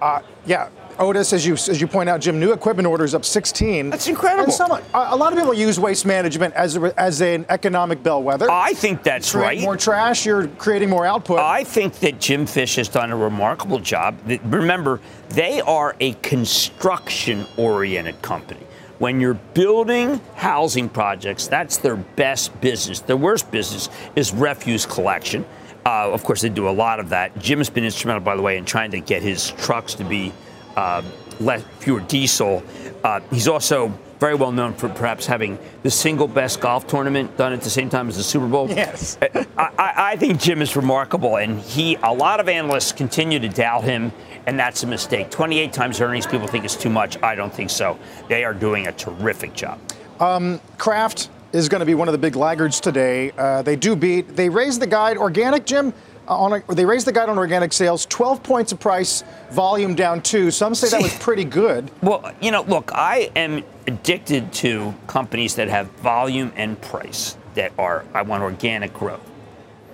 Uh, 0.00 0.20
yeah, 0.46 0.68
Otis, 0.98 1.32
as 1.32 1.46
you 1.46 1.54
as 1.54 1.80
you 1.80 1.86
point 1.86 2.08
out, 2.08 2.20
Jim, 2.20 2.38
new 2.38 2.52
equipment 2.52 2.86
orders 2.86 3.14
up 3.14 3.24
16. 3.24 3.90
That's 3.90 4.06
incredible. 4.06 4.52
Some, 4.52 4.70
a 4.92 5.16
lot 5.16 5.32
of 5.32 5.38
people 5.38 5.54
use 5.54 5.80
waste 5.80 6.06
management 6.06 6.54
as 6.54 6.76
a, 6.76 7.00
as 7.00 7.20
an 7.20 7.46
economic 7.48 8.02
bellwether. 8.02 8.50
I 8.50 8.74
think 8.74 9.02
that's 9.02 9.34
right. 9.34 9.60
More 9.60 9.76
trash, 9.76 10.26
you're 10.26 10.48
creating 10.48 10.90
more 10.90 11.06
output. 11.06 11.40
I 11.40 11.64
think 11.64 11.94
that 12.00 12.20
Jim 12.20 12.46
Fish 12.46 12.76
has 12.76 12.88
done 12.88 13.10
a 13.10 13.16
remarkable 13.16 13.80
job. 13.80 14.16
Remember, 14.44 15.00
they 15.30 15.60
are 15.62 15.96
a 16.00 16.12
construction-oriented 16.14 18.22
company. 18.22 18.63
When 18.98 19.20
you're 19.20 19.34
building 19.34 20.20
housing 20.36 20.88
projects, 20.88 21.48
that's 21.48 21.78
their 21.78 21.96
best 21.96 22.58
business. 22.60 23.00
Their 23.00 23.16
worst 23.16 23.50
business 23.50 23.88
is 24.14 24.32
refuse 24.32 24.86
collection. 24.86 25.44
Uh, 25.84 26.10
of 26.10 26.22
course, 26.24 26.40
they 26.40 26.48
do 26.48 26.68
a 26.68 26.70
lot 26.70 27.00
of 27.00 27.10
that. 27.10 27.36
Jim's 27.38 27.68
been 27.68 27.84
instrumental, 27.84 28.22
by 28.22 28.36
the 28.36 28.42
way, 28.42 28.56
in 28.56 28.64
trying 28.64 28.90
to 28.92 29.00
get 29.00 29.22
his 29.22 29.50
trucks 29.52 29.94
to 29.94 30.04
be 30.04 30.32
uh, 30.76 31.02
less, 31.40 31.62
fewer 31.80 32.00
diesel. 32.00 32.62
Uh, 33.02 33.20
he's 33.30 33.48
also 33.48 33.92
very 34.18 34.34
well 34.34 34.52
known 34.52 34.72
for 34.72 34.88
perhaps 34.88 35.26
having 35.26 35.58
the 35.82 35.90
single 35.90 36.26
best 36.26 36.60
golf 36.60 36.86
tournament 36.86 37.36
done 37.36 37.52
at 37.52 37.60
the 37.60 37.68
same 37.68 37.90
time 37.90 38.08
as 38.08 38.16
the 38.16 38.22
Super 38.22 38.46
Bowl. 38.46 38.68
Yes. 38.70 39.18
Uh, 39.20 39.44
I, 39.58 39.92
I, 39.96 40.16
think 40.16 40.40
Jim 40.40 40.62
is 40.62 40.76
remarkable, 40.76 41.36
and 41.36 41.60
he. 41.60 41.96
A 41.96 42.12
lot 42.12 42.40
of 42.40 42.48
analysts 42.48 42.92
continue 42.92 43.38
to 43.38 43.48
doubt 43.48 43.84
him, 43.84 44.12
and 44.46 44.58
that's 44.58 44.82
a 44.82 44.86
mistake. 44.86 45.30
28 45.30 45.72
times 45.72 46.00
earnings, 46.00 46.26
people 46.26 46.46
think 46.46 46.64
it's 46.64 46.76
too 46.76 46.90
much. 46.90 47.20
I 47.22 47.34
don't 47.34 47.52
think 47.52 47.70
so. 47.70 47.98
They 48.28 48.44
are 48.44 48.54
doing 48.54 48.86
a 48.86 48.92
terrific 48.92 49.54
job. 49.54 49.78
Um, 50.20 50.60
Kraft 50.78 51.30
is 51.52 51.68
going 51.68 51.80
to 51.80 51.86
be 51.86 51.94
one 51.94 52.08
of 52.08 52.12
the 52.12 52.18
big 52.18 52.36
laggards 52.36 52.80
today. 52.80 53.30
Uh, 53.38 53.62
they 53.62 53.76
do 53.76 53.96
beat. 53.96 54.36
They 54.36 54.48
raised 54.48 54.80
the 54.80 54.86
guide. 54.86 55.16
Organic, 55.16 55.64
Jim. 55.64 55.92
Uh, 56.26 56.38
on 56.38 56.52
a, 56.54 56.74
they 56.74 56.86
raised 56.86 57.06
the 57.06 57.12
guide 57.12 57.28
on 57.28 57.36
organic 57.36 57.70
sales, 57.72 58.06
12 58.06 58.42
points 58.42 58.72
of 58.72 58.80
price, 58.80 59.22
volume 59.50 59.94
down 59.94 60.22
two. 60.22 60.50
Some 60.50 60.74
say 60.74 60.88
that 60.88 61.02
was 61.02 61.14
pretty 61.18 61.44
good. 61.44 61.90
Well, 62.02 62.32
you 62.40 62.50
know, 62.50 62.62
look, 62.62 62.90
I 62.94 63.30
am 63.36 63.62
addicted 63.86 64.50
to 64.54 64.94
companies 65.06 65.54
that 65.56 65.68
have 65.68 65.88
volume 65.98 66.50
and 66.56 66.80
price 66.80 67.36
that 67.54 67.72
are, 67.78 68.06
I 68.14 68.22
want 68.22 68.42
organic 68.42 68.94
growth. 68.94 69.30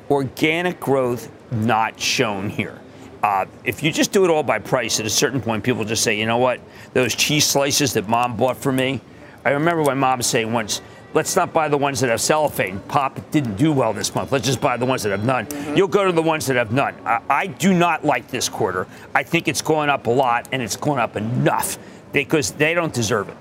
Organic 0.09 0.79
growth 0.79 1.31
not 1.51 1.99
shown 2.01 2.49
here. 2.49 2.79
Uh, 3.23 3.47
if 3.65 3.83
you 3.83 3.93
just 3.93 4.13
do 4.13 4.25
it 4.25 4.31
all 4.31 4.43
by 4.43 4.59
price, 4.59 4.99
at 4.99 5.07
a 5.07 5.11
certain 5.11 5.41
point, 5.41 5.63
people 5.63 5.85
just 5.85 6.03
say, 6.03 6.19
you 6.19 6.27
know 6.27 6.39
what, 6.39 6.61
those 6.95 7.15
cheese 7.15 7.47
slices 7.47 7.93
that 7.93 8.09
mom 8.09 8.37
bought 8.37 8.57
for 8.57 8.73
me. 8.73 9.01
I 9.45 9.51
remember 9.51 9.83
my 9.83 9.95
mom 9.95 10.23
saying 10.23 10.53
once, 10.53 10.81
let's 11.13 11.37
not 11.37 11.53
buy 11.53 11.69
the 11.69 11.77
ones 11.77 12.01
that 12.01 12.11
have 12.11 12.21
cellophane. 12.21 12.81
Pop 12.89 13.31
didn't 13.31 13.57
do 13.57 13.73
well 13.73 13.93
this 13.93 14.15
month. 14.15 14.33
Let's 14.33 14.47
just 14.47 14.61
buy 14.61 14.77
the 14.77 14.87
ones 14.87 15.03
that 15.03 15.11
have 15.11 15.25
none. 15.25 15.47
Mm-hmm. 15.47 15.77
You'll 15.77 15.89
go 15.89 16.05
to 16.05 16.13
the 16.13 16.23
ones 16.23 16.47
that 16.47 16.57
have 16.57 16.73
none. 16.73 16.95
I, 17.05 17.21
I, 17.29 17.47
do 17.47 17.75
not 17.75 18.05
like 18.05 18.29
this 18.29 18.49
quarter. 18.49 18.87
I 19.15 19.23
think 19.23 19.49
it's 19.49 19.63
going 19.63 19.91
up 19.91 20.07
a 20.07 20.11
lot, 20.11 20.49
and 20.53 20.63
it's 20.63 20.77
going 20.77 20.99
up 20.99 21.17
enough 21.17 21.79
because 22.13 22.53
they 22.53 22.75
don't 22.75 22.93
deserve 22.93 23.29
it. 23.29 23.37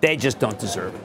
They 0.00 0.16
just 0.16 0.38
don't 0.38 0.58
deserve 0.58 0.94
it. 0.94 1.00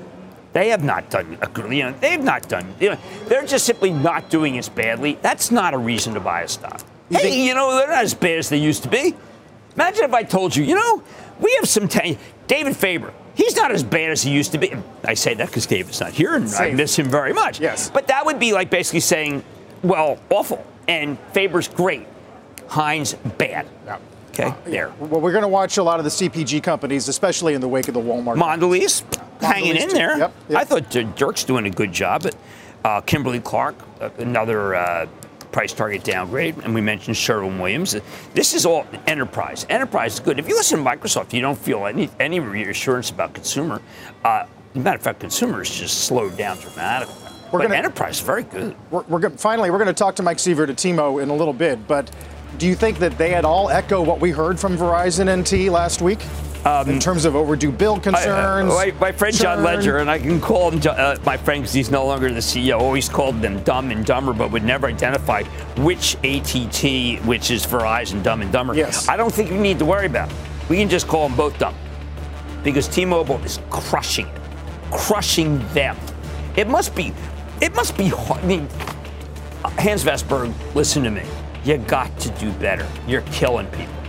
They 0.54 0.70
have 0.70 0.84
not 0.84 1.10
done, 1.10 1.38
you 1.72 1.84
know, 1.84 1.94
they 2.02 2.12
have 2.12 2.24
not 2.24 2.50
done, 2.50 2.76
you 2.80 2.90
know, 2.90 2.98
they're 3.28 3.46
just 3.46 3.66
simply 3.66 3.92
not 3.92 4.30
doing 4.30 4.58
as 4.58 4.68
badly. 4.68 5.18
That's 5.22 5.50
not 5.50 5.74
a 5.74 5.78
reason 5.78 6.14
to 6.16 6.20
buy 6.20 6.42
a 6.42 6.48
stock. 6.48 6.82
You 7.12 7.18
hey, 7.18 7.24
think- 7.24 7.36
you 7.48 7.54
know, 7.54 7.76
they're 7.76 7.88
not 7.88 8.04
as 8.04 8.14
bad 8.14 8.40
as 8.40 8.50
they 8.50 8.58
used 8.58 8.84
to 8.84 8.90
be. 8.90 9.16
Imagine 9.76 10.06
if 10.06 10.14
I 10.14 10.24
told 10.24 10.56
you, 10.56 10.64
you 10.64 10.76
know, 10.76 11.04
we 11.40 11.54
have 11.60 11.68
some, 11.68 11.88
t- 11.88 12.18
David 12.48 12.76
Faber, 12.76 13.14
He's 13.34 13.56
not 13.56 13.72
as 13.72 13.84
bad 13.84 14.12
as 14.12 14.22
he 14.22 14.32
used 14.32 14.52
to 14.52 14.58
be. 14.58 14.74
I 15.06 15.14
say 15.14 15.34
that 15.36 15.48
because 15.48 15.66
David's 15.66 16.00
not 16.00 16.12
here, 16.12 16.36
and 16.36 16.50
Safe. 16.50 16.74
I 16.74 16.76
miss 16.76 16.98
him 16.98 17.10
very 17.10 17.34
much. 17.34 17.60
Yes. 17.60 17.90
But 17.90 18.08
that 18.08 18.26
would 18.26 18.40
be 18.40 18.54
like 18.54 18.70
basically 18.70 19.00
saying, 19.00 19.44
well, 19.84 20.20
awful, 20.30 20.66
and 20.88 21.18
Faber's 21.34 21.68
great, 21.68 22.08
Heinz 22.68 23.14
bad. 23.38 23.68
Yeah. 23.86 24.00
Okay, 24.30 24.44
uh, 24.44 24.54
there. 24.66 24.94
Well, 25.00 25.20
we're 25.22 25.32
going 25.32 25.44
to 25.44 25.48
watch 25.48 25.78
a 25.78 25.84
lot 25.84 26.00
of 26.00 26.06
the 26.06 26.10
CPG 26.10 26.64
companies, 26.64 27.08
especially 27.10 27.54
in 27.54 27.62
the 27.62 27.68
wake 27.68 27.88
of 27.88 27.94
the 27.94 28.00
Walmart. 28.00 28.38
Mondelez, 28.38 29.04
hanging 29.42 29.76
in 29.76 29.90
there. 29.90 30.18
Yep, 30.18 30.34
yep. 30.50 30.60
I 30.60 30.64
thought 30.64 31.16
Dirk's 31.18 31.44
doing 31.44 31.66
a 31.66 31.70
good 31.70 31.92
job, 31.92 32.24
but 32.24 32.36
uh, 32.86 33.02
Kimberly 33.02 33.40
Clark, 33.42 33.76
uh, 34.00 34.10
another 34.20 34.76
uh, 34.76 35.08
price 35.52 35.74
target 35.74 36.04
downgrade, 36.04 36.58
and 36.64 36.74
we 36.74 36.82
mentioned 36.82 37.18
Sherwin 37.18 37.60
Williams. 37.60 37.96
This 38.34 38.54
is 38.54 38.66
all 38.66 38.86
enterprise. 39.08 39.66
Enterprise 39.70 40.14
is 40.14 40.20
good. 40.20 40.40
If 40.40 40.48
you 40.48 40.56
listen 40.56 40.84
to 40.84 40.90
Microsoft, 40.90 41.34
you 41.34 41.42
don't 41.42 41.58
feel 41.58 41.86
any 41.86 42.10
any 42.20 42.40
reassurance 42.40 43.10
about 43.10 43.34
consumer. 43.34 43.82
Uh, 44.24 44.46
matter 44.74 44.98
of 44.98 45.04
fact, 45.04 45.20
consumers 45.20 45.70
just 45.70 46.06
slowed 46.06 46.38
down 46.38 46.58
dramatically. 46.58 47.16
We're 47.52 47.60
but 47.60 47.64
gonna, 47.64 47.76
enterprise 47.76 48.16
is 48.16 48.22
very 48.22 48.44
good. 48.44 48.76
We're, 48.92 49.04
we're 49.04 49.20
gonna, 49.20 49.38
finally 49.38 49.72
we're 49.72 49.78
going 49.78 49.88
to 49.88 49.94
talk 49.94 50.16
to 50.16 50.24
Mike 50.24 50.38
Sievert 50.38 50.70
at 50.70 50.78
T-Mo 50.78 51.18
in 51.18 51.30
a 51.30 51.36
little 51.36 51.54
bit, 51.54 51.86
but 51.86 52.10
do 52.58 52.68
you 52.68 52.76
think 52.76 53.00
that 53.00 53.18
they 53.18 53.34
at 53.34 53.44
all 53.44 53.70
echo 53.70 54.02
what 54.02 54.22
we 54.22 54.32
heard 54.32 54.60
from 54.60 54.78
Verizon 54.78 55.28
NT 55.42 55.70
last 55.72 56.02
week? 56.02 56.20
Um, 56.64 56.88
in 56.90 57.00
terms 57.00 57.26
of 57.26 57.36
overdue 57.36 57.72
bill 57.72 58.00
concerns. 58.00 58.72
I, 58.72 58.90
uh, 58.90 58.94
my, 58.94 59.00
my, 59.00 59.12
friend 59.12 59.36
churn. 59.36 59.44
John 59.44 59.64
Legere, 59.64 59.98
and 59.98 60.12
I 60.12 60.20
can 60.20 60.40
call 60.40 60.70
him 60.70 60.80
uh, 60.88 61.18
my 61.26 61.36
friend 61.36 61.64
because 61.64 61.74
he's 61.74 61.90
no 61.90 62.06
longer 62.06 62.32
the 62.32 62.40
CEO, 62.40 62.80
always 62.80 63.10
called 63.10 63.42
them 63.42 63.64
dumb 63.64 63.90
and 63.90 64.06
dumber, 64.06 64.32
but 64.32 64.52
would 64.52 64.64
never 64.64 64.86
identify 64.86 65.42
which 65.78 66.16
ATT, 66.24 67.26
which 67.26 67.50
is 67.50 67.66
Verizon, 67.66 68.22
dumb 68.22 68.44
and 68.44 68.52
dumber. 68.52 68.76
Yes. 68.76 69.08
I 69.08 69.18
don't 69.18 69.34
think 69.34 69.50
we 69.50 69.58
need 69.58 69.80
to 69.80 69.86
worry 69.86 70.06
about 70.06 70.30
it. 70.30 70.36
We 70.70 70.78
can 70.78 70.88
just 70.88 71.08
call 71.08 71.28
them 71.28 71.36
both 71.36 71.58
dumb 71.58 71.76
because 72.64 72.88
T 72.88 73.06
Mobile 73.06 73.44
is 73.44 73.60
crushing 73.72 74.28
it, 74.28 74.42
crushing 74.92 75.68
them. 75.70 75.98
It 76.56 76.68
must 76.68 76.96
be, 76.96 77.12
it 77.60 77.74
must 77.76 77.98
be 77.98 78.08
hard. 78.08 78.44
I 78.44 78.46
mean, 78.46 78.68
Hans 79.80 80.04
Vestberg, 80.04 80.54
listen 80.76 81.04
to 81.04 81.10
me. 81.10 81.24
You 81.64 81.78
got 81.78 82.18
to 82.20 82.30
do 82.32 82.52
better. 82.54 82.88
You're 83.08 83.22
killing 83.22 83.68
people. 83.68 84.01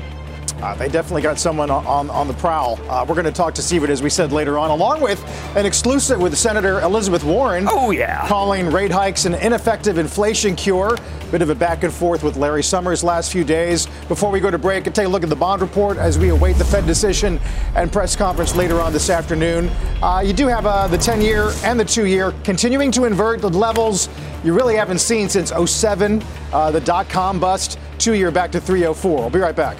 Uh, 0.62 0.74
they 0.76 0.88
definitely 0.88 1.22
got 1.22 1.38
someone 1.40 1.70
on, 1.70 1.84
on, 1.86 2.08
on 2.10 2.28
the 2.28 2.34
prowl. 2.34 2.78
Uh, 2.88 3.04
we're 3.06 3.16
going 3.16 3.24
to 3.24 3.32
talk 3.32 3.52
to 3.54 3.62
Sievert, 3.62 3.88
as 3.88 4.00
we 4.00 4.08
said 4.08 4.30
later 4.30 4.58
on, 4.58 4.70
along 4.70 5.00
with 5.00 5.20
an 5.56 5.66
exclusive 5.66 6.20
with 6.20 6.36
Senator 6.38 6.80
Elizabeth 6.82 7.24
Warren. 7.24 7.66
Oh, 7.68 7.90
yeah. 7.90 8.26
Calling 8.28 8.70
rate 8.70 8.92
hikes 8.92 9.24
an 9.24 9.34
ineffective 9.34 9.98
inflation 9.98 10.54
cure. 10.54 10.96
Bit 11.32 11.42
of 11.42 11.50
a 11.50 11.54
back 11.54 11.82
and 11.82 11.92
forth 11.92 12.22
with 12.22 12.36
Larry 12.36 12.62
Summers 12.62 13.02
last 13.02 13.32
few 13.32 13.42
days. 13.42 13.86
Before 14.06 14.30
we 14.30 14.38
go 14.38 14.50
to 14.50 14.58
break, 14.58 14.84
take 14.84 15.06
a 15.06 15.08
look 15.08 15.24
at 15.24 15.30
the 15.30 15.36
bond 15.36 15.62
report 15.62 15.96
as 15.96 16.18
we 16.18 16.28
await 16.28 16.56
the 16.56 16.64
Fed 16.64 16.86
decision 16.86 17.40
and 17.74 17.90
press 17.90 18.14
conference 18.14 18.54
later 18.54 18.80
on 18.80 18.92
this 18.92 19.10
afternoon. 19.10 19.68
Uh, 20.02 20.22
you 20.24 20.32
do 20.32 20.46
have 20.46 20.66
uh, 20.66 20.86
the 20.86 20.98
10 20.98 21.20
year 21.22 21.50
and 21.64 21.80
the 21.80 21.84
two 21.84 22.06
year 22.06 22.32
continuing 22.44 22.92
to 22.92 23.04
invert 23.04 23.40
the 23.40 23.48
levels 23.48 24.08
you 24.44 24.54
really 24.54 24.76
haven't 24.76 24.98
seen 24.98 25.28
since 25.28 25.52
07, 25.52 26.22
uh, 26.52 26.70
the 26.70 26.80
dot 26.80 27.08
com 27.08 27.40
bust, 27.40 27.78
two 27.98 28.14
year 28.14 28.30
back 28.30 28.52
to 28.52 28.60
304. 28.60 29.18
We'll 29.18 29.30
be 29.30 29.38
right 29.38 29.56
back. 29.56 29.76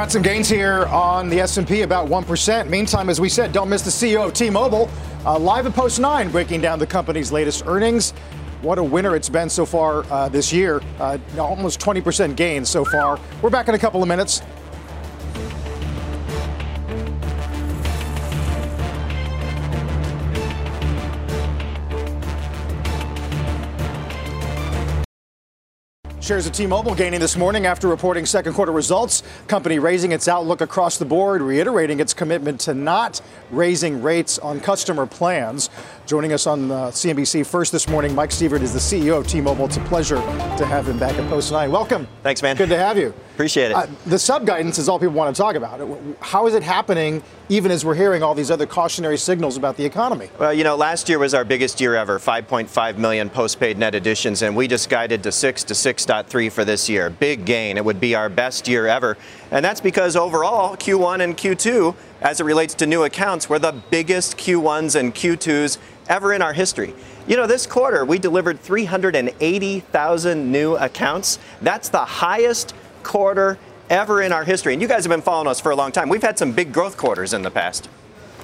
Got 0.00 0.10
some 0.10 0.22
gains 0.22 0.48
here 0.48 0.86
on 0.86 1.28
the 1.28 1.40
S&P, 1.40 1.82
about 1.82 2.08
1%. 2.08 2.70
Meantime, 2.70 3.10
as 3.10 3.20
we 3.20 3.28
said, 3.28 3.52
don't 3.52 3.68
miss 3.68 3.82
the 3.82 3.90
CEO 3.90 4.24
of 4.24 4.32
T-Mobile, 4.32 4.88
uh, 5.26 5.38
live 5.38 5.66
at 5.66 5.74
Post 5.74 6.00
9, 6.00 6.30
breaking 6.30 6.62
down 6.62 6.78
the 6.78 6.86
company's 6.86 7.30
latest 7.30 7.64
earnings. 7.66 8.12
What 8.62 8.78
a 8.78 8.82
winner 8.82 9.14
it's 9.14 9.28
been 9.28 9.50
so 9.50 9.66
far 9.66 10.10
uh, 10.10 10.30
this 10.30 10.54
year. 10.54 10.80
Uh, 10.98 11.18
almost 11.38 11.80
20% 11.80 12.34
gains 12.34 12.70
so 12.70 12.82
far. 12.82 13.20
We're 13.42 13.50
back 13.50 13.68
in 13.68 13.74
a 13.74 13.78
couple 13.78 14.00
of 14.00 14.08
minutes. 14.08 14.40
Shares 26.30 26.46
of 26.46 26.52
T-Mobile 26.52 26.94
gaining 26.94 27.18
this 27.18 27.36
morning 27.36 27.66
after 27.66 27.88
reporting 27.88 28.24
second 28.24 28.52
quarter 28.52 28.70
results. 28.70 29.24
Company 29.48 29.80
raising 29.80 30.12
its 30.12 30.28
outlook 30.28 30.60
across 30.60 30.96
the 30.96 31.04
board, 31.04 31.42
reiterating 31.42 31.98
its 31.98 32.14
commitment 32.14 32.60
to 32.60 32.72
not 32.72 33.20
raising 33.50 34.00
rates 34.00 34.38
on 34.38 34.60
customer 34.60 35.06
plans. 35.06 35.70
Joining 36.06 36.32
us 36.32 36.46
on 36.46 36.70
uh, 36.70 36.86
CNBC 36.90 37.44
first 37.44 37.72
this 37.72 37.88
morning, 37.88 38.14
Mike 38.14 38.30
Sievert 38.30 38.62
is 38.62 38.72
the 38.72 38.78
CEO 38.78 39.18
of 39.18 39.26
T-Mobile. 39.26 39.64
It's 39.64 39.78
a 39.78 39.80
pleasure 39.80 40.18
to 40.18 40.64
have 40.64 40.86
him 40.86 41.00
back 41.00 41.18
at 41.18 41.28
Post 41.28 41.50
9. 41.50 41.68
Welcome. 41.72 42.06
Thanks, 42.22 42.42
man. 42.42 42.54
Good 42.54 42.68
to 42.68 42.78
have 42.78 42.96
you. 42.96 43.12
Appreciate 43.34 43.72
it. 43.72 43.74
Uh, 43.74 43.88
the 44.06 44.16
sub 44.16 44.46
guidance 44.46 44.78
is 44.78 44.88
all 44.88 45.00
people 45.00 45.16
want 45.16 45.34
to 45.34 45.42
talk 45.42 45.56
about. 45.56 45.80
How 46.20 46.46
is 46.46 46.54
it 46.54 46.62
happening, 46.62 47.24
even 47.50 47.72
as 47.72 47.84
we're 47.84 47.96
hearing 47.96 48.22
all 48.22 48.34
these 48.34 48.50
other 48.50 48.64
cautionary 48.64 49.18
signals 49.18 49.56
about 49.56 49.76
the 49.76 49.84
economy? 49.84 50.30
Well, 50.38 50.54
you 50.54 50.62
know, 50.62 50.76
last 50.76 51.08
year 51.08 51.18
was 51.18 51.34
our 51.34 51.44
biggest 51.44 51.80
year 51.80 51.96
ever 51.96 52.20
5.5 52.20 52.96
million 52.96 53.28
postpaid 53.28 53.76
net 53.76 53.96
additions, 53.96 54.42
and 54.42 54.54
we 54.56 54.68
just 54.68 54.88
guided 54.88 55.24
to 55.24 55.32
6 55.32 55.64
to 55.64 55.74
6.3 55.74 56.52
for 56.52 56.64
this 56.64 56.88
year. 56.88 57.10
Big 57.10 57.44
gain. 57.44 57.76
It 57.76 57.84
would 57.84 58.00
be 58.00 58.14
our 58.14 58.28
best 58.28 58.68
year 58.68 58.86
ever. 58.86 59.18
And 59.50 59.64
that's 59.64 59.80
because 59.80 60.14
overall, 60.14 60.76
Q1 60.76 61.20
and 61.20 61.36
Q2, 61.36 61.96
as 62.20 62.40
it 62.40 62.44
relates 62.44 62.74
to 62.74 62.86
new 62.86 63.02
accounts, 63.02 63.48
were 63.48 63.58
the 63.58 63.72
biggest 63.90 64.38
Q1s 64.38 64.94
and 64.94 65.12
Q2s 65.12 65.78
ever 66.08 66.32
in 66.32 66.42
our 66.42 66.52
history. 66.52 66.94
You 67.26 67.36
know, 67.36 67.48
this 67.48 67.66
quarter 67.66 68.04
we 68.04 68.20
delivered 68.20 68.60
380,000 68.60 70.52
new 70.52 70.76
accounts. 70.76 71.40
That's 71.60 71.88
the 71.88 72.04
highest 72.04 72.74
quarter 73.02 73.58
ever 73.90 74.22
in 74.22 74.32
our 74.32 74.44
history. 74.44 74.72
And 74.72 74.80
you 74.80 74.88
guys 74.88 75.04
have 75.04 75.10
been 75.10 75.20
following 75.20 75.48
us 75.48 75.60
for 75.60 75.72
a 75.72 75.76
long 75.76 75.92
time. 75.92 76.08
We've 76.08 76.22
had 76.22 76.38
some 76.38 76.52
big 76.52 76.72
growth 76.72 76.96
quarters 76.96 77.34
in 77.34 77.42
the 77.42 77.50
past. 77.50 77.88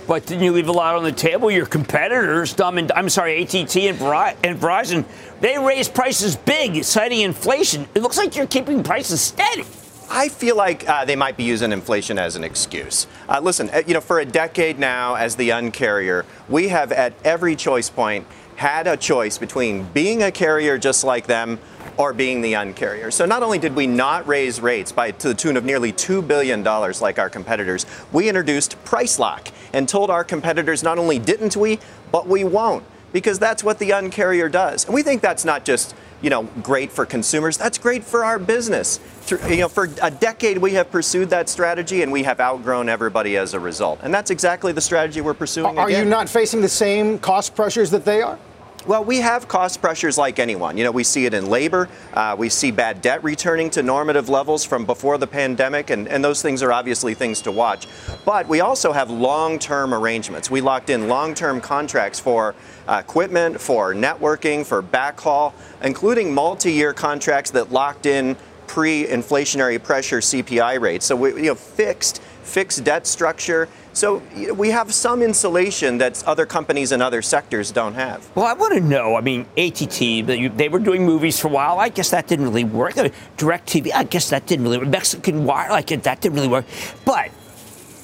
But 0.07 0.27
didn't 0.27 0.45
you 0.45 0.53
leave 0.53 0.69
a 0.69 0.73
lot 0.73 0.95
on 0.95 1.03
the 1.03 1.13
table? 1.13 1.51
Your 1.51 1.67
competitors, 1.67 2.55
Dumb 2.55 2.79
and 2.79 2.93
I'm 2.93 3.09
sorry, 3.09 3.43
ATT 3.43 3.77
and 3.77 3.99
Verizon, 3.99 5.05
they 5.41 5.59
raised 5.59 5.95
prices 5.95 6.37
big, 6.37 6.85
citing 6.85 7.23
inflation. 7.23 7.89
It 7.95 8.03
looks 8.03 8.17
like 8.17 8.37
you're 8.37 8.47
keeping 8.47 8.85
prices 8.85 9.21
steady. 9.21 9.65
I 10.09 10.29
feel 10.29 10.57
like 10.57 10.89
uh, 10.89 11.05
they 11.05 11.17
might 11.17 11.37
be 11.37 11.43
using 11.43 11.73
inflation 11.73 12.19
as 12.19 12.37
an 12.37 12.45
excuse. 12.45 13.09
Uh, 13.29 13.41
listen, 13.41 13.69
uh, 13.71 13.83
you 13.85 13.95
know, 13.95 14.01
for 14.01 14.21
a 14.21 14.25
decade 14.25 14.79
now 14.79 15.17
as 15.17 15.35
the 15.35 15.49
uncarrier, 15.49 16.25
we 16.49 16.69
have 16.69 16.93
at 16.93 17.13
every 17.25 17.57
choice 17.57 17.91
point 17.91 18.25
had 18.57 18.87
a 18.87 18.97
choice 18.97 19.39
between 19.39 19.85
being 19.93 20.23
a 20.23 20.33
carrier 20.33 20.79
just 20.79 21.05
like 21.05 21.27
them 21.27 21.59
or 21.97 22.13
being 22.13 22.41
the 22.41 22.55
uncarrier. 22.55 23.13
So 23.13 23.25
not 23.25 23.43
only 23.43 23.59
did 23.59 23.75
we 23.75 23.87
not 23.87 24.27
raise 24.27 24.61
rates 24.61 24.93
by 24.93 25.11
to 25.13 25.29
the 25.29 25.35
tune 25.35 25.57
of 25.57 25.65
nearly 25.65 25.93
$2 25.93 26.27
billion 26.27 26.63
like 26.63 27.19
our 27.19 27.31
competitors, 27.31 27.87
we 28.13 28.29
introduced 28.29 28.83
price 28.85 29.19
lock 29.19 29.49
and 29.73 29.89
told 29.89 30.11
our 30.11 30.25
competitors 30.25 30.83
not 30.83 30.99
only 30.99 31.19
didn't 31.19 31.57
we, 31.57 31.79
but 32.11 32.27
we 32.27 32.45
won't 32.45 32.85
because 33.13 33.39
that's 33.39 33.65
what 33.65 33.79
the 33.79 33.91
uncarrier 33.91 34.51
does. 34.51 34.85
And 34.85 34.95
we 34.95 35.03
think 35.03 35.23
that's 35.23 35.45
not 35.45 35.65
just 35.65 35.95
you 36.23 36.31
know, 36.31 36.45
great 36.63 36.91
for 36.91 37.07
consumers. 37.07 37.57
That's 37.57 37.79
great 37.79 38.05
for 38.05 38.25
our 38.25 38.39
business. 38.39 39.01
You 39.49 39.59
know, 39.59 39.69
for 39.69 39.89
a 40.03 40.11
decade 40.11 40.59
we 40.59 40.75
have 40.75 40.91
pursued 40.91 41.31
that 41.31 41.49
strategy, 41.49 42.03
and 42.03 42.13
we 42.13 42.23
have 42.23 42.41
outgrown 42.41 42.89
everybody 42.89 43.37
as 43.37 43.55
a 43.55 43.61
result. 43.61 44.01
And 44.03 44.13
that's 44.13 44.31
exactly 44.31 44.73
the 44.73 44.81
strategy 44.81 45.21
we're 45.21 45.35
pursuing. 45.35 45.79
Are 45.79 45.89
again. 45.89 46.05
you 46.05 46.11
not 46.11 46.29
facing 46.29 46.61
the 46.61 46.69
same 46.69 47.19
cost 47.19 47.55
pressures 47.55 47.91
that 47.91 48.05
they 48.05 48.23
are? 48.23 48.39
Well, 48.87 49.03
we 49.03 49.17
have 49.17 49.49
cost 49.49 49.81
pressures 49.81 50.17
like 50.17 50.39
anyone. 50.39 50.79
You 50.79 50.85
know, 50.85 50.93
we 50.93 51.03
see 51.03 51.27
it 51.27 51.35
in 51.35 51.51
labor. 51.51 51.89
Uh, 52.15 52.37
we 52.39 52.49
see 52.49 52.71
bad 52.71 53.03
debt 53.03 53.25
returning 53.25 53.69
to 53.71 53.83
normative 53.83 54.29
levels 54.29 54.65
from 54.65 54.87
before 54.87 55.19
the 55.19 55.27
pandemic, 55.27 55.91
and, 55.91 56.07
and 56.07 56.23
those 56.23 56.41
things 56.41 56.63
are 56.63 56.71
obviously 56.71 57.13
things 57.13 57.41
to 57.43 57.51
watch. 57.51 57.89
But 58.25 58.47
we 58.47 58.61
also 58.61 58.93
have 58.93 59.11
long 59.11 59.59
term 59.59 59.93
arrangements. 59.93 60.53
We 60.53 60.61
locked 60.61 60.89
in 60.89 61.09
long 61.09 61.35
term 61.35 61.61
contracts 61.61 62.21
for 62.21 62.55
uh, 62.87 63.03
equipment, 63.05 63.61
for 63.61 63.93
networking, 63.93 64.65
for 64.65 64.85
backhaul, 64.85 65.53
including 65.83 66.33
multi 66.33 66.73
year 66.73 66.93
contracts 66.93 67.51
that 67.51 67.73
locked 67.73 68.07
in 68.07 68.37
pre 68.67 69.07
inflationary 69.07 69.83
pressure 69.83 70.19
CPI 70.19 70.81
rates. 70.81 71.07
So 71.07 71.17
we, 71.17 71.31
you 71.35 71.43
know, 71.43 71.55
fixed, 71.55 72.21
fixed 72.43 72.85
debt 72.85 73.07
structure 73.07 73.69
so 73.97 74.23
we 74.53 74.69
have 74.73 74.93
some 74.93 75.23
insulation 75.23 75.97
that 75.99 76.23
other 76.25 76.45
companies 76.45 76.93
in 76.93 77.01
other 77.01 77.23
sectors 77.23 77.71
don't 77.71 77.95
have. 77.95 78.29
Well, 78.35 78.45
I 78.45 78.53
want 78.53 78.75
to 78.75 78.81
know. 78.81 79.17
I 79.17 79.23
mean, 79.23 79.47
ATT, 79.57 80.27
they 80.27 80.69
were 80.69 80.81
doing 80.81 81.07
movies 81.07 81.41
for 81.41 81.49
a 81.49 81.51
while. 81.51 81.79
I 81.79 81.89
guess 81.89 82.11
that 82.11 82.27
didn't 82.27 82.45
really 82.45 82.65
work. 82.65 82.93
DirecTV, 83.39 83.93
I 83.95 84.05
guess 84.05 84.29
that 84.29 84.45
didn't 84.45 84.67
really 84.67 84.77
work. 84.77 84.89
Mexican 84.89 85.47
Wire, 85.47 85.71
like 85.71 85.87
that 85.87 86.21
didn't 86.21 86.35
really 86.35 86.49
work. 86.49 86.67
But 87.07 87.31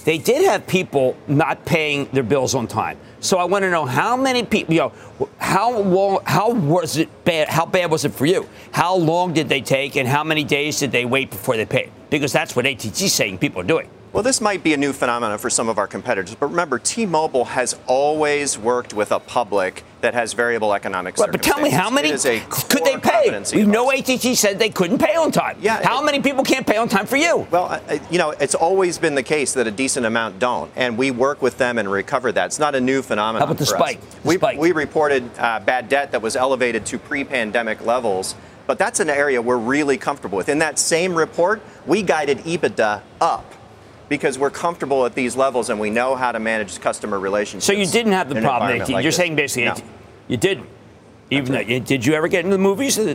they 0.07 0.17
did 0.17 0.47
have 0.47 0.67
people 0.67 1.15
not 1.29 1.67
paying 1.67 2.07
their 2.07 2.23
bills 2.23 2.55
on 2.55 2.69
time. 2.69 2.97
So 3.23 3.39
I 3.39 3.45
want 3.45 3.63
to 3.63 3.71
know 3.71 3.87
how 3.87 4.17
many 4.17 4.43
people, 4.43 4.75
you 4.75 4.81
know, 4.81 4.93
how 5.39 5.79
long, 5.79 6.19
how 6.27 6.51
was 6.51 6.97
it 6.97 7.25
bad? 7.25 7.49
How 7.49 7.65
bad 7.65 7.89
was 7.89 8.05
it 8.05 8.13
for 8.13 8.27
you? 8.27 8.49
How 8.73 8.97
long 8.97 9.33
did 9.33 9.49
they 9.49 9.61
take, 9.61 9.97
and 9.97 10.09
how 10.09 10.25
many 10.25 10.43
days 10.43 10.81
did 10.81 10.91
they 10.91 11.05
wait 11.05 11.31
before 11.31 11.57
they 11.57 11.65
paid? 11.65 11.93
Because 12.11 12.33
that's 12.33 12.57
what 12.57 12.67
ATT's 12.67 13.13
saying 13.13 13.39
people 13.39 13.61
are 13.61 13.65
doing. 13.65 13.89
Well, 14.13 14.23
this 14.23 14.43
might 14.43 14.63
be 14.63 14.75
a 14.75 14.77
new 14.77 14.93
phenomenon 14.93 15.39
for 15.39 15.49
some 15.49 15.71
of 15.71 15.79
our 15.79 15.87
competitors, 15.87 16.35
but 16.35 16.49
remember, 16.49 16.79
T-Mobile 16.79 17.47
has 17.47 17.79
always 17.87 18.59
worked 18.59 18.93
with 18.93 19.11
a 19.11 19.19
public 19.19 19.85
that 20.03 20.13
has 20.13 20.35
variable 20.35 20.75
economic 20.75 21.17
well, 21.17 21.29
But 21.33 21.43
tell 21.43 21.61
me, 21.63 21.71
how 21.71 21.89
many 21.89 22.11
could 22.11 22.85
they 22.85 22.99
pay? 22.99 23.43
We 23.55 23.65
know 23.65 23.91
ATT 23.91 24.37
said 24.37 24.59
they 24.59 24.69
couldn't 24.69 24.99
pay 24.99 25.15
on 25.15 25.33
time. 25.33 25.57
Yeah. 25.63 25.83
How 25.83 26.03
it, 26.03 26.05
many 26.05 26.21
people 26.21 26.45
can't 26.45 26.67
pay 26.67 26.77
on 26.77 26.91
time 26.91 27.07
for 27.07 27.17
you? 27.17 27.47
Well, 27.51 27.81
you 28.11 28.19
know, 28.19 28.31
it's 28.33 28.55
always 28.55 28.99
been 28.99 29.15
the 29.15 29.23
case 29.23 29.55
that 29.55 29.67
a 29.67 29.71
decent 29.71 30.05
amount 30.05 30.39
don't, 30.39 30.71
and 30.77 30.99
we 30.99 31.11
work 31.11 31.41
with 31.41 31.57
them 31.57 31.79
and 31.79 31.91
recover 31.91 32.33
that. 32.33 32.47
It's 32.47 32.59
not 32.59 32.75
a 32.75 32.81
new 32.83 33.01
phenomenon. 33.01 33.47
How 33.47 33.53
about 33.53 33.59
the 33.59 33.67
spike? 33.67 34.01
The 34.01 34.29
we, 34.29 34.37
spike? 34.37 34.59
we 34.59 34.73
reported 34.73 35.31
uh, 35.39 35.61
bad 35.61 35.89
debt 35.89 36.13
that 36.13 36.21
was 36.21 36.37
elevated 36.37 36.85
to 36.87 36.99
pre-pandemic 36.99 37.87
levels. 37.87 38.35
But 38.67 38.79
that's 38.79 39.01
an 39.01 39.09
area 39.09 39.41
we're 39.41 39.57
really 39.57 39.97
comfortable 39.97 40.37
with. 40.37 40.51
In 40.51 40.59
that 40.59 40.79
same 40.79 41.15
report, 41.15 41.63
we 41.87 42.03
guided 42.03 42.39
EBITDA 42.41 43.01
up 43.19 43.47
because 44.09 44.39
we're 44.39 44.51
comfortable 44.51 45.07
at 45.07 45.15
these 45.15 45.37
levels 45.37 45.71
and 45.71 45.79
we 45.81 45.91
know 45.91 46.15
how 46.15 46.33
to 46.33 46.41
manage 46.41 46.81
customer 46.81 47.19
relationships. 47.19 47.65
So 47.65 47.73
you 47.73 47.87
didn't 47.87 48.13
have 48.13 48.29
the 48.29 48.41
problem. 48.41 48.79
Like 48.79 48.89
You're 48.89 49.03
this. 49.03 49.17
saying 49.17 49.37
basically 49.37 49.65
no. 49.65 49.77
you 50.29 50.37
didn't. 50.37 50.69
Even 51.33 51.53
though, 51.53 51.65
did 51.65 52.05
you 52.05 52.13
ever 52.13 52.29
get 52.29 52.45
into 52.45 52.57
the 52.57 52.63
movies 52.63 52.99
well, 52.99 53.15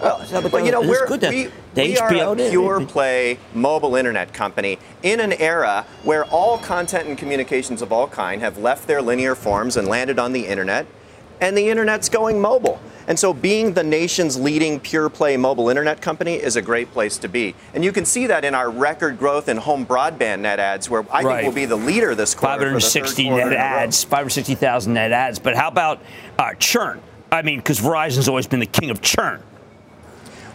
well, 0.00 0.64
you 0.64 0.72
know, 0.72 0.80
we're, 0.80 1.06
good 1.06 1.20
we, 1.22 1.50
we 1.74 1.98
are 1.98 2.32
a 2.32 2.36
pure 2.36 2.86
play 2.86 3.38
mobile 3.52 3.96
internet 3.96 4.32
company 4.32 4.78
in 5.02 5.20
an 5.20 5.34
era 5.34 5.84
where 6.04 6.24
all 6.26 6.56
content 6.56 7.06
and 7.06 7.18
communications 7.18 7.82
of 7.82 7.92
all 7.92 8.08
kind 8.08 8.40
have 8.40 8.56
left 8.56 8.86
their 8.86 9.02
linear 9.02 9.34
forms 9.34 9.76
and 9.76 9.88
landed 9.88 10.18
on 10.18 10.32
the 10.32 10.46
internet, 10.46 10.86
and 11.40 11.56
the 11.56 11.68
internet's 11.68 12.08
going 12.08 12.40
mobile. 12.40 12.80
And 13.06 13.18
so 13.18 13.32
being 13.32 13.72
the 13.72 13.82
nation's 13.82 14.38
leading 14.38 14.78
pure 14.78 15.08
play 15.08 15.36
mobile 15.36 15.68
internet 15.68 16.00
company 16.00 16.34
is 16.34 16.56
a 16.56 16.62
great 16.62 16.92
place 16.92 17.18
to 17.18 17.28
be. 17.28 17.54
And 17.74 17.84
you 17.84 17.92
can 17.92 18.04
see 18.04 18.26
that 18.26 18.44
in 18.44 18.54
our 18.54 18.70
record 18.70 19.18
growth 19.18 19.48
in 19.48 19.56
home 19.56 19.84
broadband 19.84 20.40
net 20.40 20.60
ads, 20.60 20.88
where 20.88 21.04
I 21.12 21.22
right. 21.22 21.42
think 21.42 21.42
we'll 21.42 21.62
be 21.62 21.66
the 21.66 21.76
leader 21.76 22.14
this 22.14 22.34
quarter. 22.34 22.58
560 22.58 23.30
net 23.30 23.52
ads, 23.52 24.04
560,000 24.04 24.92
net 24.94 25.12
ads. 25.12 25.38
But 25.38 25.56
how 25.56 25.68
about 25.68 26.00
uh, 26.38 26.54
churn? 26.54 27.00
I 27.32 27.42
mean, 27.42 27.58
because 27.58 27.80
Verizon's 27.80 28.28
always 28.28 28.46
been 28.46 28.60
the 28.60 28.66
king 28.66 28.90
of 28.90 29.00
churn. 29.00 29.42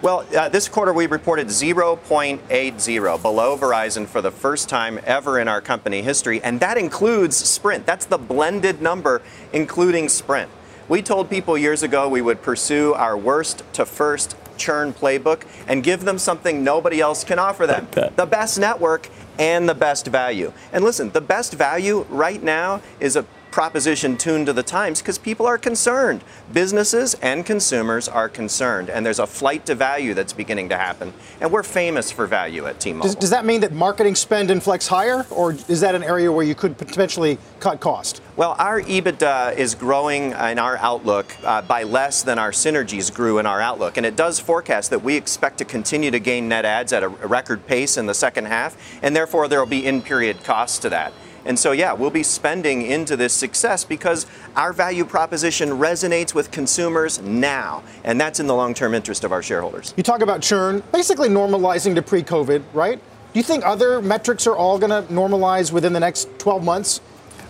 Well, 0.02 0.26
uh, 0.38 0.50
this 0.50 0.70
quarter 0.70 0.94
we 0.94 1.08
reported 1.08 1.48
0.80 1.48 3.22
below 3.22 3.58
Verizon 3.58 4.06
for 4.06 4.22
the 4.22 4.30
first 4.30 4.70
time 4.70 5.00
ever 5.04 5.40
in 5.40 5.48
our 5.48 5.62
company 5.62 6.04
history, 6.04 6.44
and 6.44 6.60
that 6.60 6.78
includes 6.78 7.36
Sprint. 7.36 7.86
That's 7.86 8.06
the 8.06 8.18
blended 8.18 8.82
number, 8.82 9.22
including 9.52 10.10
Sprint. 10.10 10.52
We 10.88 11.02
told 11.02 11.30
people 11.30 11.58
years 11.58 11.82
ago 11.82 12.08
we 12.08 12.22
would 12.22 12.42
pursue 12.44 12.94
our 12.94 13.18
worst 13.18 13.64
to 13.74 13.86
first 13.86 14.36
churn 14.58 14.94
playbook 14.94 15.44
and 15.68 15.84
give 15.84 16.06
them 16.06 16.18
something 16.18 16.64
nobody 16.64 17.02
else 17.02 17.24
can 17.24 17.40
offer 17.40 17.66
them 17.68 17.88
the 18.16 18.26
best 18.26 18.60
network 18.60 19.10
and 19.38 19.68
the 19.68 19.76
best 19.76 20.08
value. 20.08 20.54
And 20.72 20.84
listen, 20.84 21.10
the 21.10 21.22
best 21.22 21.54
value 21.54 22.06
right 22.10 22.42
now 22.42 22.82
is 23.00 23.16
a 23.16 23.26
proposition 23.56 24.18
tuned 24.18 24.48
to 24.48 24.52
the 24.52 24.62
times 24.62 25.02
because 25.02 25.18
people 25.18 25.46
are 25.46 25.58
concerned. 25.58 26.22
Businesses 26.52 27.14
and 27.22 27.46
consumers 27.46 28.10
are 28.10 28.28
concerned, 28.28 28.90
and 28.90 29.06
there's 29.06 29.18
a 29.18 29.26
flight 29.26 29.66
to 29.66 29.74
value 29.74 30.14
that's 30.14 30.34
beginning 30.34 30.68
to 30.68 30.78
happen. 30.78 31.14
And 31.40 31.50
we're 31.50 31.64
famous 31.64 32.12
for 32.12 32.28
value 32.28 32.66
at 32.66 32.82
T-Mobile. 32.82 33.08
Does, 33.08 33.16
does 33.16 33.30
that 33.30 33.46
mean 33.46 33.62
that 33.62 33.72
marketing 33.72 34.16
spend 34.16 34.52
inflects 34.52 34.90
higher, 34.90 35.26
or 35.32 35.54
is 35.54 35.80
that 35.80 35.96
an 35.96 36.04
area 36.04 36.30
where 36.30 36.46
you 36.46 36.54
could 36.54 36.78
potentially 36.78 37.38
cut 37.62 37.80
cost? 37.80 38.22
Well, 38.36 38.58
our 38.60 38.82
EBITDA 38.82 39.56
is 39.56 39.74
growing 39.74 40.32
in 40.32 40.60
our 40.60 40.76
outlook 40.76 41.34
uh, 41.46 41.62
by 41.62 41.84
less 41.84 42.24
than 42.24 42.38
our 42.38 42.52
synergies 42.52 43.14
grew 43.14 43.40
in 43.40 43.46
our 43.46 43.62
outlook. 43.62 43.96
And 43.96 44.06
it 44.06 44.18
does 44.18 44.38
forecast 44.38 44.90
that 44.90 45.02
we 45.02 45.16
expect 45.16 45.60
to 45.60 45.66
continue 45.66 46.12
to 46.12 46.20
gain 46.20 46.50
net 46.50 46.66
adds 46.66 46.92
at 46.92 47.04
a 47.04 47.08
record 47.08 47.66
pace 47.68 47.96
in 47.96 48.06
the 48.06 48.14
second 48.14 48.48
half, 48.48 48.76
and 49.02 49.16
therefore 49.16 49.48
there 49.48 49.60
will 49.60 49.66
be 49.66 49.86
in 49.86 50.02
period 50.02 50.44
costs 50.44 50.78
to 50.80 50.90
that. 50.90 51.14
And 51.46 51.58
so, 51.58 51.72
yeah, 51.72 51.94
we'll 51.94 52.10
be 52.10 52.24
spending 52.24 52.82
into 52.82 53.16
this 53.16 53.34
success 53.34 53.86
because 53.86 54.26
our 54.56 54.74
value 54.74 55.06
proposition 55.06 55.70
resonates 55.70 56.34
with 56.34 56.52
consumers 56.52 57.22
now. 57.22 57.84
And 58.04 58.20
that's 58.20 58.40
in 58.40 58.48
the 58.48 58.56
long 58.56 58.74
term 58.74 58.94
interest 58.94 59.24
of 59.24 59.32
our 59.32 59.44
shareholders. 59.44 59.94
You 59.96 60.04
talk 60.04 60.22
about 60.22 60.42
churn, 60.42 60.82
basically 60.92 61.30
normalizing 61.30 61.96
to 61.96 62.02
pre 62.02 62.24
COVID, 62.24 62.64
right? 62.74 63.00
Do 63.34 63.40
you 63.40 63.44
think 63.44 63.66
other 63.66 64.02
metrics 64.02 64.48
are 64.48 64.56
all 64.56 64.80
going 64.80 64.92
to 64.92 65.12
normalize 65.14 65.72
within 65.72 65.94
the 65.94 66.00
next 66.00 66.30
12 66.40 66.64
months? 66.64 67.02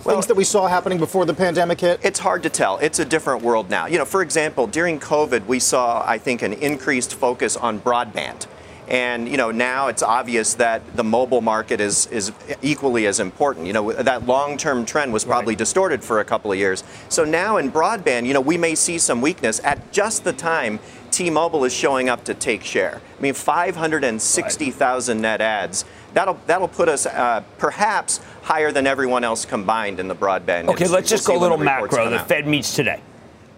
Well, 0.03 0.15
Things 0.15 0.27
that 0.27 0.35
we 0.35 0.43
saw 0.43 0.67
happening 0.67 0.99
before 0.99 1.25
the 1.25 1.33
pandemic 1.33 1.81
hit? 1.81 1.99
It's 2.03 2.19
hard 2.19 2.43
to 2.43 2.49
tell. 2.49 2.77
It's 2.77 2.99
a 2.99 3.05
different 3.05 3.41
world 3.41 3.71
now. 3.71 3.87
You 3.87 3.97
know, 3.97 4.05
for 4.05 4.21
example, 4.21 4.67
during 4.67 4.99
COVID, 4.99 5.47
we 5.47 5.59
saw, 5.59 6.03
I 6.05 6.19
think, 6.19 6.43
an 6.43 6.53
increased 6.53 7.15
focus 7.15 7.57
on 7.57 7.79
broadband. 7.79 8.45
And 8.87 9.27
you 9.27 9.37
know 9.37 9.51
now 9.51 9.87
it's 9.87 10.03
obvious 10.03 10.53
that 10.55 10.95
the 10.95 11.03
mobile 11.03 11.41
market 11.41 11.79
is 11.81 12.07
is 12.07 12.31
equally 12.61 13.07
as 13.07 13.19
important. 13.19 13.65
You 13.65 13.73
know 13.73 13.91
that 13.93 14.25
long-term 14.25 14.85
trend 14.85 15.11
was 15.11 15.25
probably 15.25 15.53
right. 15.53 15.59
distorted 15.59 16.03
for 16.03 16.19
a 16.19 16.25
couple 16.25 16.51
of 16.51 16.57
years. 16.57 16.83
So 17.09 17.25
now 17.25 17.57
in 17.57 17.71
broadband, 17.71 18.27
you 18.27 18.33
know 18.33 18.41
we 18.41 18.57
may 18.57 18.75
see 18.75 18.97
some 18.99 19.21
weakness 19.21 19.59
at 19.63 19.91
just 19.91 20.23
the 20.23 20.33
time 20.33 20.79
T-Mobile 21.09 21.63
is 21.65 21.73
showing 21.73 22.09
up 22.09 22.23
to 22.25 22.33
take 22.33 22.63
share. 22.63 23.01
I 23.17 23.21
mean 23.21 23.33
560,000 23.33 25.21
net 25.21 25.41
adds. 25.41 25.85
That'll 26.13 26.39
that'll 26.45 26.67
put 26.67 26.87
us 26.87 27.05
uh, 27.05 27.43
perhaps 27.57 28.19
higher 28.43 28.71
than 28.71 28.85
everyone 28.85 29.23
else 29.23 29.45
combined 29.45 29.99
in 29.99 30.07
the 30.07 30.15
broadband. 30.15 30.67
Okay, 30.69 30.87
let's 30.87 31.09
just 31.09 31.25
go 31.25 31.35
a 31.35 31.39
little 31.39 31.57
macro. 31.57 32.09
The 32.09 32.19
Fed 32.19 32.45
meets 32.45 32.75
today. 32.75 33.01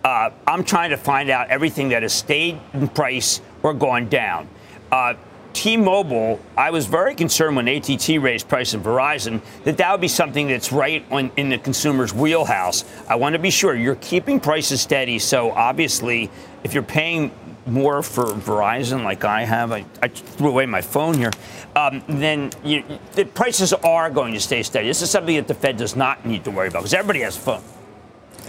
Uh, 0.03 0.29
I'm 0.47 0.63
trying 0.63 0.91
to 0.91 0.97
find 0.97 1.29
out 1.29 1.49
everything 1.49 1.89
that 1.89 2.01
has 2.01 2.13
stayed 2.13 2.57
in 2.73 2.87
price 2.87 3.41
or 3.61 3.73
gone 3.73 4.07
down. 4.07 4.47
Uh, 4.91 5.15
T-Mobile, 5.53 6.39
I 6.55 6.69
was 6.69 6.85
very 6.85 7.15
concerned 7.15 7.55
when 7.55 7.67
ATT 7.67 8.07
raised 8.21 8.47
price 8.47 8.75
in 8.75 8.81
Verizon 8.81 9.41
that 9.63 9.77
that 9.77 9.91
would 9.91 10.01
be 10.01 10.07
something 10.07 10.47
that's 10.47 10.71
right 10.71 11.03
on, 11.09 11.31
in 11.35 11.49
the 11.49 11.57
consumer's 11.57 12.13
wheelhouse. 12.13 12.85
I 13.09 13.15
want 13.15 13.33
to 13.33 13.39
be 13.39 13.49
sure 13.49 13.73
you're 13.73 13.95
keeping 13.95 14.39
prices 14.39 14.81
steady. 14.81 15.17
So 15.17 15.49
obviously, 15.49 16.29
if 16.63 16.75
you're 16.75 16.83
paying 16.83 17.31
more 17.65 18.03
for 18.03 18.25
Verizon, 18.25 19.03
like 19.03 19.25
I 19.25 19.45
have, 19.45 19.71
I, 19.71 19.83
I 20.01 20.09
threw 20.09 20.49
away 20.49 20.67
my 20.67 20.81
phone 20.81 21.15
here. 21.15 21.31
Um, 21.75 22.03
then 22.07 22.51
you, 22.63 22.83
the 23.13 23.25
prices 23.25 23.73
are 23.73 24.11
going 24.11 24.35
to 24.35 24.39
stay 24.39 24.61
steady. 24.61 24.87
This 24.87 25.01
is 25.01 25.09
something 25.09 25.35
that 25.37 25.47
the 25.47 25.55
Fed 25.55 25.77
does 25.77 25.95
not 25.95 26.23
need 26.23 26.43
to 26.43 26.51
worry 26.51 26.67
about 26.67 26.79
because 26.79 26.93
everybody 26.93 27.21
has 27.21 27.35
a 27.35 27.39
phone. 27.39 27.63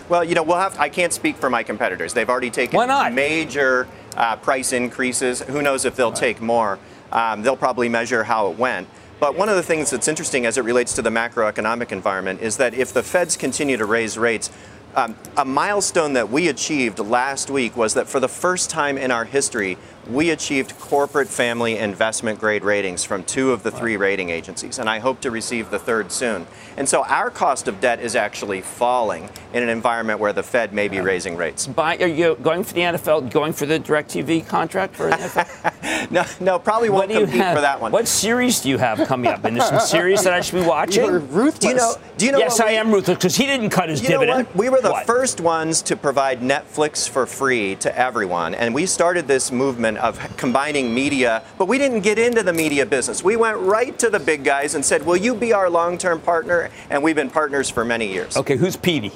Well, 0.08 0.24
you 0.24 0.34
know, 0.34 0.42
we'll 0.42 0.56
have. 0.56 0.78
I 0.78 0.88
can't 0.88 1.12
speak 1.12 1.36
for 1.36 1.50
my 1.50 1.62
competitors. 1.62 2.14
They've 2.14 2.28
already 2.28 2.50
taken 2.50 2.76
major 3.10 3.86
uh, 4.18 4.36
price 4.36 4.72
increases. 4.72 5.40
Who 5.42 5.62
knows 5.62 5.86
if 5.86 5.96
they'll 5.96 6.12
take 6.12 6.42
more? 6.42 6.78
Um, 7.10 7.42
they'll 7.42 7.56
probably 7.56 7.88
measure 7.88 8.24
how 8.24 8.50
it 8.50 8.58
went. 8.58 8.88
But 9.20 9.36
one 9.36 9.48
of 9.48 9.56
the 9.56 9.62
things 9.62 9.90
that's 9.90 10.08
interesting 10.08 10.44
as 10.44 10.58
it 10.58 10.62
relates 10.62 10.92
to 10.94 11.02
the 11.02 11.10
macroeconomic 11.10 11.90
environment 11.90 12.40
is 12.42 12.56
that 12.58 12.74
if 12.74 12.92
the 12.92 13.02
Feds 13.02 13.36
continue 13.36 13.76
to 13.76 13.86
raise 13.86 14.18
rates, 14.18 14.50
um, 14.94 15.16
a 15.36 15.44
milestone 15.44 16.14
that 16.14 16.30
we 16.30 16.48
achieved 16.48 16.98
last 16.98 17.50
week 17.50 17.76
was 17.76 17.94
that 17.94 18.08
for 18.08 18.20
the 18.20 18.28
first 18.28 18.70
time 18.70 18.98
in 18.98 19.10
our 19.10 19.24
history, 19.24 19.78
we 20.08 20.30
achieved 20.30 20.78
corporate 20.78 21.28
family 21.28 21.76
investment 21.76 22.40
grade 22.40 22.64
ratings 22.64 23.04
from 23.04 23.24
two 23.24 23.52
of 23.52 23.62
the 23.62 23.70
three 23.70 23.96
rating 23.96 24.30
agencies, 24.30 24.78
and 24.78 24.88
I 24.88 24.98
hope 24.98 25.20
to 25.20 25.30
receive 25.30 25.70
the 25.70 25.78
third 25.78 26.10
soon. 26.10 26.46
And 26.76 26.88
so 26.88 27.04
our 27.04 27.30
cost 27.30 27.68
of 27.68 27.80
debt 27.80 28.00
is 28.00 28.16
actually 28.16 28.62
falling 28.62 29.28
in 29.52 29.62
an 29.62 29.68
environment 29.68 30.20
where 30.20 30.32
the 30.32 30.42
Fed 30.42 30.72
may 30.72 30.88
be 30.88 31.00
raising 31.00 31.36
rates. 31.36 31.66
By, 31.66 31.96
are 31.98 32.06
you 32.06 32.36
going 32.42 32.64
for 32.64 32.74
the 32.74 32.82
NFL, 32.82 33.30
going 33.30 33.52
for 33.52 33.66
the 33.66 33.78
DirecTV 33.78 34.46
contract 34.46 34.94
for 34.94 35.10
NFL? 35.10 36.10
no, 36.10 36.24
no, 36.40 36.58
probably 36.58 36.90
won't 36.90 37.10
compete 37.10 37.34
have, 37.34 37.56
for 37.56 37.60
that 37.60 37.80
one. 37.80 37.92
What 37.92 38.08
series 38.08 38.60
do 38.60 38.68
you 38.68 38.78
have 38.78 39.06
coming 39.06 39.30
up? 39.30 39.44
And 39.44 39.56
there's 39.56 39.68
some 39.68 39.80
series 39.80 40.24
that 40.24 40.32
I 40.32 40.40
should 40.40 40.60
be 40.60 40.66
watching? 40.66 41.04
You're 41.04 41.18
ruthless. 41.18 41.58
Do 41.58 41.68
you 41.68 41.74
know, 41.74 41.94
do 42.16 42.26
you 42.26 42.32
know 42.32 42.38
yes, 42.38 42.60
I 42.60 42.70
am 42.70 42.92
ruthless 42.92 43.18
because 43.18 43.36
he 43.36 43.46
didn't 43.46 43.70
cut 43.70 43.88
his 43.88 44.02
you 44.02 44.08
dividend. 44.08 44.48
We 44.54 44.68
were 44.68 44.80
the 44.80 44.90
what? 44.90 45.06
first 45.06 45.40
ones 45.40 45.82
to 45.82 45.96
provide 45.96 46.40
Netflix 46.40 47.08
for 47.08 47.26
free 47.26 47.76
to 47.76 47.96
everyone, 47.98 48.54
and 48.54 48.74
we 48.74 48.86
started 48.86 49.26
this 49.26 49.52
movement 49.52 49.97
of 49.98 50.18
combining 50.36 50.94
media, 50.94 51.42
but 51.58 51.66
we 51.66 51.78
didn't 51.78 52.00
get 52.00 52.18
into 52.18 52.42
the 52.42 52.52
media 52.52 52.86
business. 52.86 53.22
We 53.22 53.36
went 53.36 53.58
right 53.58 53.98
to 53.98 54.10
the 54.10 54.18
big 54.18 54.44
guys 54.44 54.74
and 54.74 54.84
said, 54.84 55.04
Will 55.04 55.16
you 55.16 55.34
be 55.34 55.52
our 55.52 55.68
long 55.68 55.98
term 55.98 56.20
partner? 56.20 56.70
And 56.90 57.02
we've 57.02 57.16
been 57.16 57.30
partners 57.30 57.68
for 57.70 57.84
many 57.84 58.12
years. 58.12 58.36
Okay, 58.36 58.56
who's 58.56 58.76
Petey? 58.76 59.12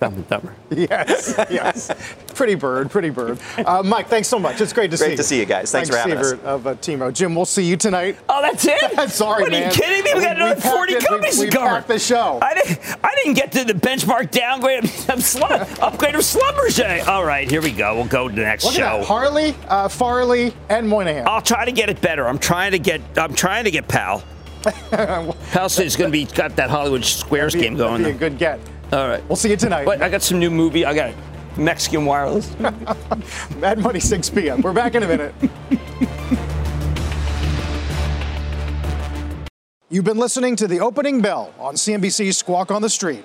Dumb 0.00 0.14
and 0.14 0.28
Dumber. 0.28 0.54
Yes, 0.70 1.34
yes. 1.50 1.90
pretty 2.34 2.54
bird, 2.54 2.90
pretty 2.90 3.10
bird. 3.10 3.38
Uh, 3.56 3.82
Mike, 3.82 4.08
thanks 4.08 4.28
so 4.28 4.38
much. 4.38 4.60
It's 4.60 4.72
great 4.72 4.90
to 4.90 4.96
great 4.96 4.98
see 4.98 5.04
you. 5.04 5.08
Great 5.08 5.16
to 5.16 5.22
see 5.24 5.40
you 5.40 5.46
guys. 5.46 5.72
Thanks 5.72 5.90
Mike 5.90 6.02
for 6.02 6.08
having 6.08 6.24
Sievert 6.24 6.38
us. 6.40 6.44
of 6.44 6.66
uh, 6.66 6.74
T-Mobile. 6.76 7.12
Jim, 7.12 7.34
we'll 7.34 7.44
see 7.44 7.64
you 7.64 7.76
tonight. 7.76 8.16
Oh, 8.28 8.42
that's 8.42 8.64
it? 8.66 8.98
I'm 8.98 9.08
sorry, 9.08 9.42
what, 9.42 9.52
man. 9.52 9.64
Are 9.64 9.66
you 9.66 9.72
kidding 9.72 10.04
me? 10.04 10.10
We, 10.14 10.20
we 10.20 10.24
got 10.24 10.36
another 10.36 10.60
40 10.60 10.92
it, 10.92 11.04
companies 11.04 11.38
we, 11.38 11.46
to 11.50 11.56
cover. 11.56 11.86
the 11.86 11.98
show. 11.98 12.38
I 12.42 12.54
didn't, 12.54 13.04
I 13.04 13.14
didn't 13.16 13.34
get 13.34 13.52
to 13.52 13.64
the 13.64 13.74
benchmark 13.74 14.30
downgrade 14.30 14.84
of 15.08 15.22
slum, 15.22 15.60
upgrade 15.80 16.14
of 16.14 16.20
Schlumberger. 16.22 17.06
All 17.06 17.24
right, 17.24 17.50
here 17.50 17.62
we 17.62 17.72
go. 17.72 17.94
We'll 17.94 18.06
go 18.06 18.28
to 18.28 18.34
the 18.34 18.42
next 18.42 18.64
Look 18.64 18.74
show. 18.74 19.02
Harley, 19.04 19.54
uh, 19.68 19.88
Farley, 19.88 20.52
and 20.68 20.88
Moynihan. 20.88 21.26
I'll 21.26 21.42
try 21.42 21.64
to 21.64 21.72
get 21.72 21.88
it 21.88 22.00
better. 22.00 22.26
I'm 22.28 22.38
trying 22.38 22.72
to 22.72 22.78
get. 22.78 23.00
I'm 23.16 23.34
trying 23.34 23.64
to 23.64 23.70
get 23.70 23.88
Pal. 23.88 24.22
Pal 24.90 25.66
is 25.66 25.96
going 25.96 26.10
to 26.10 26.12
be 26.12 26.24
got 26.24 26.56
that 26.56 26.70
Hollywood 26.70 27.04
Squares 27.04 27.54
be, 27.54 27.60
game 27.60 27.76
going. 27.76 28.02
Be 28.02 28.10
a 28.10 28.14
good 28.14 28.38
get. 28.38 28.60
All 28.92 29.06
right. 29.06 29.26
We'll 29.28 29.36
see 29.36 29.50
you 29.50 29.56
tonight. 29.56 29.84
But 29.84 30.00
I 30.00 30.08
got 30.08 30.22
some 30.22 30.38
new 30.38 30.50
movie. 30.50 30.84
I 30.84 30.94
got 30.94 31.14
Mexican 31.58 32.06
Wireless. 32.06 32.58
Mad 33.56 33.78
Money, 33.78 34.00
6 34.00 34.30
p.m. 34.30 34.62
We're 34.62 34.72
back 34.72 34.94
in 34.94 35.02
a 35.02 35.08
minute. 35.08 35.34
You've 39.90 40.04
been 40.04 40.18
listening 40.18 40.56
to 40.56 40.66
the 40.66 40.80
opening 40.80 41.20
bell 41.20 41.52
on 41.58 41.74
CNBC's 41.74 42.36
Squawk 42.38 42.70
on 42.70 42.82
the 42.82 42.90
Street. 42.90 43.24